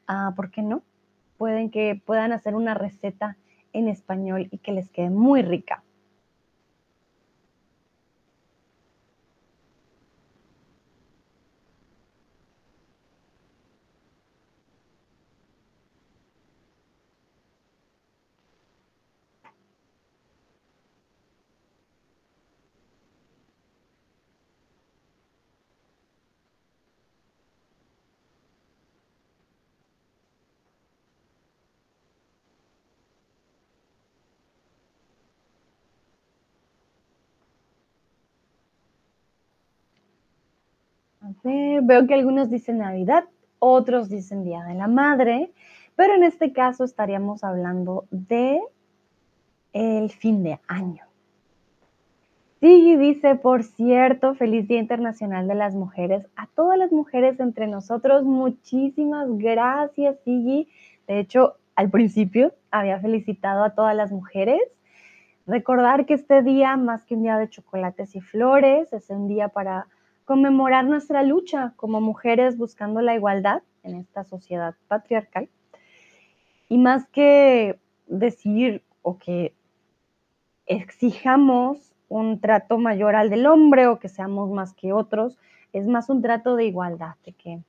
Ah, 0.07 0.33
¿Por 0.35 0.51
qué 0.51 0.63
no? 0.63 0.83
Pueden 1.37 1.71
que 1.71 2.01
puedan 2.07 2.33
hacer 2.33 2.55
una 2.55 2.73
receta 2.73 3.37
en 3.75 3.89
español 3.89 4.49
y 4.51 4.59
que 4.59 4.73
les 4.73 4.89
quede 4.89 5.11
muy 5.11 5.43
rica. 5.43 5.83
Veo 41.45 42.07
que 42.07 42.15
algunos 42.15 42.51
dicen 42.51 42.79
Navidad, 42.79 43.25
otros 43.59 44.09
dicen 44.09 44.45
Día 44.45 44.63
de 44.65 44.75
la 44.75 44.89
Madre, 44.89 45.53
pero 45.97 46.15
en 46.15 46.25
este 46.25 46.53
caso 46.53 46.85
estaríamos 46.85 47.45
hablando 47.45 48.07
de 48.11 48.61
el 49.73 50.11
fin 50.11 50.43
de 50.43 50.59
año. 50.67 51.05
Sí, 52.61 52.97
dice, 52.97 53.35
por 53.35 53.65
cierto, 53.65 54.35
feliz 54.35 54.69
Día 54.69 54.79
Internacional 54.79 55.49
de 55.49 55.57
las 55.57 55.75
Mujeres. 55.75 56.29
A 56.37 56.47
todas 56.47 56.79
las 56.79 56.93
mujeres 56.93 57.41
entre 57.41 57.67
nosotros, 57.67 58.23
muchísimas 58.23 59.27
gracias, 59.37 60.17
Sigui. 60.25 60.69
De 61.09 61.19
hecho, 61.19 61.57
al 61.75 61.91
principio 61.91 62.53
había 62.71 63.01
felicitado 63.01 63.65
a 63.65 63.71
todas 63.71 63.97
las 63.97 64.13
mujeres. 64.13 64.61
Recordar 65.45 66.07
que 66.07 66.15
este 66.15 66.43
día, 66.43 66.77
más 66.77 67.05
que 67.05 67.17
un 67.17 67.25
día 67.25 67.37
de 67.37 67.49
chocolates 67.49 68.15
y 68.15 68.21
flores, 68.21 68.93
es 68.93 69.11
un 69.11 69.27
día 69.27 69.49
para 69.49 69.89
conmemorar 70.33 70.87
nuestra 70.87 71.23
lucha 71.23 71.75
como 71.77 72.01
mujeres 72.01 72.57
buscando 72.57 73.03
la 73.03 73.15
igualdad 73.15 73.63
en 73.83 73.97
esta 73.97 74.25
sociedad 74.25 74.75
patriarcal. 74.89 75.51
Y 76.71 76.79
más 76.79 77.07
que 77.09 77.79
decir 78.07 78.83
o 79.03 79.19
que 79.19 79.55
exijamos 80.65 81.93
un 82.09 82.41
trato 82.41 82.79
mayor 82.79 83.15
al 83.15 83.29
del 83.29 83.45
hombre 83.45 83.89
o 83.89 83.99
que 83.99 84.09
seamos 84.09 84.49
más 84.49 84.73
que 84.73 84.95
otros, 84.95 85.37
es 85.75 85.87
más 85.87 86.09
un 86.09 86.23
trato 86.23 86.57
de 86.57 86.65
igualdad, 86.65 87.17
de 87.27 87.33
que 87.35 87.61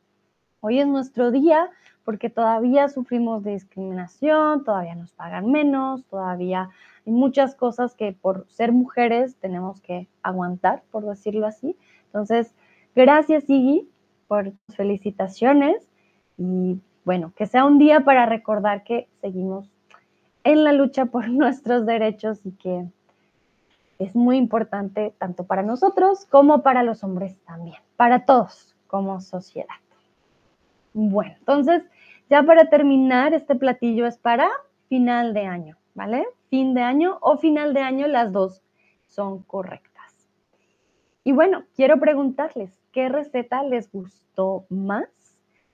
hoy 0.62 0.80
es 0.80 0.88
nuestro 0.88 1.32
día 1.32 1.70
porque 2.06 2.30
todavía 2.30 2.88
sufrimos 2.88 3.44
discriminación, 3.44 4.64
todavía 4.64 4.96
nos 4.96 5.12
pagan 5.12 5.52
menos, 5.52 6.06
todavía 6.06 6.70
hay 7.06 7.12
muchas 7.12 7.56
cosas 7.56 7.94
que 7.94 8.14
por 8.14 8.46
ser 8.48 8.72
mujeres 8.72 9.36
tenemos 9.36 9.82
que 9.82 10.08
aguantar, 10.22 10.84
por 10.92 11.06
decirlo 11.06 11.46
así. 11.46 11.76
Entonces, 12.14 12.54
gracias, 12.96 13.50
Iggy, 13.50 13.90
por 14.28 14.52
tus 14.52 14.76
felicitaciones 14.76 15.90
y 16.38 16.80
bueno, 17.06 17.34
que 17.36 17.48
sea 17.48 17.66
un 17.66 17.80
día 17.80 18.02
para 18.02 18.28
recordar 18.28 18.84
que 18.84 19.08
seguimos 19.20 19.70
en 20.44 20.64
la 20.64 20.74
lucha 20.74 21.06
por 21.08 21.28
nuestros 21.30 21.88
derechos 21.88 22.46
y 22.46 22.52
que 22.52 22.86
es 23.98 24.16
muy 24.16 24.38
importante 24.38 25.14
tanto 25.18 25.46
para 25.46 25.64
nosotros 25.64 26.26
como 26.26 26.62
para 26.62 26.84
los 26.84 27.04
hombres 27.04 27.36
también, 27.46 27.78
para 27.96 28.26
todos 28.26 28.76
como 28.88 29.20
sociedad. 29.20 29.76
Bueno, 30.94 31.34
entonces, 31.40 31.84
ya 32.30 32.44
para 32.44 32.70
terminar, 32.70 33.34
este 33.34 33.56
platillo 33.56 34.06
es 34.06 34.20
para 34.20 34.50
final 34.88 35.34
de 35.34 35.48
año, 35.48 35.78
¿vale? 35.96 36.28
Fin 36.52 36.76
de 36.76 36.84
año 36.84 37.18
o 37.22 37.38
final 37.38 37.74
de 37.74 37.82
año, 37.82 38.08
las 38.08 38.32
dos 38.32 38.62
son 39.08 39.42
correctas. 39.44 39.93
Y 41.24 41.32
bueno, 41.32 41.64
quiero 41.76 42.00
preguntarles, 42.00 42.78
¿qué 42.92 43.08
receta 43.08 43.64
les 43.64 43.90
gustó 43.92 44.66
más? 44.70 45.08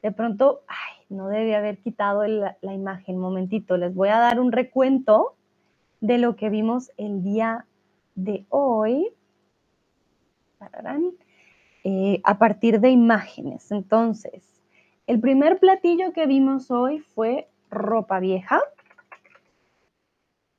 De 0.04 0.12
pronto, 0.12 0.62
ay, 0.68 1.06
no 1.10 1.28
debí 1.28 1.54
haber 1.54 1.80
quitado 1.80 2.26
la 2.28 2.74
imagen, 2.74 3.18
momentito, 3.18 3.76
les 3.78 3.96
voy 3.96 4.10
a 4.10 4.20
dar 4.20 4.40
un 4.40 4.52
recuento 4.52 5.36
de 6.02 6.20
lo 6.20 6.36
que 6.36 6.50
vimos 6.50 6.92
el 6.98 7.24
día 7.24 7.66
de 8.16 8.46
hoy. 8.50 9.12
Eh, 11.84 12.22
a 12.24 12.38
partir 12.38 12.80
de 12.80 12.90
imágenes. 12.90 13.72
Entonces, 13.72 14.62
el 15.08 15.20
primer 15.20 15.60
platillo 15.60 16.14
que 16.14 16.28
vimos 16.28 16.70
hoy 16.70 17.00
fue 17.00 17.50
ropa 17.72 18.20
vieja. 18.20 18.62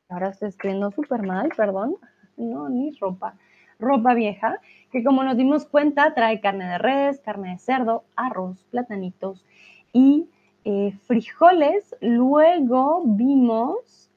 Ahora 0.08 0.30
estoy 0.30 0.48
escribiendo 0.48 0.90
súper 0.90 1.22
mal, 1.22 1.50
perdón. 1.56 1.96
No, 2.36 2.68
ni 2.68 2.90
ropa 2.98 3.36
ropa 3.80 4.14
vieja, 4.14 4.60
que 4.90 5.04
como 5.04 5.24
nos 5.24 5.36
dimos 5.36 5.66
cuenta 5.66 6.14
trae 6.14 6.40
carne 6.40 6.66
de 6.68 6.78
res, 6.78 7.20
carne 7.20 7.52
de 7.52 7.58
cerdo, 7.58 8.04
arroz, 8.16 8.64
platanitos 8.70 9.44
y 9.92 10.28
eh, 10.64 10.92
frijoles. 11.06 11.96
Luego 12.00 13.02
vimos, 13.06 14.10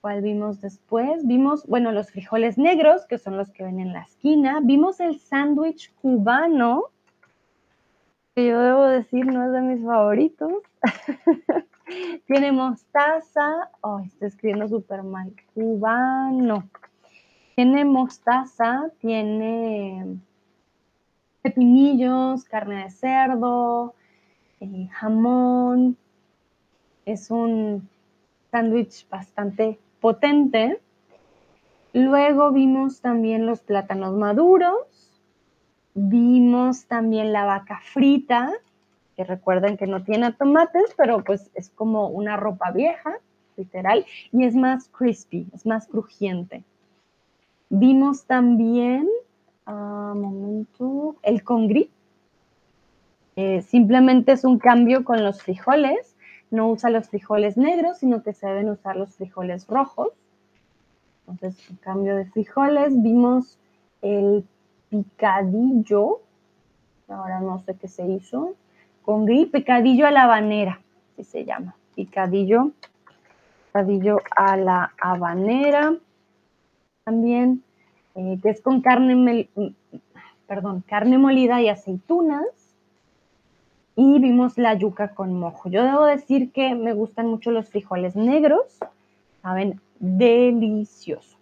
¿cuál 0.00 0.22
vimos 0.22 0.60
después? 0.60 1.26
Vimos, 1.26 1.66
bueno, 1.66 1.92
los 1.92 2.10
frijoles 2.10 2.58
negros, 2.58 3.06
que 3.06 3.18
son 3.18 3.36
los 3.36 3.50
que 3.50 3.64
ven 3.64 3.80
en 3.80 3.92
la 3.92 4.02
esquina. 4.02 4.60
Vimos 4.62 5.00
el 5.00 5.18
sándwich 5.18 5.92
cubano, 6.02 6.84
que 8.34 8.48
yo 8.48 8.60
debo 8.60 8.84
decir 8.84 9.26
no 9.26 9.44
es 9.44 9.52
de 9.52 9.60
mis 9.62 9.84
favoritos. 9.84 10.52
Tiene 12.26 12.52
mostaza, 12.52 13.70
oh, 13.80 14.00
estoy 14.00 14.28
escribiendo 14.28 14.68
súper 14.68 15.02
mal, 15.02 15.32
cubano. 15.54 16.68
Tiene 17.54 17.84
mostaza, 17.84 18.90
tiene 19.00 20.18
pepinillos, 21.42 22.44
carne 22.44 22.84
de 22.84 22.90
cerdo, 22.90 23.94
jamón. 24.92 25.96
Es 27.04 27.30
un 27.30 27.88
sándwich 28.50 29.08
bastante 29.08 29.78
potente. 30.00 30.80
Luego 31.92 32.52
vimos 32.52 33.00
también 33.00 33.46
los 33.46 33.60
plátanos 33.60 34.14
maduros, 34.14 35.20
vimos 35.94 36.86
también 36.86 37.32
la 37.32 37.44
vaca 37.44 37.80
frita, 37.82 38.52
que 39.16 39.24
recuerden 39.24 39.76
que 39.76 39.88
no 39.88 40.04
tiene 40.04 40.32
tomates, 40.32 40.94
pero 40.96 41.24
pues 41.24 41.50
es 41.54 41.70
como 41.70 42.08
una 42.08 42.36
ropa 42.36 42.70
vieja, 42.70 43.18
literal, 43.56 44.06
y 44.30 44.44
es 44.44 44.54
más 44.54 44.88
crispy, 44.88 45.48
es 45.52 45.66
más 45.66 45.88
crujiente. 45.88 46.62
Vimos 47.72 48.24
también, 48.24 49.08
uh, 49.68 49.70
momento, 49.70 51.14
el 51.22 51.44
congri. 51.44 51.88
Eh, 53.36 53.62
simplemente 53.62 54.32
es 54.32 54.44
un 54.44 54.58
cambio 54.58 55.04
con 55.04 55.22
los 55.22 55.40
frijoles. 55.40 56.16
No 56.50 56.68
usa 56.68 56.90
los 56.90 57.08
frijoles 57.08 57.56
negros, 57.56 57.98
sino 57.98 58.24
que 58.24 58.32
se 58.32 58.48
deben 58.48 58.70
usar 58.70 58.96
los 58.96 59.14
frijoles 59.14 59.68
rojos. 59.68 60.08
Entonces, 61.28 61.70
un 61.70 61.76
cambio 61.76 62.16
de 62.16 62.24
frijoles. 62.24 63.00
Vimos 63.00 63.56
el 64.02 64.44
picadillo. 64.88 66.22
Ahora 67.06 67.38
no 67.38 67.60
sé 67.60 67.76
qué 67.76 67.86
se 67.86 68.04
hizo. 68.04 68.56
Congri, 69.04 69.46
picadillo 69.46 70.08
a 70.08 70.10
la 70.10 70.24
habanera, 70.24 70.80
así 71.12 71.22
se 71.22 71.44
llama. 71.44 71.76
Picadillo, 71.94 72.72
picadillo 73.68 74.18
a 74.34 74.56
la 74.56 74.92
habanera 75.00 75.94
también, 77.10 77.64
eh, 78.14 78.38
que 78.40 78.50
es 78.50 78.60
con 78.60 78.82
carne, 78.82 79.48
perdón, 80.46 80.84
carne 80.86 81.18
molida 81.18 81.60
y 81.60 81.68
aceitunas. 81.68 82.46
Y 83.96 84.20
vimos 84.20 84.56
la 84.56 84.74
yuca 84.74 85.08
con 85.08 85.34
mojo. 85.34 85.68
Yo 85.68 85.82
debo 85.82 86.04
decir 86.04 86.52
que 86.52 86.76
me 86.76 86.94
gustan 86.94 87.26
mucho 87.26 87.50
los 87.50 87.68
frijoles 87.68 88.14
negros. 88.14 88.78
Saben, 89.42 89.80
delicioso. 89.98 91.36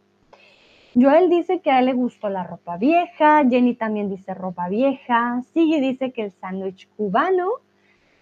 Joel 0.95 1.29
dice 1.29 1.61
que 1.61 1.71
a 1.71 1.81
él 1.81 1.87
le 1.87 1.93
gustó 1.93 2.31
la 2.31 2.45
ropa 2.45 2.79
vieja, 2.79 3.45
Jenny 3.49 3.75
también 3.75 4.09
dice 4.09 4.33
ropa 4.35 4.69
vieja, 4.69 5.43
Sigue 5.53 5.81
dice 5.81 6.13
que 6.13 6.25
el 6.25 6.33
sándwich 6.33 6.89
cubano, 6.97 7.51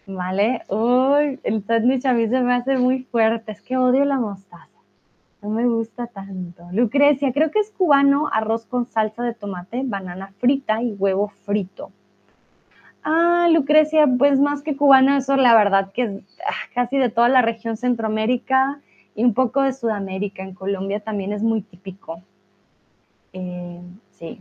¿vale? 0.06 0.62
El 1.44 1.64
sándwich 1.64 2.04
a 2.06 2.12
mí 2.12 2.28
se 2.28 2.40
me 2.40 2.54
hace 2.54 2.76
muy 2.76 3.04
fuerte, 3.04 3.52
es 3.52 3.62
que 3.62 3.76
odio 3.76 4.04
la 4.04 4.18
mostaza. 4.18 4.75
No 5.46 5.52
me 5.52 5.64
gusta 5.68 6.08
tanto. 6.08 6.66
Lucrecia, 6.72 7.32
creo 7.32 7.52
que 7.52 7.60
es 7.60 7.70
cubano, 7.70 8.28
arroz 8.32 8.66
con 8.66 8.84
salsa 8.84 9.22
de 9.22 9.32
tomate, 9.32 9.82
banana 9.84 10.32
frita 10.38 10.82
y 10.82 10.92
huevo 10.94 11.28
frito. 11.28 11.92
Ah, 13.04 13.46
Lucrecia, 13.52 14.08
pues 14.18 14.40
más 14.40 14.62
que 14.62 14.76
cubano, 14.76 15.16
eso 15.16 15.36
la 15.36 15.54
verdad 15.54 15.92
que 15.92 16.02
es 16.02 16.10
ah, 16.44 16.68
casi 16.74 16.98
de 16.98 17.10
toda 17.10 17.28
la 17.28 17.42
región 17.42 17.76
Centroamérica 17.76 18.80
y 19.14 19.22
un 19.22 19.34
poco 19.34 19.62
de 19.62 19.72
Sudamérica. 19.72 20.42
En 20.42 20.52
Colombia 20.52 20.98
también 20.98 21.32
es 21.32 21.44
muy 21.44 21.62
típico. 21.62 22.20
Eh, 23.32 23.80
sí. 24.18 24.40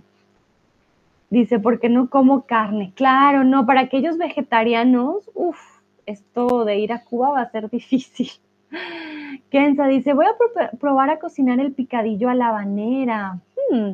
Dice, 1.29 1.59
¿por 1.59 1.79
qué 1.79 1.87
no 1.87 2.09
como 2.09 2.47
carne? 2.47 2.93
Claro, 2.95 3.43
no, 3.43 3.67
para 3.67 3.81
aquellos 3.81 4.17
vegetarianos, 4.17 5.29
uff, 5.35 5.59
esto 6.07 6.65
de 6.65 6.79
ir 6.79 6.91
a 6.91 7.03
Cuba 7.03 7.29
va 7.29 7.41
a 7.41 7.51
ser 7.51 7.69
difícil. 7.69 8.31
Kenza 9.49 9.87
dice, 9.87 10.13
voy 10.13 10.25
a 10.25 10.77
probar 10.77 11.09
a 11.09 11.19
cocinar 11.19 11.59
el 11.59 11.73
picadillo 11.73 12.29
a 12.29 12.35
la 12.35 12.49
habanera. 12.49 13.39
Hmm, 13.69 13.93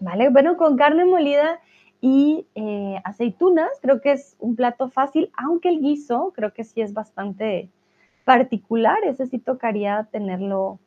vale, 0.00 0.28
bueno, 0.30 0.56
con 0.56 0.76
carne 0.76 1.04
molida 1.04 1.60
y 2.00 2.46
eh, 2.54 3.00
aceitunas, 3.04 3.70
creo 3.80 4.00
que 4.00 4.12
es 4.12 4.36
un 4.38 4.54
plato 4.54 4.88
fácil, 4.90 5.30
aunque 5.36 5.70
el 5.70 5.80
guiso 5.80 6.32
creo 6.34 6.52
que 6.52 6.64
sí 6.64 6.80
es 6.80 6.92
bastante 6.92 7.70
particular, 8.24 8.98
ese 9.04 9.26
sí 9.26 9.38
tocaría 9.38 10.08
tenerlo 10.10 10.78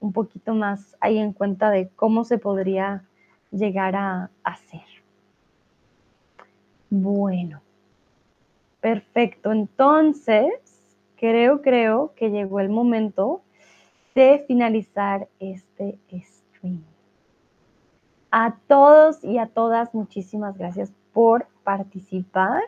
un 0.00 0.12
poquito 0.12 0.54
más 0.54 0.96
ahí 1.00 1.18
en 1.18 1.32
cuenta 1.32 1.70
de 1.70 1.88
cómo 1.96 2.24
se 2.24 2.38
podría 2.38 3.04
llegar 3.50 3.96
a 3.96 4.30
hacer. 4.42 4.82
Bueno, 6.90 7.62
perfecto. 8.80 9.52
Entonces, 9.52 10.52
creo, 11.22 11.62
creo 11.62 12.12
que 12.16 12.30
llegó 12.30 12.58
el 12.58 12.68
momento 12.68 13.42
de 14.16 14.44
finalizar 14.48 15.28
este 15.38 15.96
stream. 16.10 16.82
A 18.32 18.56
todos 18.66 19.22
y 19.22 19.38
a 19.38 19.46
todas, 19.46 19.94
muchísimas 19.94 20.58
gracias 20.58 20.92
por 21.12 21.46
participar. 21.62 22.64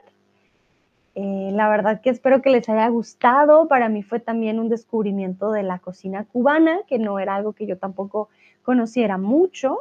Eh, 1.16 1.50
la 1.52 1.68
verdad 1.68 2.00
que 2.00 2.10
espero 2.10 2.42
que 2.42 2.50
les 2.50 2.68
haya 2.68 2.86
gustado. 2.86 3.66
Para 3.66 3.88
mí 3.88 4.04
fue 4.04 4.20
también 4.20 4.60
un 4.60 4.68
descubrimiento 4.68 5.50
de 5.50 5.64
la 5.64 5.80
cocina 5.80 6.24
cubana, 6.24 6.78
que 6.86 7.00
no 7.00 7.18
era 7.18 7.34
algo 7.34 7.54
que 7.54 7.66
yo 7.66 7.76
tampoco 7.76 8.28
conociera 8.62 9.18
mucho, 9.18 9.78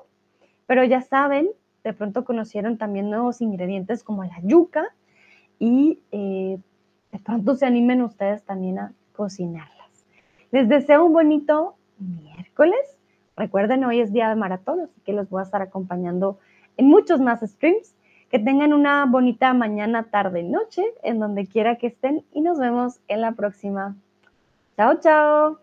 pero 0.66 0.84
ya 0.84 1.02
saben, 1.02 1.48
de 1.84 1.94
pronto 1.94 2.26
conocieron 2.26 2.80
también 2.80 3.12
nuevos 3.12 3.40
ingredientes 3.40 4.04
como 4.04 4.24
la 4.24 4.40
yuca 4.42 4.96
y 5.60 6.00
eh, 6.12 6.58
de 7.14 7.20
pronto 7.20 7.56
se 7.56 7.66
animen 7.66 8.02
ustedes 8.02 8.44
también 8.44 8.80
a 8.80 8.92
cocinarlas. 9.16 10.06
Les 10.52 10.68
deseo 10.68 11.06
un 11.06 11.14
bonito 11.14 11.76
miércoles. 12.00 12.98
Recuerden, 13.38 13.86
hoy 13.86 14.02
es 14.02 14.12
día 14.12 14.30
de 14.30 14.36
maratón, 14.36 14.82
así 14.82 15.00
que 15.06 15.14
los 15.14 15.30
voy 15.30 15.40
a 15.40 15.44
estar 15.44 15.62
acompañando 15.62 16.40
en 16.76 16.88
muchos 16.88 17.22
más 17.22 17.42
streams. 17.42 17.96
Que 18.30 18.40
tengan 18.40 18.74
una 18.74 19.06
bonita 19.06 19.54
mañana, 19.54 20.06
tarde, 20.10 20.42
noche, 20.42 20.84
en 21.04 21.20
donde 21.20 21.46
quiera 21.46 21.76
que 21.76 21.86
estén 21.86 22.26
y 22.34 22.42
nos 22.42 22.58
vemos 22.58 23.00
en 23.08 23.22
la 23.22 23.34
próxima. 23.34 23.96
Chao, 24.76 25.00
chao. 25.00 25.63